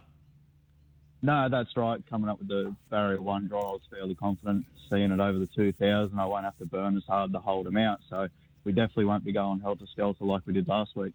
No, 1.22 1.50
that's 1.50 1.76
right. 1.76 2.02
Coming 2.10 2.30
up 2.30 2.40
with 2.40 2.48
the 2.48 2.74
barrier 2.90 3.22
one 3.22 3.48
draw, 3.48 3.70
I 3.70 3.72
was 3.74 3.82
fairly 3.92 4.16
confident 4.16 4.66
seeing 4.90 5.12
it 5.12 5.20
over 5.20 5.40
the 5.40 5.48
2000. 5.48 6.18
I 6.18 6.26
won't 6.26 6.46
have 6.46 6.58
to 6.60 6.66
burn 6.66 6.96
as 6.96 7.04
hard 7.08 7.34
to 7.34 7.40
hold 7.40 7.66
them 7.66 7.78
out. 7.78 8.00
So 8.10 8.28
we 8.64 8.72
definitely 8.72 9.06
won't 9.06 9.26
be 9.26 9.34
going 9.34 9.60
helter 9.60 9.86
skelter 9.92 10.24
like 10.24 10.44
we 10.46 10.54
did 10.54 10.68
last 10.68 10.96
week. 10.96 11.14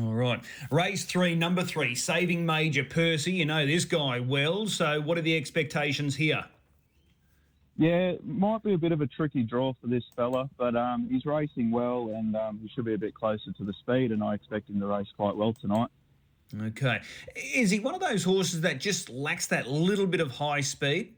All 0.00 0.12
right. 0.12 0.42
Race 0.70 1.04
three, 1.04 1.34
number 1.34 1.62
three, 1.62 1.94
Saving 1.94 2.44
Major 2.44 2.84
Percy. 2.84 3.32
You 3.32 3.44
know 3.44 3.64
this 3.64 3.84
guy 3.84 4.20
well. 4.20 4.66
So 4.66 5.00
what 5.00 5.16
are 5.16 5.22
the 5.22 5.36
expectations 5.36 6.16
here? 6.16 6.44
Yeah, 7.78 8.14
might 8.24 8.62
be 8.62 8.72
a 8.72 8.78
bit 8.78 8.92
of 8.92 9.02
a 9.02 9.06
tricky 9.06 9.42
draw 9.42 9.74
for 9.80 9.86
this 9.86 10.04
fella, 10.14 10.48
but 10.56 10.74
um, 10.76 11.08
he's 11.10 11.26
racing 11.26 11.70
well 11.70 12.10
and 12.14 12.34
um, 12.34 12.58
he 12.62 12.68
should 12.68 12.86
be 12.86 12.94
a 12.94 12.98
bit 12.98 13.14
closer 13.14 13.52
to 13.52 13.64
the 13.64 13.74
speed, 13.74 14.12
and 14.12 14.24
I 14.24 14.34
expect 14.34 14.70
him 14.70 14.80
to 14.80 14.86
race 14.86 15.08
quite 15.14 15.36
well 15.36 15.52
tonight. 15.52 15.90
Okay. 16.58 17.00
Is 17.34 17.70
he 17.70 17.80
one 17.80 17.94
of 17.94 18.00
those 18.00 18.24
horses 18.24 18.62
that 18.62 18.80
just 18.80 19.10
lacks 19.10 19.48
that 19.48 19.68
little 19.68 20.06
bit 20.06 20.20
of 20.20 20.30
high 20.30 20.62
speed? 20.62 21.14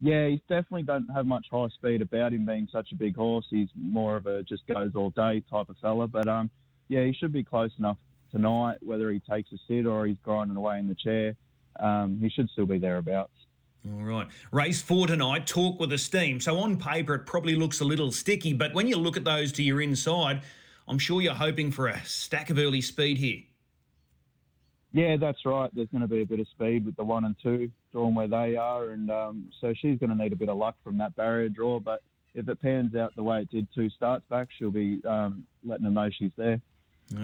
Yeah, 0.00 0.28
he 0.28 0.42
definitely 0.48 0.82
doesn't 0.82 1.08
have 1.08 1.26
much 1.26 1.46
high 1.50 1.68
speed 1.68 2.02
about 2.02 2.32
him 2.32 2.44
being 2.44 2.68
such 2.70 2.92
a 2.92 2.94
big 2.94 3.16
horse. 3.16 3.46
He's 3.48 3.70
more 3.74 4.16
of 4.16 4.26
a 4.26 4.42
just 4.42 4.66
goes 4.66 4.92
all 4.94 5.10
day 5.10 5.42
type 5.50 5.68
of 5.68 5.76
fella, 5.80 6.06
but 6.06 6.28
um, 6.28 6.50
yeah, 6.88 7.04
he 7.04 7.12
should 7.12 7.32
be 7.32 7.42
close 7.42 7.70
enough 7.78 7.96
tonight. 8.30 8.76
Whether 8.82 9.10
he 9.10 9.20
takes 9.20 9.50
a 9.52 9.56
sit 9.66 9.86
or 9.86 10.06
he's 10.06 10.18
grinding 10.22 10.56
away 10.56 10.78
in 10.78 10.88
the 10.88 10.94
chair, 10.94 11.34
um, 11.80 12.18
he 12.20 12.28
should 12.28 12.50
still 12.50 12.66
be 12.66 12.78
thereabouts. 12.78 13.32
All 13.86 14.02
right. 14.02 14.26
Race 14.50 14.80
four 14.80 15.06
tonight, 15.06 15.46
Talk 15.46 15.78
with 15.78 15.92
a 15.92 15.98
Steam. 15.98 16.40
So 16.40 16.58
on 16.58 16.78
paper, 16.78 17.14
it 17.16 17.26
probably 17.26 17.54
looks 17.54 17.80
a 17.80 17.84
little 17.84 18.10
sticky, 18.10 18.54
but 18.54 18.72
when 18.72 18.86
you 18.86 18.96
look 18.96 19.18
at 19.18 19.24
those 19.24 19.52
to 19.52 19.62
your 19.62 19.82
inside, 19.82 20.40
I'm 20.88 20.98
sure 20.98 21.20
you're 21.20 21.34
hoping 21.34 21.70
for 21.70 21.88
a 21.88 22.02
stack 22.06 22.48
of 22.48 22.58
early 22.58 22.80
speed 22.80 23.18
here. 23.18 23.42
Yeah, 24.92 25.16
that's 25.18 25.44
right. 25.44 25.70
There's 25.74 25.88
going 25.88 26.00
to 26.00 26.08
be 26.08 26.22
a 26.22 26.26
bit 26.26 26.40
of 26.40 26.48
speed 26.48 26.86
with 26.86 26.96
the 26.96 27.04
one 27.04 27.26
and 27.26 27.36
two 27.42 27.70
drawn 27.92 28.14
where 28.14 28.28
they 28.28 28.56
are, 28.56 28.90
and 28.90 29.10
um, 29.10 29.50
so 29.60 29.74
she's 29.74 29.98
going 29.98 30.10
to 30.10 30.16
need 30.16 30.32
a 30.32 30.36
bit 30.36 30.48
of 30.48 30.56
luck 30.56 30.76
from 30.82 30.96
that 30.98 31.14
barrier 31.16 31.50
draw. 31.50 31.78
But 31.78 32.00
if 32.34 32.48
it 32.48 32.62
pans 32.62 32.94
out 32.94 33.14
the 33.16 33.22
way 33.22 33.42
it 33.42 33.50
did 33.50 33.68
two 33.74 33.90
starts 33.90 34.24
back, 34.30 34.48
she'll 34.56 34.70
be 34.70 35.02
um, 35.04 35.44
letting 35.62 35.84
them 35.84 35.94
know 35.94 36.08
she's 36.10 36.32
there. 36.36 36.60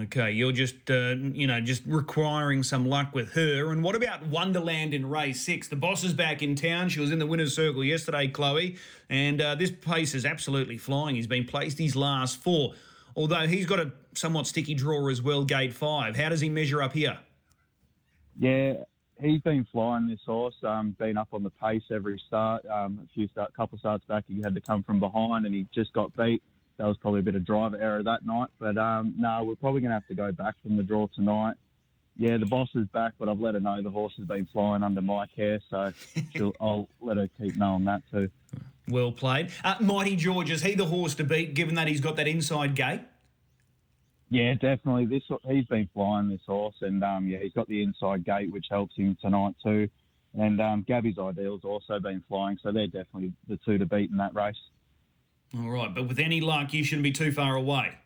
Okay, 0.03 0.31
you're 0.31 0.51
just 0.51 0.89
uh, 0.89 1.15
you 1.17 1.47
know 1.47 1.59
just 1.59 1.83
requiring 1.85 2.63
some 2.63 2.87
luck 2.87 3.13
with 3.13 3.33
her. 3.33 3.71
And 3.71 3.83
what 3.83 3.95
about 3.95 4.25
Wonderland 4.27 4.93
in 4.93 5.09
race 5.09 5.41
six? 5.41 5.67
The 5.67 5.75
boss 5.75 6.03
is 6.03 6.13
back 6.13 6.41
in 6.41 6.55
town. 6.55 6.89
She 6.89 6.99
was 6.99 7.11
in 7.11 7.19
the 7.19 7.25
winners' 7.25 7.55
circle 7.55 7.83
yesterday, 7.83 8.27
Chloe, 8.27 8.77
and 9.09 9.41
uh, 9.41 9.55
this 9.55 9.71
pace 9.71 10.13
is 10.13 10.25
absolutely 10.25 10.77
flying. 10.77 11.15
He's 11.15 11.27
been 11.27 11.45
placed 11.45 11.79
his 11.79 11.95
last 11.95 12.41
four, 12.41 12.73
although 13.15 13.47
he's 13.47 13.65
got 13.65 13.79
a 13.79 13.91
somewhat 14.13 14.47
sticky 14.47 14.75
draw 14.75 15.09
as 15.09 15.21
well. 15.21 15.43
Gate 15.43 15.73
five. 15.73 16.15
How 16.15 16.29
does 16.29 16.41
he 16.41 16.49
measure 16.49 16.81
up 16.81 16.93
here? 16.93 17.17
Yeah, 18.39 18.75
he's 19.19 19.41
been 19.41 19.65
flying 19.71 20.07
this 20.07 20.21
horse. 20.25 20.55
Um, 20.63 20.95
been 20.99 21.17
up 21.17 21.29
on 21.33 21.43
the 21.43 21.49
pace 21.49 21.83
every 21.91 22.21
start. 22.27 22.65
Um, 22.67 22.99
a 23.03 23.13
few 23.13 23.27
start, 23.29 23.53
couple 23.55 23.77
starts 23.79 24.05
back, 24.05 24.25
he 24.27 24.41
had 24.41 24.55
to 24.55 24.61
come 24.61 24.83
from 24.83 24.99
behind, 24.99 25.45
and 25.45 25.55
he 25.55 25.67
just 25.73 25.91
got 25.93 26.15
beat. 26.15 26.41
That 26.77 26.87
was 26.87 26.97
probably 26.97 27.19
a 27.19 27.23
bit 27.23 27.35
of 27.35 27.45
driver 27.45 27.77
error 27.79 28.03
that 28.03 28.25
night. 28.25 28.49
But 28.59 28.77
um, 28.77 29.13
no, 29.17 29.43
we're 29.43 29.55
probably 29.55 29.81
going 29.81 29.89
to 29.89 29.95
have 29.95 30.07
to 30.07 30.15
go 30.15 30.31
back 30.31 30.55
from 30.63 30.77
the 30.77 30.83
draw 30.83 31.07
tonight. 31.07 31.55
Yeah, 32.17 32.37
the 32.37 32.45
boss 32.45 32.69
is 32.75 32.87
back, 32.87 33.13
but 33.17 33.29
I've 33.29 33.39
let 33.39 33.53
her 33.53 33.59
know 33.59 33.81
the 33.81 33.89
horse 33.89 34.13
has 34.17 34.27
been 34.27 34.47
flying 34.51 34.83
under 34.83 35.01
my 35.01 35.25
care, 35.27 35.59
so 35.69 35.91
I'll 36.59 36.87
let 36.99 37.17
her 37.17 37.29
keep 37.39 37.55
knowing 37.55 37.85
that 37.85 38.03
too. 38.11 38.29
Well 38.87 39.11
played. 39.11 39.49
Uh, 39.63 39.75
Mighty 39.79 40.15
George, 40.15 40.51
is 40.51 40.61
he 40.61 40.75
the 40.75 40.85
horse 40.85 41.15
to 41.15 41.23
beat, 41.23 41.53
given 41.53 41.75
that 41.75 41.87
he's 41.87 42.01
got 42.01 42.17
that 42.17 42.27
inside 42.27 42.75
gate? 42.75 43.01
Yeah, 44.29 44.53
definitely. 44.53 45.05
This 45.05 45.23
he's 45.47 45.65
been 45.65 45.89
flying 45.93 46.29
this 46.29 46.41
horse, 46.45 46.75
and 46.81 47.03
um, 47.03 47.27
yeah, 47.27 47.39
he's 47.39 47.53
got 47.53 47.67
the 47.67 47.81
inside 47.81 48.25
gate, 48.25 48.51
which 48.51 48.67
helps 48.69 48.95
him 48.95 49.17
tonight 49.21 49.55
too. 49.63 49.89
And 50.37 50.61
um, 50.61 50.85
Gabby's 50.87 51.19
Ideal's 51.19 51.65
also 51.65 51.99
been 51.99 52.23
flying, 52.29 52.57
so 52.63 52.71
they're 52.71 52.87
definitely 52.87 53.33
the 53.47 53.57
two 53.65 53.77
to 53.77 53.85
beat 53.85 54.09
in 54.09 54.17
that 54.17 54.33
race. 54.33 54.55
All 55.57 55.69
right, 55.69 55.93
but 55.93 56.07
with 56.07 56.19
any 56.19 56.39
luck, 56.39 56.73
you 56.73 56.83
shouldn't 56.83 57.03
be 57.03 57.11
too 57.11 57.31
far 57.31 57.55
away. 57.55 57.97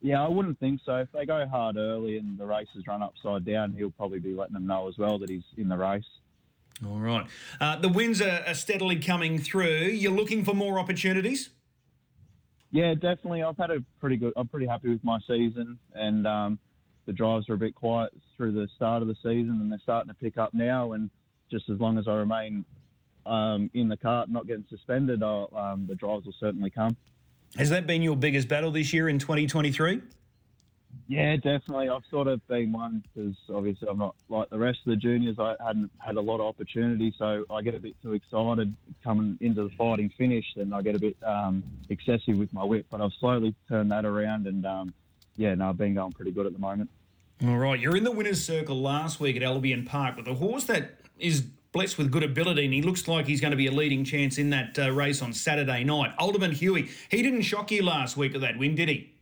Yeah, 0.00 0.22
I 0.22 0.28
wouldn't 0.28 0.60
think 0.60 0.80
so. 0.84 0.96
If 0.96 1.10
they 1.12 1.24
go 1.24 1.46
hard 1.46 1.76
early 1.76 2.18
and 2.18 2.36
the 2.38 2.46
race 2.46 2.68
is 2.76 2.86
run 2.86 3.02
upside 3.02 3.44
down, 3.44 3.72
he'll 3.72 3.90
probably 3.90 4.18
be 4.18 4.34
letting 4.34 4.52
them 4.52 4.66
know 4.66 4.86
as 4.86 4.98
well 4.98 5.18
that 5.18 5.30
he's 5.30 5.44
in 5.56 5.68
the 5.68 5.78
race. 5.78 6.04
All 6.86 6.98
right. 6.98 7.26
Uh, 7.60 7.76
the 7.76 7.88
wins 7.88 8.20
are, 8.20 8.44
are 8.46 8.54
steadily 8.54 8.96
coming 8.96 9.38
through. 9.38 9.86
You're 9.86 10.12
looking 10.12 10.44
for 10.44 10.54
more 10.54 10.78
opportunities? 10.78 11.50
Yeah, 12.70 12.94
definitely. 12.94 13.42
I've 13.42 13.56
had 13.56 13.70
a 13.70 13.82
pretty 14.00 14.16
good. 14.16 14.32
I'm 14.36 14.48
pretty 14.48 14.66
happy 14.66 14.90
with 14.90 15.02
my 15.04 15.20
season, 15.26 15.78
and 15.94 16.26
um, 16.26 16.58
the 17.06 17.12
drives 17.12 17.48
are 17.48 17.54
a 17.54 17.58
bit 17.58 17.74
quiet 17.74 18.12
through 18.36 18.52
the 18.52 18.68
start 18.74 19.00
of 19.00 19.08
the 19.08 19.14
season, 19.22 19.58
and 19.62 19.70
they're 19.70 19.78
starting 19.82 20.08
to 20.08 20.14
pick 20.14 20.36
up 20.36 20.52
now. 20.52 20.92
And 20.92 21.08
just 21.50 21.70
as 21.70 21.78
long 21.78 21.98
as 21.98 22.08
I 22.08 22.14
remain 22.14 22.64
um, 23.26 23.70
in 23.74 23.88
the 23.88 23.96
cart, 23.96 24.28
not 24.28 24.46
getting 24.46 24.64
suspended, 24.68 25.22
um, 25.22 25.86
the 25.88 25.94
drives 25.94 26.26
will 26.26 26.34
certainly 26.38 26.70
come. 26.70 26.96
Has 27.56 27.70
that 27.70 27.86
been 27.86 28.02
your 28.02 28.16
biggest 28.16 28.48
battle 28.48 28.70
this 28.70 28.92
year 28.92 29.08
in 29.08 29.18
2023? 29.18 30.00
Yeah, 31.06 31.36
definitely. 31.36 31.88
I've 31.88 32.02
sort 32.10 32.28
of 32.28 32.46
been 32.48 32.72
one 32.72 33.04
because 33.14 33.36
obviously 33.52 33.88
I'm 33.88 33.98
not 33.98 34.14
like 34.28 34.48
the 34.50 34.58
rest 34.58 34.78
of 34.86 34.90
the 34.90 34.96
juniors. 34.96 35.38
I 35.38 35.54
hadn't 35.64 35.90
had 35.98 36.16
a 36.16 36.20
lot 36.20 36.36
of 36.36 36.46
opportunity, 36.46 37.14
so 37.18 37.44
I 37.50 37.62
get 37.62 37.74
a 37.74 37.78
bit 37.78 37.94
too 38.02 38.14
excited 38.14 38.74
coming 39.02 39.36
into 39.40 39.64
the 39.64 39.74
fighting 39.76 40.10
finish, 40.16 40.46
and 40.56 40.74
I 40.74 40.82
get 40.82 40.96
a 40.96 40.98
bit 40.98 41.16
um, 41.22 41.62
excessive 41.90 42.38
with 42.38 42.52
my 42.52 42.64
whip. 42.64 42.86
But 42.90 43.00
I've 43.00 43.12
slowly 43.20 43.54
turned 43.68 43.90
that 43.90 44.04
around, 44.04 44.46
and 44.46 44.64
um, 44.64 44.94
yeah, 45.36 45.54
no, 45.54 45.68
I've 45.68 45.76
been 45.76 45.94
going 45.94 46.12
pretty 46.12 46.30
good 46.30 46.46
at 46.46 46.52
the 46.52 46.58
moment. 46.58 46.90
All 47.44 47.58
right, 47.58 47.78
you're 47.78 47.96
in 47.96 48.04
the 48.04 48.12
winners' 48.12 48.44
circle 48.44 48.80
last 48.80 49.20
week 49.20 49.36
at 49.36 49.42
Albion 49.42 49.84
Park 49.84 50.16
with 50.16 50.26
a 50.26 50.34
horse 50.34 50.64
that 50.64 51.00
is 51.18 51.44
blessed 51.74 51.98
with 51.98 52.10
good 52.10 52.22
ability, 52.22 52.64
and 52.64 52.72
he 52.72 52.80
looks 52.80 53.06
like 53.06 53.26
he's 53.26 53.40
going 53.40 53.50
to 53.50 53.56
be 53.56 53.66
a 53.66 53.72
leading 53.72 54.04
chance 54.04 54.38
in 54.38 54.48
that 54.50 54.78
uh, 54.78 54.90
race 54.92 55.20
on 55.20 55.32
Saturday 55.32 55.84
night. 55.84 56.12
Alderman 56.18 56.52
Huey, 56.52 56.88
he 57.10 57.20
didn't 57.20 57.42
shock 57.42 57.70
you 57.70 57.82
last 57.84 58.16
week 58.16 58.34
at 58.34 58.40
that 58.40 58.56
win, 58.56 58.76
did 58.76 58.88
he? 58.88 59.12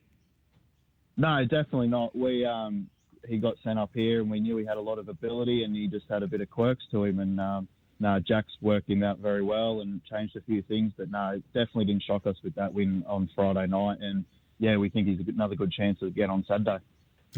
No, 1.16 1.42
definitely 1.44 1.88
not. 1.88 2.14
We 2.14 2.44
um, 2.44 2.88
he 3.26 3.38
got 3.38 3.54
sent 3.64 3.78
up 3.78 3.90
here, 3.94 4.20
and 4.20 4.30
we 4.30 4.38
knew 4.38 4.58
he 4.58 4.66
had 4.66 4.76
a 4.76 4.80
lot 4.80 4.98
of 4.98 5.08
ability, 5.08 5.64
and 5.64 5.74
he 5.74 5.88
just 5.88 6.06
had 6.08 6.22
a 6.22 6.26
bit 6.26 6.40
of 6.42 6.50
quirks 6.50 6.84
to 6.90 7.04
him. 7.04 7.20
And 7.20 7.40
um, 7.40 7.68
no, 8.00 8.20
Jack's 8.20 8.52
worked 8.60 8.88
him 8.88 9.02
out 9.02 9.18
very 9.18 9.42
well 9.42 9.80
and 9.80 10.02
changed 10.04 10.36
a 10.36 10.42
few 10.42 10.62
things. 10.62 10.92
But 10.96 11.10
no, 11.10 11.40
definitely 11.54 11.86
didn't 11.86 12.02
shock 12.02 12.26
us 12.26 12.36
with 12.44 12.54
that 12.56 12.72
win 12.72 13.02
on 13.08 13.30
Friday 13.34 13.66
night. 13.66 13.98
And 14.00 14.24
yeah, 14.58 14.76
we 14.76 14.90
think 14.90 15.08
he's 15.08 15.26
another 15.26 15.54
good 15.54 15.72
chance 15.72 16.00
to 16.00 16.10
get 16.10 16.28
on 16.28 16.44
Saturday. 16.46 16.78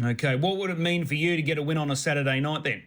Okay, 0.01 0.35
what 0.35 0.57
would 0.57 0.71
it 0.71 0.79
mean 0.79 1.05
for 1.05 1.15
you 1.15 1.37
to 1.37 1.41
get 1.41 1.57
a 1.57 1.63
win 1.63 1.77
on 1.77 1.89
a 1.89 1.95
Saturday 1.95 2.41
night 2.41 2.63
then? 2.63 2.83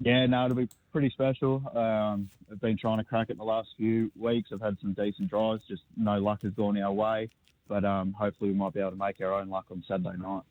Yeah, 0.00 0.26
no, 0.26 0.46
it'll 0.46 0.56
be 0.56 0.68
pretty 0.92 1.10
special. 1.10 1.62
Um, 1.74 2.30
I've 2.50 2.60
been 2.60 2.76
trying 2.76 2.98
to 2.98 3.04
crack 3.04 3.30
it 3.30 3.32
in 3.32 3.38
the 3.38 3.44
last 3.44 3.70
few 3.76 4.12
weeks. 4.18 4.50
I've 4.52 4.60
had 4.60 4.76
some 4.80 4.92
decent 4.92 5.30
drives, 5.30 5.62
just 5.68 5.82
no 5.96 6.18
luck 6.18 6.42
has 6.42 6.52
gone 6.52 6.80
our 6.80 6.92
way 6.92 7.28
but 7.72 7.86
um, 7.86 8.12
hopefully 8.12 8.50
we 8.50 8.56
might 8.56 8.74
be 8.74 8.80
able 8.80 8.90
to 8.90 8.96
make 8.96 9.20
our 9.22 9.32
own 9.32 9.48
luck 9.48 9.64
on 9.70 9.82
Saturday 9.88 10.18
night. 10.18 10.42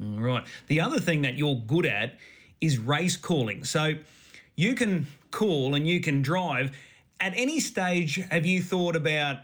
All 0.00 0.20
right. 0.20 0.46
The 0.68 0.80
other 0.80 1.00
thing 1.00 1.22
that 1.22 1.36
you're 1.36 1.56
good 1.66 1.86
at 1.86 2.18
is 2.60 2.78
race 2.78 3.16
calling. 3.16 3.64
So 3.64 3.94
you 4.54 4.74
can 4.74 5.08
call 5.32 5.74
and 5.74 5.88
you 5.88 6.00
can 6.00 6.22
drive. 6.22 6.76
At 7.20 7.32
any 7.34 7.58
stage, 7.58 8.14
have 8.30 8.46
you 8.46 8.62
thought 8.62 8.94
about 8.94 9.38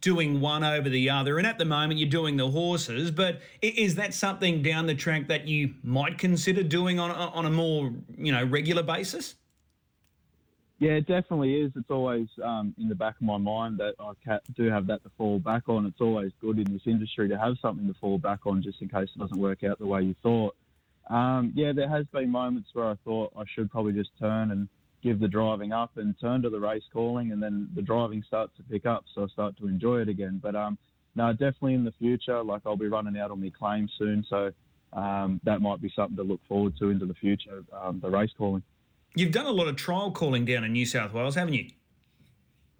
doing 0.00 0.40
one 0.40 0.64
over 0.64 0.88
the 0.88 1.10
other? 1.10 1.38
And 1.38 1.46
at 1.46 1.58
the 1.58 1.64
moment, 1.64 2.00
you're 2.00 2.08
doing 2.08 2.36
the 2.36 2.50
horses, 2.50 3.12
but 3.12 3.40
is 3.62 3.94
that 3.94 4.12
something 4.12 4.62
down 4.62 4.86
the 4.86 4.96
track 4.96 5.28
that 5.28 5.46
you 5.46 5.74
might 5.84 6.18
consider 6.18 6.64
doing 6.64 6.98
on 6.98 7.12
on 7.12 7.46
a 7.46 7.50
more 7.50 7.92
you 8.18 8.32
know 8.32 8.44
regular 8.44 8.82
basis? 8.82 9.36
Yeah, 10.80 10.92
it 10.92 11.06
definitely 11.06 11.60
is. 11.60 11.72
It's 11.76 11.90
always 11.90 12.26
um, 12.42 12.74
in 12.78 12.88
the 12.88 12.94
back 12.94 13.16
of 13.16 13.22
my 13.22 13.36
mind 13.36 13.78
that 13.78 13.94
I 14.00 14.38
do 14.56 14.70
have 14.70 14.86
that 14.86 15.02
to 15.02 15.10
fall 15.18 15.38
back 15.38 15.68
on. 15.68 15.84
It's 15.84 16.00
always 16.00 16.32
good 16.40 16.58
in 16.58 16.72
this 16.72 16.80
industry 16.86 17.28
to 17.28 17.38
have 17.38 17.56
something 17.60 17.86
to 17.86 17.92
fall 18.00 18.16
back 18.16 18.46
on 18.46 18.62
just 18.62 18.80
in 18.80 18.88
case 18.88 19.10
it 19.14 19.18
doesn't 19.18 19.38
work 19.38 19.62
out 19.62 19.78
the 19.78 19.86
way 19.86 20.00
you 20.00 20.14
thought. 20.22 20.56
Um, 21.10 21.52
yeah, 21.54 21.72
there 21.74 21.88
has 21.88 22.06
been 22.06 22.30
moments 22.30 22.70
where 22.72 22.86
I 22.86 22.94
thought 23.04 23.30
I 23.36 23.42
should 23.54 23.70
probably 23.70 23.92
just 23.92 24.08
turn 24.18 24.52
and 24.52 24.68
give 25.02 25.20
the 25.20 25.28
driving 25.28 25.70
up 25.72 25.98
and 25.98 26.14
turn 26.18 26.40
to 26.42 26.50
the 26.50 26.60
race 26.60 26.84
calling, 26.90 27.32
and 27.32 27.42
then 27.42 27.68
the 27.74 27.82
driving 27.82 28.24
starts 28.26 28.56
to 28.56 28.62
pick 28.62 28.86
up, 28.86 29.04
so 29.14 29.24
I 29.24 29.26
start 29.28 29.58
to 29.58 29.68
enjoy 29.68 30.00
it 30.00 30.08
again. 30.08 30.40
But 30.42 30.54
um, 30.54 30.78
no, 31.14 31.30
definitely 31.32 31.74
in 31.74 31.84
the 31.84 31.92
future, 31.98 32.42
like 32.42 32.62
I'll 32.64 32.76
be 32.76 32.88
running 32.88 33.18
out 33.18 33.30
on 33.30 33.42
my 33.42 33.50
claim 33.50 33.86
soon, 33.98 34.24
so 34.30 34.50
um, 34.94 35.42
that 35.44 35.60
might 35.60 35.82
be 35.82 35.92
something 35.94 36.16
to 36.16 36.22
look 36.22 36.40
forward 36.48 36.74
to 36.78 36.88
into 36.88 37.04
the 37.04 37.14
future, 37.14 37.64
um, 37.70 38.00
the 38.02 38.08
race 38.08 38.30
calling. 38.38 38.62
You've 39.14 39.32
done 39.32 39.46
a 39.46 39.50
lot 39.50 39.66
of 39.66 39.76
trial 39.76 40.12
calling 40.12 40.44
down 40.44 40.62
in 40.62 40.72
New 40.72 40.86
South 40.86 41.12
Wales, 41.12 41.34
haven't 41.34 41.54
you? 41.54 41.70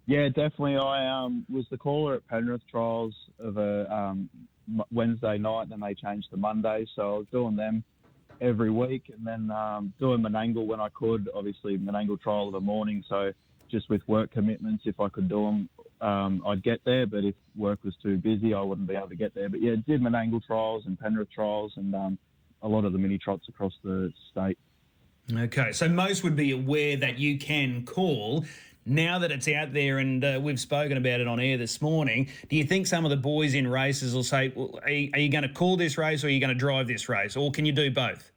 Yeah, 0.05 0.29
definitely. 0.29 0.77
I 0.77 1.07
um, 1.07 1.45
was 1.49 1.65
the 1.69 1.77
caller 1.77 2.15
at 2.15 2.27
Penrith 2.27 2.61
trials 2.69 3.13
of 3.37 3.57
a 3.57 3.93
um, 3.93 4.29
Wednesday 4.91 5.37
night, 5.37 5.63
and 5.63 5.71
then 5.71 5.79
they 5.81 5.93
changed 5.93 6.29
to 6.31 6.37
Monday. 6.37 6.85
So 6.95 7.15
I 7.15 7.17
was 7.19 7.27
doing 7.31 7.55
them 7.55 7.83
every 8.39 8.71
week, 8.71 9.11
and 9.15 9.27
then 9.27 9.51
um, 9.51 9.93
doing 9.99 10.21
Menangle 10.21 10.65
when 10.65 10.79
I 10.79 10.87
could. 10.89 11.29
Obviously, 11.35 11.77
Menangle 11.77 12.19
trial 12.19 12.47
of 12.47 12.53
the 12.53 12.61
morning. 12.61 13.03
So 13.09 13.31
just 13.69 13.89
with 13.89 14.01
work 14.07 14.31
commitments, 14.31 14.83
if 14.85 14.99
I 14.99 15.09
could 15.09 15.27
do 15.27 15.45
them, 15.45 15.69
um, 15.99 16.43
I'd 16.47 16.63
get 16.63 16.79
there. 16.85 17.05
But 17.05 17.25
if 17.25 17.35
work 17.57 17.79
was 17.83 17.93
too 18.01 18.17
busy, 18.17 18.53
I 18.53 18.61
wouldn't 18.61 18.87
be 18.87 18.95
able 18.95 19.09
to 19.09 19.15
get 19.15 19.35
there. 19.35 19.49
But 19.49 19.61
yeah, 19.61 19.75
did 19.85 20.01
Menangle 20.01 20.43
trials 20.45 20.83
and 20.85 20.97
Penrith 20.97 21.29
trials, 21.29 21.73
and 21.75 21.93
um, 21.93 22.17
a 22.61 22.67
lot 22.67 22.85
of 22.85 22.93
the 22.93 22.99
mini 22.99 23.17
trots 23.17 23.49
across 23.49 23.73
the 23.83 24.13
state. 24.31 24.57
Okay, 25.33 25.71
so 25.71 25.87
most 25.87 26.23
would 26.23 26.35
be 26.35 26.51
aware 26.51 26.97
that 26.97 27.17
you 27.17 27.37
can 27.37 27.85
call. 27.85 28.45
Now 28.85 29.19
that 29.19 29.31
it's 29.31 29.47
out 29.47 29.73
there 29.73 29.99
and 29.99 30.23
uh, 30.23 30.39
we've 30.41 30.59
spoken 30.59 30.97
about 30.97 31.21
it 31.21 31.27
on 31.27 31.39
air 31.39 31.57
this 31.57 31.81
morning, 31.81 32.29
do 32.49 32.55
you 32.55 32.63
think 32.63 32.87
some 32.87 33.05
of 33.05 33.11
the 33.11 33.17
boys 33.17 33.53
in 33.53 33.67
races 33.67 34.13
will 34.15 34.23
say, 34.23 34.51
well, 34.55 34.79
are 34.83 34.89
you, 34.89 35.11
you 35.15 35.29
going 35.29 35.43
to 35.43 35.53
call 35.53 35.77
this 35.77 35.97
race 35.97 36.23
or 36.23 36.27
are 36.27 36.29
you 36.31 36.39
going 36.39 36.53
to 36.53 36.55
drive 36.55 36.87
this 36.87 37.07
race? 37.07 37.35
Or 37.37 37.51
can 37.51 37.65
you 37.65 37.71
do 37.71 37.91
both? 37.91 38.31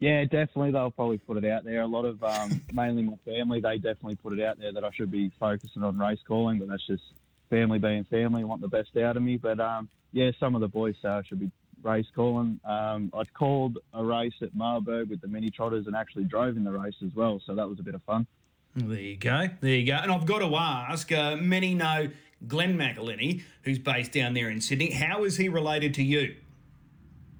Yeah, 0.00 0.24
definitely. 0.24 0.72
They'll 0.72 0.90
probably 0.90 1.18
put 1.18 1.36
it 1.36 1.44
out 1.44 1.62
there. 1.62 1.82
A 1.82 1.86
lot 1.86 2.06
of, 2.06 2.24
um, 2.24 2.60
mainly 2.72 3.02
my 3.02 3.16
family, 3.24 3.60
they 3.60 3.76
definitely 3.76 4.16
put 4.16 4.32
it 4.32 4.42
out 4.42 4.58
there 4.58 4.72
that 4.72 4.82
I 4.82 4.90
should 4.92 5.10
be 5.10 5.30
focusing 5.38 5.84
on 5.84 5.98
race 5.98 6.18
calling, 6.26 6.58
but 6.58 6.68
that's 6.68 6.86
just 6.86 7.04
family 7.50 7.78
being 7.78 8.04
family, 8.04 8.42
want 8.44 8.62
the 8.62 8.68
best 8.68 8.96
out 8.96 9.16
of 9.16 9.22
me. 9.22 9.36
But 9.36 9.60
um, 9.60 9.90
yeah, 10.10 10.30
some 10.40 10.54
of 10.54 10.60
the 10.62 10.68
boys 10.68 10.96
say 11.02 11.08
I 11.08 11.22
should 11.22 11.38
be 11.38 11.52
race 11.82 12.06
calling. 12.14 12.60
Um, 12.64 13.12
I 13.14 13.24
called 13.24 13.78
a 13.94 14.04
race 14.04 14.34
at 14.42 14.54
Marburg 14.54 15.10
with 15.10 15.20
the 15.20 15.28
mini 15.28 15.50
trotters 15.50 15.86
and 15.86 15.96
actually 15.96 16.24
drove 16.24 16.56
in 16.56 16.64
the 16.64 16.72
race 16.72 16.94
as 17.04 17.14
well, 17.14 17.40
so 17.44 17.54
that 17.54 17.68
was 17.68 17.78
a 17.80 17.82
bit 17.82 17.94
of 17.94 18.02
fun. 18.02 18.26
There 18.74 18.98
you 18.98 19.16
go. 19.16 19.48
There 19.60 19.74
you 19.74 19.86
go. 19.86 19.94
And 19.94 20.10
I've 20.10 20.24
got 20.26 20.38
to 20.38 20.56
ask 20.56 21.12
uh, 21.12 21.36
many 21.36 21.74
know 21.74 22.08
Glenn 22.46 22.76
McElhinney, 22.76 23.42
who's 23.62 23.78
based 23.78 24.12
down 24.12 24.34
there 24.34 24.48
in 24.48 24.60
Sydney. 24.60 24.90
How 24.90 25.24
is 25.24 25.36
he 25.36 25.48
related 25.48 25.94
to 25.94 26.02
you? 26.02 26.36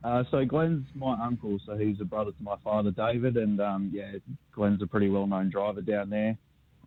Uh, 0.04 0.24
so 0.30 0.44
Glenn's 0.44 0.88
my 0.94 1.14
uncle, 1.22 1.58
so 1.64 1.76
he's 1.76 2.00
a 2.00 2.04
brother 2.04 2.32
to 2.32 2.42
my 2.42 2.56
father, 2.64 2.90
David, 2.90 3.36
and 3.36 3.60
um, 3.60 3.90
yeah, 3.94 4.12
Glenn's 4.52 4.82
a 4.82 4.86
pretty 4.86 5.08
well-known 5.08 5.48
driver 5.48 5.80
down 5.80 6.10
there. 6.10 6.36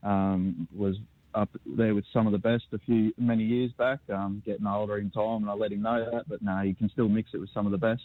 Um, 0.03 0.68
was 0.74 0.97
up 1.36 1.50
there 1.66 1.94
with 1.94 2.06
some 2.12 2.26
of 2.26 2.32
the 2.32 2.40
best 2.40 2.64
a 2.74 2.80
few 2.80 3.14
many 3.18 3.44
years 3.44 3.72
back. 3.74 4.00
Um, 4.12 4.42
getting 4.46 4.66
older 4.66 4.98
in 4.98 5.12
time, 5.12 5.44
and 5.44 5.50
I 5.50 5.54
let 5.54 5.72
him 5.72 5.82
know 5.82 6.10
that. 6.12 6.28
But 6.28 6.42
now 6.42 6.62
you 6.62 6.74
can 6.74 6.90
still 6.90 7.10
mix 7.10 7.32
it 7.34 7.40
with 7.40 7.50
some 7.54 7.66
of 7.66 7.72
the 7.72 7.78
best. 7.78 8.04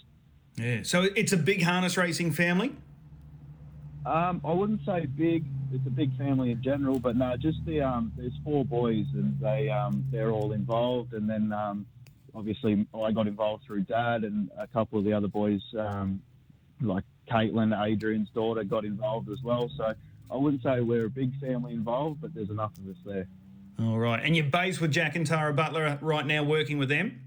Yeah. 0.57 0.81
So 0.83 1.07
it's 1.17 1.33
a 1.33 1.37
big 1.37 1.63
harness 1.63 1.97
racing 1.97 2.33
family. 2.33 2.75
Um, 4.05 4.41
I 4.45 4.53
wouldn't 4.53 4.85
say 4.85 5.07
big. 5.07 5.45
It's 5.73 5.87
a 5.87 5.91
big 5.91 6.17
family 6.17 6.51
in 6.51 6.63
general, 6.63 6.99
but 6.99 7.17
no, 7.17 7.37
just 7.37 7.65
the 7.67 7.81
um, 7.83 8.13
there's 8.17 8.33
four 8.45 8.65
boys 8.65 9.07
and 9.13 9.39
they 9.41 9.69
um, 9.69 10.05
they're 10.11 10.33
all 10.33 10.53
involved, 10.53 11.13
and 11.13 11.29
then 11.29 11.53
um, 11.53 11.87
obviously 12.35 12.87
I 12.95 13.13
got 13.13 13.27
involved 13.27 13.65
through 13.67 13.83
dad 13.83 14.25
and 14.25 14.51
a 14.59 14.67
couple 14.67 14.99
of 14.99 15.05
the 15.05 15.13
other 15.13 15.29
boys, 15.29 15.61
um, 15.79 16.23
like 16.81 17.05
Caitlin, 17.31 17.79
Adrian's 17.87 18.31
daughter, 18.31 18.65
got 18.65 18.85
involved 18.85 19.29
as 19.31 19.43
well. 19.43 19.71
So 19.77 19.95
I 20.31 20.37
wouldn't 20.37 20.63
say 20.63 20.81
we're 20.81 21.07
a 21.07 21.11
big 21.11 21.39
family 21.41 21.73
involved, 21.73 22.21
but 22.21 22.35
there's 22.35 22.51
enough 22.51 22.73
of 22.79 22.89
us 22.89 22.97
there. 23.05 23.27
All 23.81 23.99
right, 23.99 24.21
and 24.23 24.37
you're 24.37 24.45
based 24.45 24.81
with 24.81 24.93
Jack 24.93 25.17
and 25.17 25.27
Tara 25.27 25.53
Butler 25.53 25.99
right 26.01 26.27
now, 26.27 26.43
working 26.43 26.79
with 26.79 26.89
them. 26.89 27.21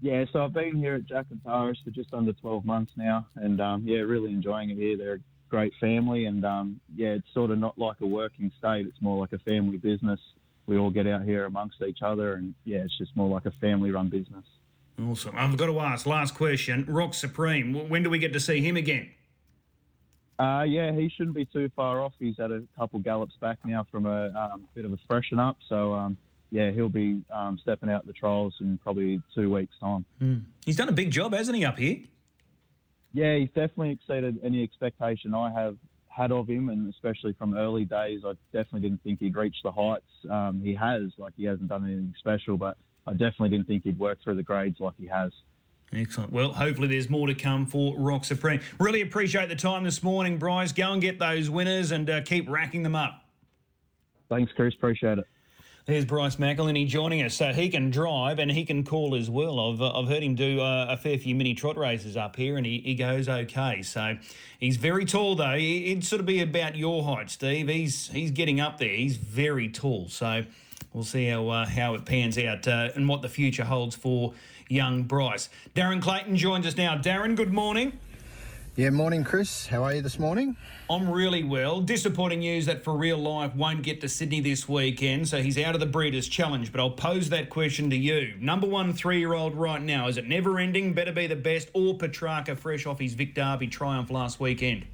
Yeah, 0.00 0.24
so 0.32 0.44
I've 0.44 0.52
been 0.52 0.76
here 0.76 0.94
at 0.94 1.06
Jack 1.06 1.26
and 1.30 1.42
Tara's 1.42 1.78
for 1.84 1.90
just 1.90 2.14
under 2.14 2.32
12 2.32 2.64
months 2.64 2.92
now, 2.96 3.26
and 3.34 3.60
um, 3.60 3.82
yeah, 3.84 3.98
really 3.98 4.30
enjoying 4.30 4.70
it 4.70 4.76
here. 4.76 4.96
They're 4.96 5.14
a 5.14 5.20
great 5.48 5.72
family, 5.80 6.26
and 6.26 6.44
um, 6.44 6.80
yeah, 6.94 7.08
it's 7.08 7.26
sort 7.34 7.50
of 7.50 7.58
not 7.58 7.76
like 7.76 7.96
a 8.00 8.06
working 8.06 8.52
state; 8.58 8.86
it's 8.86 9.02
more 9.02 9.18
like 9.18 9.32
a 9.32 9.38
family 9.38 9.76
business. 9.76 10.20
We 10.66 10.78
all 10.78 10.90
get 10.90 11.06
out 11.06 11.24
here 11.24 11.46
amongst 11.46 11.82
each 11.82 12.02
other, 12.02 12.34
and 12.34 12.54
yeah, 12.64 12.78
it's 12.78 12.96
just 12.96 13.16
more 13.16 13.28
like 13.28 13.46
a 13.46 13.50
family-run 13.50 14.08
business. 14.08 14.44
Awesome. 15.02 15.34
I've 15.36 15.56
got 15.56 15.66
to 15.66 15.80
ask, 15.80 16.06
last 16.06 16.34
question. 16.34 16.84
Rock 16.88 17.14
Supreme, 17.14 17.88
when 17.88 18.02
do 18.02 18.10
we 18.10 18.18
get 18.18 18.32
to 18.32 18.40
see 18.40 18.60
him 18.60 18.76
again? 18.76 19.10
Uh, 20.38 20.62
yeah, 20.62 20.92
he 20.92 21.10
shouldn't 21.16 21.34
be 21.34 21.44
too 21.44 21.70
far 21.74 22.00
off. 22.00 22.12
He's 22.18 22.36
had 22.38 22.52
a 22.52 22.62
couple 22.78 23.00
gallops 23.00 23.34
back 23.40 23.58
now 23.64 23.86
from 23.90 24.06
a 24.06 24.28
um, 24.30 24.68
bit 24.74 24.84
of 24.84 24.92
a 24.92 24.98
freshen 25.08 25.40
up, 25.40 25.56
so 25.68 25.92
um, 25.92 26.16
yeah, 26.50 26.70
he'll 26.70 26.88
be 26.88 27.22
um, 27.34 27.58
stepping 27.60 27.90
out 27.90 28.06
the 28.06 28.12
trials 28.12 28.54
in 28.60 28.78
probably 28.78 29.20
two 29.34 29.52
weeks' 29.52 29.74
time. 29.80 30.04
Mm. 30.22 30.44
He's 30.64 30.76
done 30.76 30.88
a 30.88 30.92
big 30.92 31.10
job, 31.10 31.34
hasn't 31.34 31.56
he, 31.56 31.64
up 31.64 31.78
here? 31.78 31.98
Yeah, 33.12 33.36
he's 33.36 33.48
definitely 33.48 33.90
exceeded 33.90 34.38
any 34.44 34.62
expectation 34.62 35.34
I 35.34 35.52
have 35.52 35.76
had 36.08 36.30
of 36.30 36.48
him, 36.48 36.68
and 36.68 36.92
especially 36.92 37.32
from 37.32 37.56
early 37.56 37.84
days, 37.84 38.20
I 38.24 38.32
definitely 38.52 38.82
didn't 38.82 39.02
think 39.02 39.20
he'd 39.20 39.36
reach 39.36 39.56
the 39.64 39.72
heights 39.72 40.10
um, 40.30 40.60
he 40.62 40.74
has. 40.74 41.10
Like 41.18 41.32
he 41.36 41.44
hasn't 41.44 41.68
done 41.68 41.84
anything 41.84 42.14
special, 42.18 42.56
but 42.56 42.76
I 43.06 43.12
definitely 43.12 43.50
didn't 43.50 43.66
think 43.66 43.84
he'd 43.84 43.98
work 43.98 44.18
through 44.22 44.36
the 44.36 44.42
grades 44.42 44.78
like 44.80 44.94
he 44.98 45.06
has. 45.06 45.32
Excellent. 45.92 46.32
Well, 46.32 46.52
hopefully 46.52 46.88
there's 46.88 47.08
more 47.08 47.26
to 47.26 47.34
come 47.34 47.64
for 47.64 47.96
Rock 47.96 48.24
Supreme. 48.24 48.60
Really 48.78 49.00
appreciate 49.00 49.48
the 49.48 49.56
time 49.56 49.84
this 49.84 50.02
morning, 50.02 50.38
Bryce. 50.38 50.72
Go 50.72 50.92
and 50.92 51.00
get 51.00 51.18
those 51.18 51.48
winners 51.48 51.92
and 51.92 52.08
uh, 52.10 52.20
keep 52.20 52.48
racking 52.48 52.82
them 52.82 52.94
up. 52.94 53.22
Thanks, 54.28 54.52
Chris. 54.52 54.74
Appreciate 54.74 55.18
it. 55.18 55.24
There's 55.86 56.04
Bryce 56.04 56.36
McElhinney 56.36 56.86
joining 56.86 57.22
us. 57.22 57.34
So 57.34 57.50
he 57.50 57.70
can 57.70 57.90
drive 57.90 58.38
and 58.38 58.50
he 58.50 58.66
can 58.66 58.84
call 58.84 59.14
as 59.14 59.30
well. 59.30 59.58
I've, 59.58 59.80
uh, 59.80 59.98
I've 59.98 60.06
heard 60.06 60.22
him 60.22 60.34
do 60.34 60.60
uh, 60.60 60.84
a 60.90 60.98
fair 60.98 61.16
few 61.16 61.34
mini 61.34 61.54
trot 61.54 61.78
races 61.78 62.14
up 62.14 62.36
here 62.36 62.58
and 62.58 62.66
he, 62.66 62.80
he 62.80 62.94
goes 62.94 63.26
okay. 63.26 63.80
So 63.80 64.18
he's 64.60 64.76
very 64.76 65.06
tall, 65.06 65.34
though. 65.34 65.56
He'd 65.56 66.04
sort 66.04 66.20
of 66.20 66.26
be 66.26 66.42
about 66.42 66.76
your 66.76 67.02
height, 67.04 67.30
Steve. 67.30 67.68
He's 67.68 68.08
he's 68.08 68.30
getting 68.30 68.60
up 68.60 68.76
there. 68.76 68.90
He's 68.90 69.16
very 69.16 69.70
tall. 69.70 70.08
So 70.10 70.44
we'll 70.92 71.04
see 71.04 71.26
how, 71.28 71.48
uh, 71.48 71.66
how 71.66 71.94
it 71.94 72.04
pans 72.04 72.36
out 72.36 72.68
uh, 72.68 72.90
and 72.94 73.08
what 73.08 73.22
the 73.22 73.30
future 73.30 73.64
holds 73.64 73.96
for 73.96 74.34
young 74.68 75.02
Bryce. 75.02 75.48
Darren 75.74 76.00
Clayton 76.00 76.36
joins 76.36 76.66
us 76.66 76.76
now. 76.76 76.96
Darren, 76.96 77.36
good 77.36 77.52
morning. 77.52 77.98
Yeah, 78.78 78.90
morning, 78.90 79.24
Chris. 79.24 79.66
How 79.66 79.82
are 79.82 79.96
you 79.96 80.02
this 80.02 80.20
morning? 80.20 80.56
I'm 80.88 81.10
really 81.10 81.42
well. 81.42 81.80
Disappointing 81.80 82.38
news 82.38 82.66
that 82.66 82.84
for 82.84 82.96
real 82.96 83.18
life 83.18 83.52
won't 83.56 83.82
get 83.82 84.00
to 84.02 84.08
Sydney 84.08 84.40
this 84.40 84.68
weekend, 84.68 85.26
so 85.26 85.42
he's 85.42 85.58
out 85.58 85.74
of 85.74 85.80
the 85.80 85.86
Breeders' 85.86 86.28
Challenge. 86.28 86.70
But 86.70 86.80
I'll 86.80 86.92
pose 86.92 87.28
that 87.30 87.50
question 87.50 87.90
to 87.90 87.96
you. 87.96 88.34
Number 88.38 88.68
one 88.68 88.92
three 88.92 89.18
year 89.18 89.34
old 89.34 89.56
right 89.56 89.82
now, 89.82 90.06
is 90.06 90.16
it 90.16 90.28
never 90.28 90.60
ending, 90.60 90.92
better 90.92 91.10
be 91.10 91.26
the 91.26 91.34
best, 91.34 91.70
or 91.72 91.98
Petrarca 91.98 92.54
fresh 92.54 92.86
off 92.86 93.00
his 93.00 93.14
Vic 93.14 93.34
Derby 93.34 93.66
triumph 93.66 94.10
last 94.10 94.38
weekend? 94.38 94.86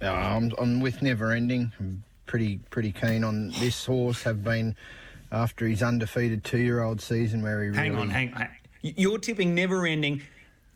Uh, 0.00 0.06
I'm, 0.06 0.52
I'm 0.58 0.80
with 0.80 1.02
never 1.02 1.32
ending. 1.32 1.72
I'm 1.78 2.02
pretty 2.24 2.60
pretty 2.70 2.92
keen 2.92 3.24
on 3.24 3.50
this 3.60 3.84
horse. 3.84 4.22
Have 4.22 4.42
been 4.42 4.74
after 5.32 5.66
his 5.66 5.82
undefeated 5.82 6.44
two 6.44 6.58
year 6.60 6.82
old 6.82 7.02
season 7.02 7.42
where 7.42 7.62
he 7.62 7.76
hang 7.76 7.92
really... 7.92 8.02
on, 8.02 8.10
hang 8.10 8.32
on. 8.34 8.48
You're 8.96 9.18
tipping 9.18 9.54
never 9.54 9.86
ending 9.86 10.22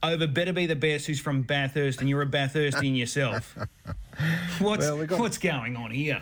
over 0.03 0.27
Better 0.27 0.53
Be 0.53 0.67
the 0.67 0.77
Best, 0.77 1.07
who's 1.07 1.21
from 1.21 1.43
Bathurst, 1.43 2.01
and 2.01 2.09
you're 2.09 2.23
a 2.23 2.27
Bathurstian 2.27 2.95
yourself. 2.95 3.57
What's 4.59 4.85
well, 4.85 5.07
got, 5.07 5.19
what's 5.19 5.39
going 5.39 5.77
on 5.77 5.91
here? 5.93 6.21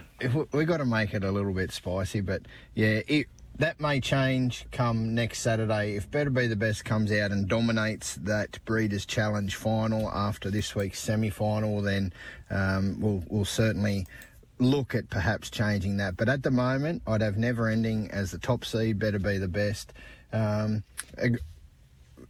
We've 0.53 0.69
got 0.69 0.77
to 0.77 0.85
make 0.85 1.15
it 1.15 1.25
a 1.25 1.33
little 1.33 1.53
bit 1.53 1.73
spicy, 1.73 2.21
but 2.21 2.43
yeah, 2.75 3.01
it, 3.09 3.27
that 3.57 3.81
may 3.81 4.01
change 4.01 4.67
come 4.71 5.17
next 5.17 5.41
Saturday. 5.41 5.97
If 5.97 6.09
Better 6.09 6.31
Be 6.31 6.47
the 6.47 6.55
Best 6.55 6.85
comes 6.85 7.11
out 7.11 7.33
and 7.33 7.49
dominates 7.49 8.15
that 8.17 8.65
Breeders' 8.65 9.05
Challenge 9.05 9.53
final 9.57 10.09
after 10.11 10.49
this 10.49 10.77
week's 10.77 11.01
semi-final, 11.01 11.83
then 11.83 12.13
um, 12.51 13.01
we'll, 13.01 13.25
we'll 13.29 13.45
certainly 13.45 14.07
look 14.61 14.95
at 14.95 15.11
perhaps 15.11 15.51
changing 15.51 15.97
that. 15.97 16.17
But 16.17 16.29
at 16.29 16.45
the 16.45 16.53
moment, 16.53 17.03
I'd 17.07 17.21
have 17.21 17.37
Never 17.37 17.69
Ending 17.69 18.11
as 18.13 18.31
the 18.31 18.39
top 18.39 18.65
seed. 18.65 19.01
Better 19.01 19.19
Be 19.19 19.39
the 19.39 19.49
Best. 19.49 19.93
Um, 20.33 20.85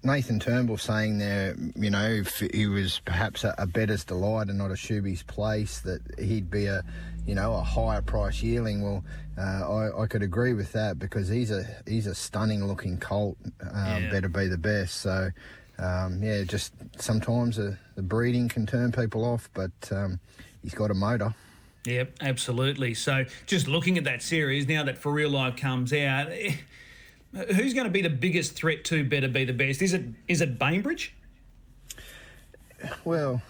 Nathan 0.03 0.39
Turnbull 0.39 0.79
saying 0.79 1.19
there, 1.19 1.57
you 1.75 1.91
know, 1.91 2.09
if 2.09 2.39
he 2.39 2.67
was 2.67 3.01
perhaps 3.05 3.43
a, 3.45 3.55
a 3.59 3.67
Bettor's 3.67 4.05
Delight 4.05 4.49
and 4.49 4.59
not 4.59 4.71
a 4.71 4.75
Shuby's 4.75 5.25
place, 5.25 5.81
that 5.81 6.01
he'd 6.19 6.51
be 6.51 6.67
a, 6.67 6.85
you 7.27 7.35
know, 7.35 7.55
a 7.55 7.63
higher 7.63 8.01
price 8.01 8.43
yearling. 8.43 8.83
Well, 8.83 9.05
uh, 9.37 9.69
I, 9.69 10.03
I, 10.03 10.07
could 10.07 10.23
agree 10.23 10.53
with 10.53 10.73
that 10.73 10.99
because 10.99 11.29
he's 11.29 11.51
a 11.51 11.65
he's 11.87 12.07
a 12.07 12.15
stunning 12.15 12.67
looking 12.67 12.99
colt. 12.99 13.37
Um, 13.61 14.05
yeah. 14.05 14.11
Better 14.11 14.29
be 14.29 14.47
the 14.47 14.59
best. 14.59 15.01
So, 15.01 15.31
um, 15.79 16.23
yeah, 16.23 16.45
just 16.45 16.73
sometimes 16.99 17.57
the, 17.57 17.77
the 17.97 18.03
breeding 18.03 18.49
can 18.49 18.67
turn 18.67 18.93
people 18.93 19.25
off, 19.25 19.51
but 19.53 19.73
um, 19.91 20.21
he's 20.63 20.75
got 20.75 20.91
a 20.91 20.95
motor. 20.95 21.35
Yep, 21.87 22.17
absolutely. 22.21 22.95
So, 22.95 23.25
just 23.47 23.67
looking 23.67 23.99
at 23.99 24.05
that 24.05 24.23
series 24.23 24.69
now 24.69 24.85
that 24.85 24.99
For 24.99 25.13
Real 25.13 25.31
Life 25.31 25.57
comes 25.57 25.93
out. 25.93 26.29
Who's 27.33 27.75
going 27.75 27.87
to 27.87 27.93
be 27.93 28.03
the 28.03 28.11
biggest 28.11 28.55
threat 28.55 28.85
to 28.85 29.05
Better 29.05 29.29
Be 29.29 29.45
the 29.45 29.53
Best? 29.53 29.83
Is 29.83 29.93
it 29.93 30.05
is 30.29 30.41
it 30.41 30.59
Bainbridge? 30.59 31.15
Well, 33.05 33.43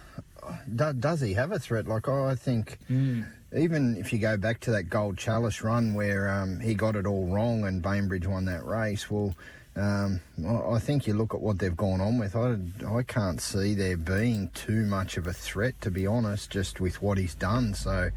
does 0.74 1.20
he 1.20 1.34
have 1.34 1.52
a 1.52 1.58
threat? 1.58 1.86
Like 1.86 2.08
I 2.08 2.34
think, 2.34 2.78
mm. 2.90 3.26
even 3.56 3.96
if 3.96 4.12
you 4.12 4.18
go 4.18 4.36
back 4.36 4.60
to 4.60 4.70
that 4.72 4.84
Gold 4.84 5.16
Chalice 5.16 5.62
run 5.62 5.94
where 5.94 6.28
um, 6.28 6.60
he 6.60 6.74
got 6.74 6.96
it 6.96 7.06
all 7.06 7.26
wrong 7.26 7.64
and 7.66 7.82
Bainbridge 7.82 8.26
won 8.26 8.46
that 8.46 8.64
race, 8.64 9.10
well, 9.10 9.34
um, 9.76 10.20
I 10.44 10.80
think 10.80 11.06
you 11.06 11.14
look 11.14 11.34
at 11.34 11.40
what 11.40 11.58
they've 11.60 11.76
gone 11.76 12.00
on 12.00 12.18
with. 12.18 12.34
I, 12.34 12.56
I 12.84 13.02
can't 13.04 13.40
see 13.40 13.74
there 13.74 13.96
being 13.96 14.50
too 14.54 14.84
much 14.86 15.16
of 15.16 15.26
a 15.28 15.32
threat, 15.32 15.80
to 15.82 15.90
be 15.90 16.06
honest, 16.06 16.50
just 16.50 16.80
with 16.80 17.00
what 17.00 17.16
he's 17.16 17.36
done. 17.36 17.74
So, 17.74 18.10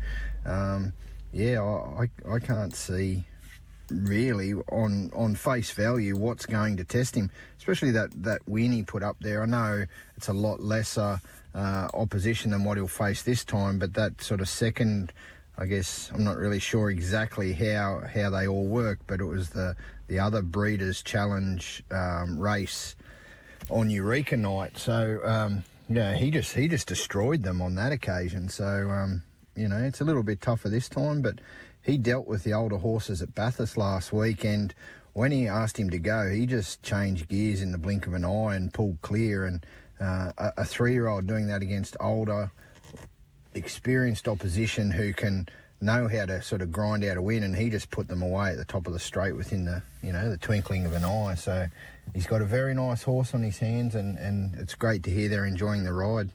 um, 0.45 0.93
yeah, 1.31 1.61
I, 1.61 2.09
I 2.27 2.39
can't 2.39 2.75
see 2.75 3.25
really 3.91 4.53
on 4.71 5.11
on 5.13 5.35
face 5.35 5.71
value 5.71 6.17
what's 6.17 6.45
going 6.45 6.77
to 6.77 6.83
test 6.83 7.15
him, 7.15 7.29
especially 7.57 7.91
that 7.91 8.09
that 8.23 8.41
win 8.47 8.71
he 8.71 8.83
put 8.83 9.03
up 9.03 9.17
there. 9.19 9.43
I 9.43 9.45
know 9.45 9.85
it's 10.17 10.27
a 10.27 10.33
lot 10.33 10.61
lesser 10.61 11.19
uh, 11.53 11.87
opposition 11.93 12.51
than 12.51 12.63
what 12.63 12.77
he'll 12.77 12.87
face 12.87 13.23
this 13.23 13.43
time, 13.43 13.79
but 13.79 13.93
that 13.95 14.21
sort 14.21 14.41
of 14.41 14.47
second, 14.49 15.11
I 15.57 15.65
guess 15.65 16.09
I'm 16.13 16.23
not 16.23 16.37
really 16.37 16.59
sure 16.59 16.89
exactly 16.89 17.53
how 17.53 18.03
how 18.13 18.29
they 18.29 18.47
all 18.47 18.65
work, 18.65 18.99
but 19.07 19.19
it 19.19 19.25
was 19.25 19.49
the 19.49 19.75
the 20.07 20.19
other 20.19 20.41
Breeders' 20.41 21.01
Challenge 21.01 21.83
um, 21.91 22.37
race 22.39 22.95
on 23.69 23.89
Eureka 23.89 24.37
night. 24.37 24.77
So 24.77 25.19
um, 25.23 25.63
yeah, 25.89 26.15
he 26.15 26.31
just 26.31 26.53
he 26.53 26.67
just 26.67 26.87
destroyed 26.87 27.43
them 27.43 27.61
on 27.61 27.75
that 27.75 27.91
occasion. 27.91 28.49
So 28.49 28.89
um, 28.89 29.23
you 29.55 29.67
know 29.67 29.77
it's 29.77 30.01
a 30.01 30.05
little 30.05 30.23
bit 30.23 30.41
tougher 30.41 30.69
this 30.69 30.87
time, 30.87 31.21
but 31.21 31.39
he 31.81 31.97
dealt 31.97 32.27
with 32.27 32.43
the 32.43 32.53
older 32.53 32.77
horses 32.77 33.21
at 33.21 33.33
Bathurst 33.33 33.77
last 33.77 34.13
week, 34.13 34.43
and 34.43 34.73
when 35.13 35.31
he 35.31 35.47
asked 35.47 35.77
him 35.77 35.89
to 35.89 35.99
go, 35.99 36.29
he 36.29 36.45
just 36.45 36.81
changed 36.83 37.27
gears 37.27 37.61
in 37.61 37.71
the 37.71 37.77
blink 37.77 38.07
of 38.07 38.13
an 38.13 38.23
eye 38.23 38.55
and 38.55 38.73
pulled 38.73 39.01
clear. 39.01 39.45
And 39.45 39.65
uh, 39.99 40.31
a, 40.37 40.53
a 40.57 40.65
three-year-old 40.65 41.27
doing 41.27 41.47
that 41.47 41.61
against 41.61 41.97
older, 41.99 42.51
experienced 43.53 44.27
opposition 44.27 44.91
who 44.91 45.13
can 45.13 45.49
know 45.81 46.07
how 46.07 46.25
to 46.27 46.41
sort 46.41 46.61
of 46.61 46.71
grind 46.71 47.03
out 47.03 47.17
a 47.17 47.21
win, 47.21 47.43
and 47.43 47.55
he 47.55 47.69
just 47.69 47.89
put 47.89 48.07
them 48.07 48.21
away 48.21 48.51
at 48.51 48.57
the 48.57 48.65
top 48.65 48.87
of 48.87 48.93
the 48.93 48.99
straight 48.99 49.35
within 49.35 49.65
the 49.65 49.81
you 50.03 50.13
know 50.13 50.29
the 50.29 50.37
twinkling 50.37 50.85
of 50.85 50.93
an 50.93 51.03
eye. 51.03 51.35
So 51.35 51.67
he's 52.13 52.27
got 52.27 52.41
a 52.41 52.45
very 52.45 52.73
nice 52.73 53.03
horse 53.03 53.33
on 53.33 53.41
his 53.41 53.57
hands, 53.57 53.95
and 53.95 54.17
and 54.17 54.55
it's 54.55 54.75
great 54.75 55.03
to 55.03 55.09
hear 55.09 55.27
they're 55.27 55.45
enjoying 55.45 55.83
the 55.83 55.93
ride. 55.93 56.29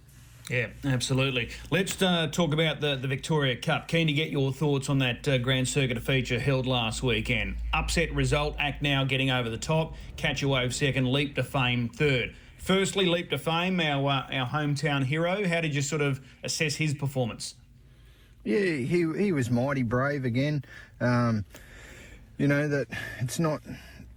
Yeah, 0.51 0.69
absolutely. 0.85 1.51
Let's 1.71 2.01
uh, 2.01 2.29
talk 2.29 2.53
about 2.53 2.81
the, 2.81 2.95
the 2.95 3.09
Victoria 3.09 3.57
Cup. 3.57 3.89
Keen 3.89 4.07
to 4.07 4.13
get 4.13 4.31
your 4.31 4.53
thoughts 4.53 4.89
on 4.89 4.99
that 4.99 5.27
uh, 5.27 5.39
Grand 5.39 5.69
Circuit 5.69 6.01
feature 6.01 6.39
held 6.39 6.67
last 6.67 7.03
weekend. 7.03 7.57
Upset 7.75 8.15
result, 8.15 8.55
Act 8.59 8.81
Now 8.81 9.05
getting 9.05 9.31
over 9.31 9.51
the 9.51 9.59
top, 9.59 9.95
Catch 10.17 10.45
a 10.45 10.49
Wave 10.49 10.73
second, 10.73 11.11
Leap 11.11 11.35
to 11.35 11.43
Fame 11.43 11.89
third. 11.89 12.33
Firstly, 12.59 13.07
Leap 13.07 13.31
to 13.31 13.39
Fame, 13.39 13.81
our 13.81 14.09
uh, 14.09 14.37
our 14.37 14.47
hometown 14.47 15.05
hero. 15.05 15.47
How 15.47 15.61
did 15.61 15.75
you 15.75 15.83
sort 15.83 16.03
of 16.03 16.21
assess 16.45 16.77
his 16.77 16.95
performance? 16.95 17.55
Yeah, 18.45 18.59
he 18.59 19.05
he 19.17 19.33
was 19.33 19.51
mighty 19.51 19.83
brave 19.83 20.25
again. 20.25 20.65
Um, 21.01 21.45
you 22.39 22.47
know 22.47 22.69
that 22.69 22.87
it's 23.21 23.41
not. 23.41 23.63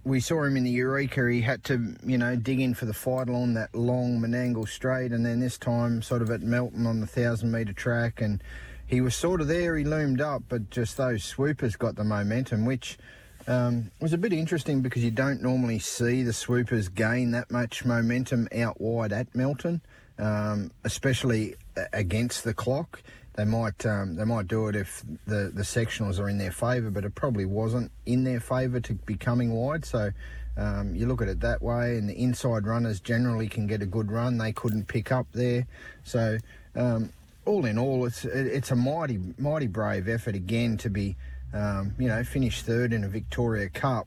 We 0.02 0.20
saw 0.20 0.44
him 0.44 0.56
in 0.56 0.64
the 0.64 0.70
Eureka. 0.70 1.30
He 1.30 1.42
had 1.42 1.62
to, 1.64 1.94
you 2.04 2.16
know, 2.16 2.34
dig 2.34 2.60
in 2.60 2.74
for 2.74 2.86
the 2.86 2.94
final 2.94 3.42
on 3.42 3.54
that 3.54 3.74
long 3.74 4.18
Menangle 4.18 4.66
straight, 4.66 5.12
and 5.12 5.26
then 5.26 5.40
this 5.40 5.58
time, 5.58 6.00
sort 6.00 6.22
of 6.22 6.30
at 6.30 6.40
Melton 6.40 6.86
on 6.86 7.00
the 7.00 7.06
thousand 7.06 7.52
metre 7.52 7.74
track, 7.74 8.20
and 8.20 8.42
he 8.86 9.00
was 9.00 9.14
sort 9.14 9.40
of 9.40 9.48
there. 9.48 9.76
He 9.76 9.84
loomed 9.84 10.20
up, 10.20 10.42
but 10.48 10.70
just 10.70 10.96
those 10.96 11.22
swoopers 11.22 11.76
got 11.76 11.96
the 11.96 12.04
momentum, 12.04 12.64
which 12.64 12.98
um, 13.46 13.90
was 14.00 14.12
a 14.12 14.18
bit 14.18 14.32
interesting 14.32 14.80
because 14.80 15.04
you 15.04 15.10
don't 15.10 15.42
normally 15.42 15.78
see 15.78 16.22
the 16.22 16.32
swoopers 16.32 16.88
gain 16.88 17.32
that 17.32 17.50
much 17.50 17.84
momentum 17.84 18.48
out 18.56 18.80
wide 18.80 19.12
at 19.12 19.34
Melton, 19.34 19.80
um, 20.18 20.70
especially 20.84 21.56
against 21.92 22.44
the 22.44 22.54
clock. 22.54 23.02
They 23.40 23.46
might 23.46 23.86
um, 23.86 24.16
they 24.16 24.24
might 24.24 24.48
do 24.48 24.68
it 24.68 24.76
if 24.76 25.02
the, 25.26 25.50
the 25.54 25.62
sectionals 25.62 26.20
are 26.20 26.28
in 26.28 26.36
their 26.36 26.52
favour, 26.52 26.90
but 26.90 27.06
it 27.06 27.14
probably 27.14 27.46
wasn't 27.46 27.90
in 28.04 28.24
their 28.24 28.38
favour 28.38 28.80
to 28.80 28.92
be 28.92 29.14
coming 29.14 29.50
wide. 29.50 29.86
So 29.86 30.10
um, 30.58 30.94
you 30.94 31.06
look 31.06 31.22
at 31.22 31.28
it 31.28 31.40
that 31.40 31.62
way, 31.62 31.96
and 31.96 32.06
the 32.06 32.12
inside 32.12 32.66
runners 32.66 33.00
generally 33.00 33.48
can 33.48 33.66
get 33.66 33.80
a 33.80 33.86
good 33.86 34.12
run. 34.12 34.36
They 34.36 34.52
couldn't 34.52 34.88
pick 34.88 35.10
up 35.10 35.26
there, 35.32 35.66
so 36.04 36.36
um, 36.76 37.14
all 37.46 37.64
in 37.64 37.78
all, 37.78 38.04
it's 38.04 38.26
it's 38.26 38.72
a 38.72 38.76
mighty 38.76 39.18
mighty 39.38 39.68
brave 39.68 40.06
effort 40.06 40.34
again 40.34 40.76
to 40.76 40.90
be 40.90 41.16
um, 41.54 41.94
you 41.98 42.08
know, 42.08 42.22
finished 42.22 42.66
third 42.66 42.92
in 42.92 43.04
a 43.04 43.08
Victoria 43.08 43.70
Cup. 43.70 44.06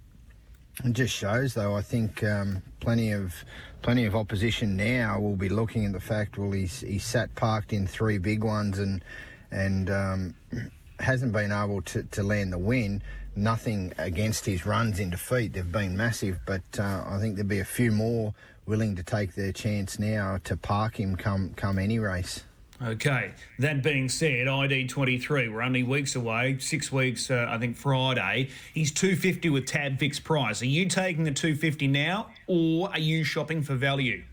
It 0.84 0.94
just 0.94 1.14
shows, 1.14 1.54
though. 1.54 1.76
I 1.76 1.82
think 1.82 2.24
um, 2.24 2.64
plenty 2.80 3.12
of 3.12 3.46
plenty 3.82 4.06
of 4.06 4.16
opposition 4.16 4.76
now 4.76 5.20
will 5.20 5.36
be 5.36 5.50
looking 5.50 5.86
at 5.86 5.94
the 5.94 6.00
fact. 6.00 6.38
Well, 6.38 6.52
he's 6.52 6.82
he's 6.82 7.04
sat 7.04 7.34
parked 7.36 7.74
in 7.74 7.86
three 7.86 8.18
big 8.18 8.44
ones 8.44 8.80
and 8.80 9.04
and 9.52 9.90
um, 9.90 10.36
hasn't 11.00 11.32
been 11.32 11.52
able 11.52 11.82
to, 11.84 12.04
to 12.04 12.24
land 12.24 12.54
the 12.54 12.58
win. 12.58 13.04
Nothing 13.36 13.94
against 13.98 14.46
his 14.46 14.66
runs 14.66 15.00
in 15.00 15.12
defeat; 15.12 15.54
they've 15.54 15.72
been 15.72 15.96
massive. 15.96 16.40
But 16.46 16.64
uh, 16.80 17.04
I 17.08 17.20
think 17.20 17.36
there'll 17.36 17.50
be 17.50 17.60
a 17.60 17.66
few 17.66 17.92
more 17.92 18.34
willing 18.66 18.96
to 18.96 19.04
take 19.04 19.36
their 19.36 19.52
chance 19.52 20.00
now 20.00 20.40
to 20.46 20.58
park 20.58 21.00
him 21.00 21.16
come 21.16 21.54
come 21.56 21.78
any 21.78 22.00
race. 22.00 22.44
Okay. 22.82 23.32
That 23.60 23.84
being 23.84 24.10
said, 24.10 24.48
ID23, 24.48 25.54
we're 25.54 25.62
only 25.62 25.84
weeks 25.84 26.16
away, 26.16 26.58
six 26.60 26.92
weeks, 26.92 27.30
uh, 27.30 27.48
I 27.50 27.58
think 27.58 27.78
Friday. 27.78 28.50
He's 28.74 28.92
250 28.92 29.50
with 29.50 29.66
tab 29.66 30.00
fixed 30.00 30.24
price. 30.24 30.62
Are 30.62 30.68
you 30.68 30.88
taking 30.88 31.24
the 31.24 31.32
250 31.32 31.88
now 31.88 32.30
or 32.48 32.90
are 32.90 33.00
you 33.00 33.24
shopping 33.24 33.62
for 33.62 33.76
value? 33.76 34.24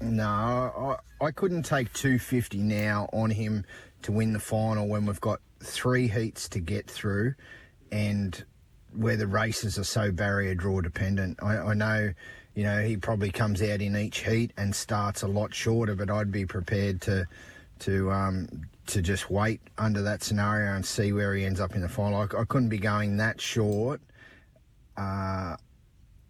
No, 0.00 0.98
I, 1.20 1.26
I 1.26 1.30
couldn't 1.30 1.62
take 1.62 1.92
250 1.92 2.58
now 2.58 3.08
on 3.12 3.30
him 3.30 3.64
to 4.02 4.12
win 4.12 4.32
the 4.32 4.40
final 4.40 4.88
when 4.88 5.06
we've 5.06 5.20
got 5.20 5.40
three 5.60 6.08
heats 6.08 6.48
to 6.50 6.60
get 6.60 6.90
through 6.90 7.34
and 7.90 8.44
where 8.94 9.16
the 9.16 9.26
races 9.26 9.78
are 9.78 9.84
so 9.84 10.10
barrier 10.10 10.54
draw 10.54 10.80
dependent. 10.80 11.38
I, 11.42 11.56
I 11.58 11.74
know, 11.74 12.12
you 12.54 12.64
know, 12.64 12.82
he 12.82 12.96
probably 12.96 13.30
comes 13.30 13.62
out 13.62 13.80
in 13.80 13.96
each 13.96 14.24
heat 14.24 14.52
and 14.56 14.74
starts 14.74 15.22
a 15.22 15.28
lot 15.28 15.54
shorter, 15.54 15.94
but 15.94 16.10
I'd 16.10 16.32
be 16.32 16.44
prepared 16.44 17.00
to 17.02 17.26
to 17.82 18.10
um, 18.10 18.48
to 18.86 19.02
just 19.02 19.30
wait 19.30 19.60
under 19.78 20.02
that 20.02 20.22
scenario 20.22 20.74
and 20.74 20.84
see 20.84 21.12
where 21.12 21.34
he 21.34 21.44
ends 21.44 21.60
up 21.60 21.74
in 21.74 21.82
the 21.82 21.88
final. 21.88 22.18
I, 22.18 22.40
I 22.40 22.44
couldn't 22.44 22.68
be 22.68 22.78
going 22.78 23.16
that 23.18 23.40
short 23.40 24.00
uh, 24.96 25.56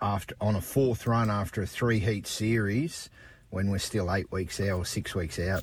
after 0.00 0.34
on 0.40 0.56
a 0.56 0.60
fourth 0.60 1.06
run 1.06 1.30
after 1.30 1.62
a 1.62 1.66
three 1.66 1.98
heat 1.98 2.26
series 2.26 3.10
when 3.50 3.70
we're 3.70 3.78
still 3.78 4.12
eight 4.12 4.30
weeks 4.32 4.60
out 4.60 4.78
or 4.78 4.84
six 4.84 5.14
weeks 5.14 5.38
out. 5.38 5.62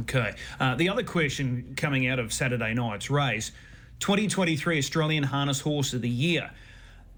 Okay. 0.00 0.34
Uh, 0.58 0.74
the 0.74 0.88
other 0.88 1.04
question 1.04 1.74
coming 1.76 2.08
out 2.08 2.18
of 2.18 2.32
Saturday 2.32 2.74
night's 2.74 3.10
race 3.10 3.52
2023 4.00 4.78
Australian 4.78 5.24
Harness 5.24 5.60
Horse 5.60 5.92
of 5.92 6.02
the 6.02 6.08
Year. 6.08 6.50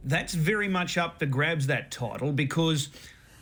That's 0.05 0.33
very 0.33 0.69
much 0.69 0.97
up 0.97 1.19
for 1.19 1.27
grabs, 1.27 1.67
that 1.67 1.91
title, 1.91 2.33
because 2.33 2.89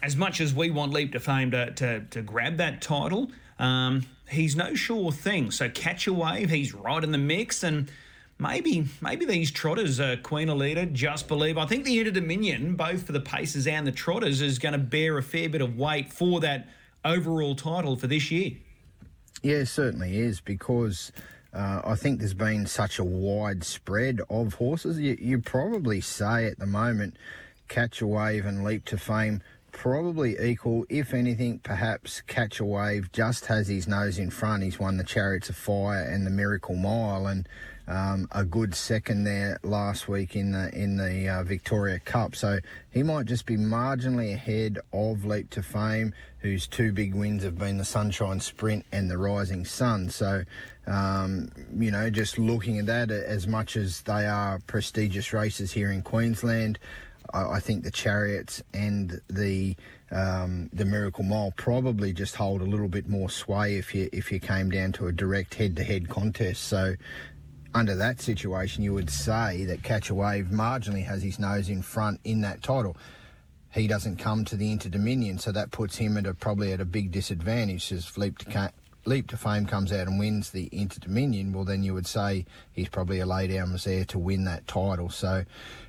as 0.03 0.17
much 0.17 0.41
as 0.41 0.55
we 0.55 0.71
want 0.71 0.93
Leap 0.93 1.13
to 1.13 1.21
Fame 1.21 1.51
to, 1.53 1.71
to, 1.73 2.01
to 2.11 2.23
grab 2.23 2.57
that 2.57 2.83
title, 2.83 3.31
um, 3.59 4.07
he's 4.29 4.57
no 4.57 4.75
sure 4.75 5.13
thing. 5.13 5.51
So 5.51 5.69
catch 5.69 6.07
a 6.07 6.13
wave, 6.13 6.51
he's 6.51 6.75
right 6.75 7.03
in 7.03 7.13
the 7.13 7.19
mix, 7.19 7.63
and 7.63 7.91
maybe 8.39 8.87
maybe 9.01 9.25
these 9.25 9.51
trotters, 9.51 10.01
uh, 10.01 10.17
Queen 10.23 10.49
Elida, 10.49 10.93
Just 10.93 11.29
Believe. 11.29 11.59
I 11.59 11.67
think 11.67 11.85
the 11.85 11.99
Inter 11.99 12.13
Dominion, 12.13 12.77
both 12.77 13.05
for 13.05 13.13
the 13.13 13.21
Pacers 13.21 13.67
and 13.67 13.87
the 13.87 13.93
trotters, 13.93 14.41
is 14.41 14.59
going 14.59 14.73
to 14.73 14.79
bear 14.79 15.19
a 15.19 15.23
fair 15.23 15.49
bit 15.49 15.61
of 15.61 15.77
weight 15.77 16.13
for 16.13 16.41
that 16.41 16.69
overall 17.05 17.55
title 17.55 17.97
for 17.97 18.07
this 18.07 18.31
year. 18.31 18.53
Yeah, 19.43 19.65
certainly 19.65 20.19
is 20.19 20.41
because. 20.41 21.13
Uh, 21.51 21.81
I 21.83 21.95
think 21.95 22.19
there's 22.19 22.35
been 22.35 22.67
such 22.67 22.99
a 22.99 23.05
wide 23.05 23.65
spread 23.65 24.21
of 24.29 24.55
horses. 24.55 25.01
You, 25.01 25.17
you 25.19 25.39
probably 25.39 26.03
say 26.03 26.45
at 26.45 26.59
the 26.59 26.67
moment, 26.67 27.17
Catch 27.69 28.01
a 28.01 28.07
Wave 28.07 28.45
and 28.45 28.65
Leap 28.65 28.85
to 28.87 28.99
Fame 28.99 29.43
probably 29.79 30.37
equal, 30.41 30.85
if 30.89 31.15
anything, 31.15 31.61
perhaps 31.61 32.21
Catch 32.23 32.59
a 32.59 32.65
Wave 32.65 33.13
just 33.13 33.47
has 33.47 33.69
his 33.69 33.87
nose 33.87 34.19
in 34.19 34.29
front. 34.29 34.65
He's 34.65 34.81
won 34.81 34.97
the 34.97 35.05
Chariots 35.05 35.51
of 35.51 35.57
Fire 35.57 36.03
and 36.03 36.27
the 36.27 36.31
Miracle 36.31 36.75
Mile, 36.75 37.29
and 37.29 37.49
um, 37.87 38.27
a 38.33 38.45
good 38.45 38.75
second 38.75 39.23
there 39.23 39.61
last 39.63 40.09
week 40.09 40.35
in 40.35 40.51
the 40.51 40.69
in 40.77 40.97
the 40.97 41.29
uh, 41.29 41.45
Victoria 41.45 42.01
Cup. 42.01 42.35
So 42.35 42.59
he 42.91 43.05
might 43.05 43.27
just 43.27 43.47
be 43.47 43.57
marginally 43.57 44.35
ahead 44.35 44.81
of 44.93 45.25
Leap 45.25 45.49
to 45.51 45.63
Fame, 45.63 46.13
whose 46.41 46.67
two 46.67 46.91
big 46.91 47.15
wins 47.15 47.45
have 47.45 47.57
been 47.57 47.79
the 47.79 47.85
Sunshine 47.85 48.41
Sprint 48.41 48.85
and 48.91 49.09
the 49.09 49.17
Rising 49.17 49.65
Sun. 49.65 50.11
So. 50.11 50.43
Um, 50.87 51.51
you 51.77 51.91
know, 51.91 52.09
just 52.09 52.39
looking 52.39 52.79
at 52.79 52.87
that, 52.87 53.11
as 53.11 53.47
much 53.47 53.77
as 53.77 54.01
they 54.01 54.25
are 54.25 54.59
prestigious 54.67 55.35
races 55.35 55.71
here 55.71 55.93
in 55.93 56.01
Queensland, 56.01 56.79
I, 57.33 57.61
think 57.61 57.85
the 57.85 57.91
chariots 57.91 58.63
and 58.73 59.21
the 59.29 59.77
um, 60.11 60.71
the 60.73 60.85
Miracle 60.85 61.25
Mile 61.25 61.53
probably 61.57 62.13
just 62.13 62.37
hold 62.37 62.63
a 62.63 62.65
little 62.65 62.89
bit 62.89 63.09
more 63.09 63.29
sway 63.29 63.77
if 63.77 63.95
you 63.95 64.09
if 64.13 64.33
you 64.33 64.41
came 64.41 64.71
down 64.71 64.93
to 64.93 65.07
a 65.07 65.13
direct 65.13 65.55
head-to-head 65.55 66.09
contest. 66.09 66.65
So 66.65 66.95
under 67.75 67.95
that 67.97 68.21
situation, 68.21 68.83
you 68.83 68.95
would 68.95 69.11
say 69.11 69.65
that 69.67 69.83
Catch 69.83 70.11
a 70.11 70.15
Wave 70.15 70.47
marginally 70.47 71.05
has 71.05 71.23
his 71.23 71.39
nose 71.39 71.69
in 71.69 71.83
front 71.83 72.21
in 72.25 72.41
that 72.41 72.63
title. 72.63 72.97
He 73.71 73.87
doesn't 73.87 74.17
come 74.17 74.47
to 74.47 74.57
the 74.57 74.73
Inter 74.73 74.89
Dominion, 74.89 75.39
so 75.39 75.53
that 75.53 75.71
puts 75.71 75.97
him 75.99 76.17
at 76.17 76.27
a, 76.27 76.33
probably 76.33 76.73
at 76.73 76.81
a 76.81 76.87
big 76.87 77.11
disadvantage. 77.11 77.93
As 77.93 78.11
to, 78.11 78.73
Leap 79.09 79.27
to 79.29 79.37
Fame 79.37 79.67
comes 79.67 79.93
out 79.93 80.07
and 80.07 80.19
wins 80.19 80.51
the 80.51 80.69
Inter 80.71 81.01
Dominion, 81.01 81.53
well, 81.53 81.65
then 81.65 81.83
you 81.83 81.95
would 81.95 82.07
say 82.07 82.47
he's 82.73 82.89
probably 82.89 83.21
a 83.21 83.27
laydown 83.27 83.73
was 83.73 83.85
there 83.85 84.05
to 84.05 84.19
win 84.19 84.45
that 84.45 84.67
title. 84.67 85.11
So 85.11 85.45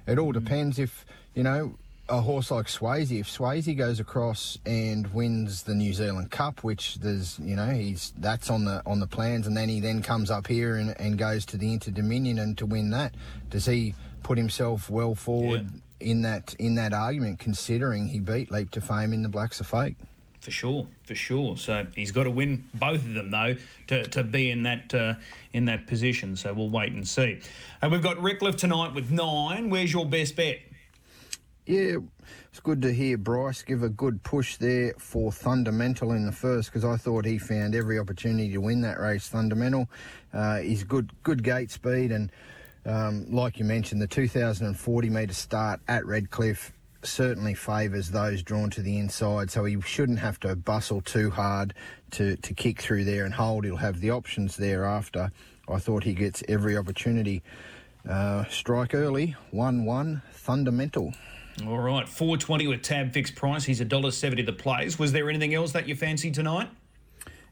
it 0.07 0.17
all 0.17 0.33
mm-hmm. 0.33 0.43
depends 0.43 0.79
if 0.79 1.05
you 1.39 1.43
know, 1.43 1.75
a 2.07 2.21
horse 2.21 2.51
like 2.51 2.65
Swayze, 2.65 3.17
if 3.17 3.27
Swayze 3.27 3.77
goes 3.77 3.99
across 3.99 4.57
and 4.65 5.07
wins 5.13 5.63
the 5.63 5.75
New 5.75 5.93
Zealand 5.93 6.31
Cup, 6.31 6.63
which 6.63 6.95
there's, 6.95 7.39
you 7.39 7.55
know, 7.55 7.69
he's 7.69 8.13
that's 8.17 8.49
on 8.49 8.65
the 8.65 8.81
on 8.85 8.99
the 8.99 9.07
plans, 9.07 9.47
and 9.47 9.55
then 9.55 9.69
he 9.69 9.79
then 9.79 10.01
comes 10.01 10.31
up 10.31 10.47
here 10.47 10.75
and, 10.75 10.99
and 10.99 11.17
goes 11.17 11.45
to 11.45 11.57
the 11.57 11.71
Inter 11.71 11.91
Dominion 11.91 12.39
and 12.39 12.57
to 12.57 12.65
win 12.65 12.89
that, 12.89 13.13
does 13.49 13.65
he 13.65 13.93
put 14.23 14.37
himself 14.37 14.89
well 14.89 15.15
forward 15.15 15.69
yeah. 16.01 16.07
in 16.09 16.21
that 16.23 16.55
in 16.55 16.75
that 16.75 16.93
argument, 16.93 17.39
considering 17.39 18.07
he 18.07 18.19
beat 18.19 18.51
Leap 18.51 18.71
to 18.71 18.81
Fame 18.81 19.13
in 19.13 19.21
the 19.21 19.29
Blacks 19.29 19.61
A 19.61 19.63
Fake? 19.63 19.95
For 20.41 20.51
sure, 20.51 20.87
for 21.03 21.15
sure. 21.15 21.57
So 21.57 21.85
he's 21.95 22.11
got 22.11 22.23
to 22.23 22.31
win 22.31 22.63
both 22.73 23.05
of 23.05 23.13
them 23.13 23.29
though 23.29 23.57
to, 23.87 24.07
to 24.07 24.23
be 24.23 24.51
in 24.51 24.63
that 24.63 24.93
uh, 24.93 25.15
in 25.51 25.65
that 25.65 25.85
position. 25.85 26.35
So 26.35 26.53
we'll 26.53 26.69
wait 26.69 26.93
and 26.93 27.07
see. 27.07 27.41
And 27.81 27.91
we've 27.91 28.01
got 28.01 28.21
Redcliffe 28.21 28.55
tonight 28.55 28.93
with 28.93 29.11
nine. 29.11 29.69
Where's 29.69 29.91
your 29.91 30.05
best 30.05 30.35
bet? 30.37 30.59
yeah, 31.69 31.97
it's 32.49 32.59
good 32.59 32.81
to 32.81 32.91
hear 32.91 33.15
Bryce 33.15 33.61
give 33.61 33.83
a 33.83 33.89
good 33.89 34.23
push 34.23 34.57
there 34.57 34.95
for 34.97 35.29
Thundermental 35.29 36.15
in 36.15 36.25
the 36.25 36.31
first 36.31 36.69
because 36.69 36.83
I 36.83 36.97
thought 36.97 37.25
he 37.25 37.37
found 37.37 37.75
every 37.75 37.99
opportunity 37.99 38.51
to 38.53 38.57
win 38.57 38.81
that 38.81 38.99
race. 38.99 39.29
Thundermental, 39.29 39.87
uh, 40.33 40.57
he's 40.57 40.83
good, 40.83 41.11
good 41.21 41.43
gate 41.43 41.69
speed, 41.69 42.11
and 42.11 42.31
um, 42.87 43.27
like 43.29 43.59
you 43.59 43.65
mentioned, 43.65 44.01
the 44.01 44.07
2,040 44.07 45.09
metre 45.11 45.33
start 45.33 45.79
at 45.87 46.07
Redcliffe 46.07 46.73
certainly 47.03 47.53
favours 47.53 48.11
those 48.11 48.43
drawn 48.43 48.69
to 48.71 48.81
the 48.81 48.97
inside, 48.97 49.51
so 49.51 49.65
he 49.65 49.79
shouldn't 49.81 50.19
have 50.19 50.39
to 50.41 50.55
bustle 50.55 51.01
too 51.01 51.29
hard 51.29 51.73
to, 52.11 52.35
to 52.37 52.53
kick 52.53 52.81
through 52.81 53.05
there 53.05 53.25
and 53.25 53.33
hold. 53.33 53.65
He'll 53.65 53.77
have 53.77 53.99
the 53.99 54.11
options 54.11 54.57
thereafter. 54.57 55.31
I 55.67 55.79
thought 55.79 56.03
he 56.03 56.13
gets 56.13 56.43
every 56.47 56.75
opportunity. 56.77 57.43
Uh, 58.07 58.45
strike 58.45 58.93
early, 58.93 59.35
1 59.51 59.85
1, 59.85 60.21
Thundermental. 60.33 61.15
All 61.67 61.79
right, 61.79 62.07
420 62.07 62.67
with 62.67 62.81
tab 62.81 63.11
fixed 63.11 63.35
price. 63.35 63.65
He's 63.65 63.81
$1.70 63.81 64.45
the 64.45 64.53
plays. 64.53 64.97
Was 64.97 65.11
there 65.11 65.29
anything 65.29 65.53
else 65.53 65.73
that 65.73 65.87
you 65.87 65.95
fancy 65.95 66.31
tonight? 66.31 66.69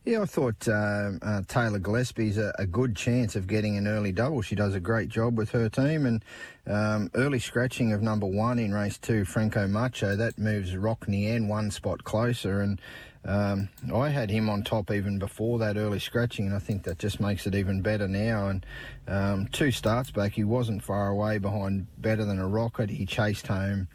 Yeah, 0.07 0.21
I 0.21 0.25
thought 0.25 0.69
um, 0.69 1.19
uh, 1.21 1.41
Taylor 1.49 1.79
Gillespie's 1.79 2.37
a, 2.37 2.53
a 2.57 2.65
good 2.65 2.95
chance 2.95 3.35
of 3.35 3.45
getting 3.45 3.75
an 3.75 3.89
early 3.89 4.13
double. 4.13 4.41
She 4.41 4.55
does 4.55 4.73
a 4.73 4.79
great 4.79 5.09
job 5.09 5.37
with 5.37 5.51
her 5.51 5.67
team, 5.67 6.05
and 6.05 6.23
um, 6.65 7.11
early 7.13 7.39
scratching 7.39 7.91
of 7.91 8.01
number 8.01 8.25
one 8.25 8.57
in 8.57 8.73
race 8.73 8.97
two, 8.97 9.25
Franco 9.25 9.67
Macho, 9.67 10.15
that 10.15 10.37
moves 10.37 10.77
Rock 10.77 11.09
Nien 11.09 11.49
one 11.49 11.71
spot 11.71 12.05
closer, 12.05 12.61
and 12.61 12.79
um, 13.25 13.67
I 13.93 14.07
had 14.07 14.29
him 14.29 14.49
on 14.49 14.63
top 14.63 14.91
even 14.91 15.19
before 15.19 15.59
that 15.59 15.75
early 15.75 15.99
scratching, 15.99 16.45
and 16.45 16.55
I 16.55 16.59
think 16.59 16.83
that 16.83 16.99
just 16.99 17.19
makes 17.19 17.45
it 17.45 17.53
even 17.53 17.81
better 17.81 18.07
now. 18.07 18.47
And 18.47 18.65
um, 19.09 19.47
two 19.47 19.71
starts 19.71 20.09
back, 20.09 20.31
he 20.31 20.45
wasn't 20.45 20.83
far 20.83 21.09
away 21.09 21.37
behind 21.37 21.87
better 21.97 22.23
than 22.23 22.39
a 22.39 22.47
rocket. 22.47 22.89
He 22.89 23.05
chased 23.05 23.47
home, 23.47 23.89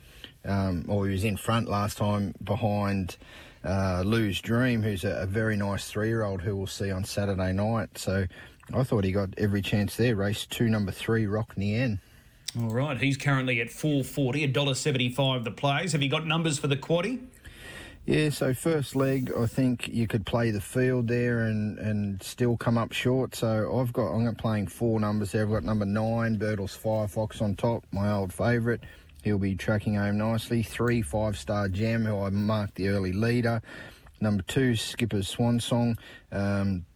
um, 0.44 0.84
or 0.88 1.06
he 1.06 1.12
was 1.12 1.24
in 1.24 1.38
front 1.38 1.70
last 1.70 1.96
time 1.96 2.34
behind 2.44 3.16
uh, 3.64 4.02
Lou's 4.04 4.40
Dream, 4.40 4.82
who's 4.82 5.04
a, 5.04 5.22
a 5.22 5.26
very 5.26 5.56
nice 5.56 5.88
three-year-old 5.88 6.42
who 6.42 6.56
we'll 6.56 6.66
see 6.66 6.90
on 6.90 7.04
Saturday 7.04 7.52
night. 7.52 7.96
So 7.96 8.26
I 8.74 8.82
thought 8.82 9.04
he 9.04 9.12
got 9.12 9.30
every 9.38 9.62
chance 9.62 9.96
there. 9.96 10.16
Race 10.16 10.46
two, 10.46 10.68
number 10.68 10.92
three, 10.92 11.26
Rock 11.26 11.56
Nien. 11.56 12.00
All 12.60 12.68
right, 12.68 12.98
he's 12.98 13.16
currently 13.16 13.60
at 13.62 13.70
440, 13.70 14.52
$1.75 14.52 15.44
the 15.44 15.50
plays. 15.50 15.92
Have 15.92 16.02
you 16.02 16.10
got 16.10 16.26
numbers 16.26 16.58
for 16.58 16.66
the 16.66 16.76
quaddy? 16.76 17.20
Yeah, 18.04 18.30
so 18.30 18.52
first 18.52 18.96
leg, 18.96 19.32
I 19.38 19.46
think 19.46 19.88
you 19.88 20.08
could 20.08 20.26
play 20.26 20.50
the 20.50 20.60
field 20.60 21.06
there 21.06 21.44
and, 21.44 21.78
and 21.78 22.22
still 22.22 22.56
come 22.56 22.76
up 22.76 22.92
short. 22.92 23.34
So 23.36 23.78
I've 23.78 23.92
got, 23.92 24.12
I'm 24.12 24.34
playing 24.34 24.66
four 24.66 24.98
numbers 24.98 25.32
there. 25.32 25.44
I've 25.44 25.50
got 25.50 25.62
number 25.62 25.86
nine, 25.86 26.36
Birtles 26.36 26.76
Firefox 26.76 27.40
on 27.40 27.54
top, 27.54 27.84
my 27.92 28.10
old 28.10 28.32
favourite. 28.32 28.80
He'll 29.22 29.38
be 29.38 29.54
tracking 29.54 29.94
home 29.94 30.18
nicely. 30.18 30.62
Three, 30.62 31.00
five 31.00 31.38
star 31.38 31.68
Gem, 31.68 32.04
who 32.04 32.20
I 32.20 32.30
marked 32.30 32.74
the 32.74 32.88
early 32.88 33.12
leader. 33.12 33.62
Number 34.20 34.42
two, 34.42 34.76
Skipper's 34.76 35.28
Swan 35.28 35.60
Song. 35.60 35.98
Um, 36.30 36.86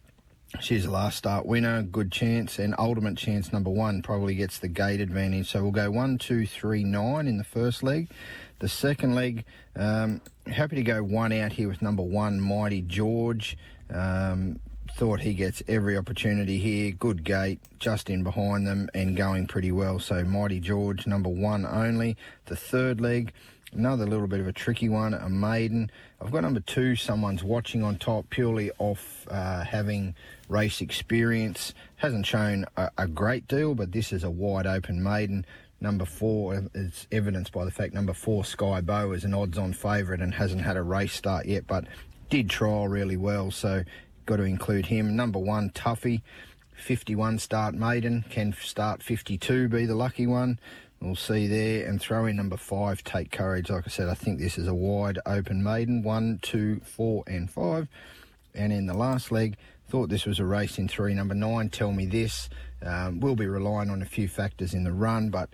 she's 0.59 0.85
a 0.85 0.91
last 0.91 1.17
start 1.17 1.45
winner, 1.45 1.83
good 1.83 2.11
chance, 2.11 2.59
and 2.59 2.75
ultimate 2.77 3.17
chance 3.17 3.51
number 3.51 3.69
one 3.69 4.01
probably 4.01 4.35
gets 4.35 4.59
the 4.59 4.67
gate 4.67 5.01
advantage. 5.01 5.49
So 5.51 5.61
we'll 5.61 5.71
go 5.71 5.91
one, 5.91 6.17
two, 6.17 6.45
three, 6.45 6.83
nine 6.83 7.27
in 7.27 7.37
the 7.37 7.43
first 7.43 7.83
leg. 7.83 8.09
The 8.59 8.69
second 8.69 9.15
leg, 9.15 9.45
um, 9.75 10.21
happy 10.47 10.77
to 10.77 10.83
go 10.83 11.03
one 11.03 11.31
out 11.31 11.53
here 11.53 11.67
with 11.67 11.81
number 11.81 12.03
one, 12.03 12.39
Mighty 12.39 12.81
George. 12.81 13.57
Um, 13.89 14.59
thought 14.91 15.21
he 15.21 15.33
gets 15.33 15.61
every 15.67 15.97
opportunity 15.97 16.57
here. 16.57 16.91
Good 16.91 17.23
gate, 17.23 17.59
just 17.79 18.09
in 18.09 18.23
behind 18.23 18.67
them, 18.67 18.89
and 18.93 19.15
going 19.15 19.47
pretty 19.47 19.71
well. 19.71 19.99
So 19.99 20.23
Mighty 20.23 20.59
George, 20.59 21.07
number 21.07 21.29
one 21.29 21.65
only. 21.65 22.17
The 22.45 22.55
third 22.55 23.01
leg, 23.01 23.33
another 23.73 24.05
little 24.05 24.27
bit 24.27 24.39
of 24.39 24.47
a 24.47 24.53
tricky 24.53 24.89
one, 24.89 25.13
a 25.13 25.29
maiden. 25.29 25.91
I've 26.21 26.31
got 26.31 26.41
number 26.41 26.59
two, 26.59 26.95
someone's 26.95 27.43
watching 27.43 27.83
on 27.83 27.97
top 27.97 28.29
purely 28.29 28.71
off 28.79 29.27
uh, 29.29 29.63
having 29.63 30.15
race 30.49 30.81
experience. 30.81 31.73
Hasn't 31.97 32.25
shown 32.25 32.65
a, 32.75 32.89
a 32.97 33.07
great 33.07 33.47
deal, 33.47 33.75
but 33.75 33.91
this 33.91 34.11
is 34.11 34.23
a 34.23 34.29
wide 34.29 34.67
open 34.67 35.03
maiden. 35.03 35.45
Number 35.79 36.05
four 36.05 36.67
is 36.73 37.07
evidenced 37.11 37.51
by 37.51 37.63
the 37.63 37.71
fact 37.71 37.93
number 37.93 38.13
four, 38.13 38.43
Sky 38.43 38.81
Bow, 38.81 39.11
is 39.11 39.23
an 39.23 39.35
odds 39.35 39.57
on 39.59 39.73
favourite 39.73 40.21
and 40.21 40.33
hasn't 40.33 40.61
had 40.61 40.75
a 40.75 40.81
race 40.81 41.13
start 41.13 41.45
yet, 41.45 41.67
but 41.67 41.85
did 42.29 42.49
trial 42.49 42.87
really 42.87 43.17
well. 43.17 43.51
So 43.51 43.83
got 44.27 44.35
to 44.35 44.43
include 44.43 44.85
him. 44.85 45.15
Number 45.15 45.39
one, 45.39 45.71
Tuffy, 45.71 46.21
51 46.75 47.39
start 47.39 47.73
maiden, 47.73 48.23
can 48.29 48.53
start 48.53 49.01
52, 49.01 49.69
be 49.69 49.87
the 49.87 49.95
lucky 49.95 50.27
one. 50.27 50.59
We'll 51.01 51.15
see 51.15 51.47
there. 51.47 51.87
And 51.87 51.99
throw 51.99 52.25
in 52.25 52.35
number 52.35 52.57
five, 52.57 53.03
Take 53.03 53.31
Courage. 53.31 53.69
Like 53.69 53.85
I 53.85 53.89
said, 53.89 54.09
I 54.09 54.13
think 54.13 54.39
this 54.39 54.57
is 54.57 54.67
a 54.67 54.73
wide 54.73 55.19
open 55.25 55.63
maiden. 55.63 56.03
One, 56.03 56.39
two, 56.41 56.81
four, 56.83 57.23
and 57.27 57.49
five. 57.49 57.87
And 58.53 58.73
in 58.73 58.85
the 58.87 58.95
last 58.95 59.31
leg, 59.31 59.57
thought 59.89 60.09
this 60.09 60.25
was 60.25 60.39
a 60.39 60.45
race 60.45 60.77
in 60.77 60.87
three. 60.87 61.13
Number 61.13 61.35
nine, 61.35 61.69
Tell 61.69 61.91
Me 61.91 62.05
This. 62.05 62.49
Um, 62.83 63.19
we'll 63.19 63.35
be 63.35 63.47
relying 63.47 63.89
on 63.89 64.01
a 64.01 64.05
few 64.05 64.27
factors 64.27 64.73
in 64.73 64.83
the 64.83 64.91
run, 64.91 65.29
but 65.29 65.49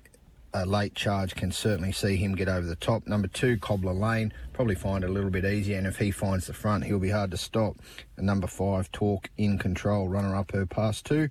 a 0.54 0.66
late 0.66 0.94
charge 0.94 1.36
can 1.36 1.52
certainly 1.52 1.92
see 1.92 2.16
him 2.16 2.36
get 2.36 2.48
over 2.48 2.66
the 2.66 2.76
top. 2.76 3.08
Number 3.08 3.28
two, 3.28 3.58
Cobbler 3.58 3.94
Lane, 3.94 4.32
probably 4.54 4.76
find 4.76 5.04
it 5.04 5.10
a 5.10 5.14
little 5.14 5.30
bit 5.30 5.46
easier, 5.46 5.78
and 5.78 5.88
if 5.88 5.98
he 5.98 6.12
finds 6.12 6.48
the 6.48 6.54
front, 6.54 6.84
he'll 6.84 7.00
be 7.00 7.10
hard 7.10 7.32
to 7.32 7.38
stop. 7.38 7.78
And 8.18 8.26
number 8.26 8.48
five, 8.48 8.92
Talk 8.92 9.30
in 9.38 9.58
control, 9.58 10.08
runner 10.08 10.36
up 10.36 10.52
her 10.52 10.66
past 10.66 11.06
two, 11.06 11.30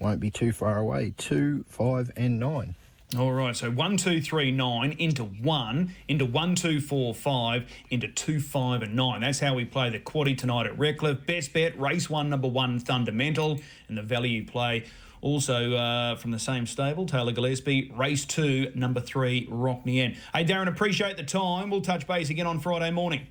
won't 0.00 0.20
be 0.20 0.30
too 0.30 0.52
far 0.52 0.78
away. 0.78 1.14
Two, 1.16 1.64
five, 1.68 2.10
and 2.16 2.38
nine. 2.38 2.74
All 3.16 3.30
right, 3.30 3.54
so 3.54 3.70
one, 3.70 3.96
two, 3.96 4.20
three, 4.20 4.50
nine 4.50 4.96
into 4.98 5.22
one, 5.22 5.94
into 6.08 6.24
one, 6.24 6.56
two, 6.56 6.80
four, 6.80 7.14
five, 7.14 7.70
into 7.90 8.08
two, 8.08 8.40
five, 8.40 8.82
and 8.82 8.96
nine. 8.96 9.20
That's 9.20 9.38
how 9.38 9.54
we 9.54 9.64
play 9.64 9.90
the 9.90 10.00
quaddy 10.00 10.36
tonight 10.36 10.66
at 10.66 10.76
Redcliffe. 10.76 11.24
Best 11.24 11.52
bet, 11.52 11.78
race 11.78 12.10
one, 12.10 12.28
number 12.28 12.48
one, 12.48 12.80
Thundermental, 12.80 13.62
and 13.88 13.96
the 13.96 14.02
value 14.02 14.44
play. 14.44 14.84
Also 15.24 15.72
uh, 15.72 16.16
from 16.16 16.32
the 16.32 16.38
same 16.38 16.66
stable, 16.66 17.06
Taylor 17.06 17.32
Gillespie, 17.32 17.90
race 17.96 18.26
two, 18.26 18.70
number 18.74 19.00
three, 19.00 19.48
Rock 19.50 19.86
Nien. 19.86 20.18
Hey, 20.34 20.44
Darren, 20.44 20.68
appreciate 20.68 21.16
the 21.16 21.22
time. 21.22 21.70
We'll 21.70 21.80
touch 21.80 22.06
base 22.06 22.28
again 22.28 22.46
on 22.46 22.60
Friday 22.60 22.90
morning. 22.90 23.26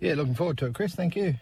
Yeah, 0.00 0.14
looking 0.14 0.34
forward 0.34 0.56
to 0.56 0.66
it, 0.66 0.74
Chris. 0.74 0.94
Thank 0.94 1.14
you. 1.14 1.36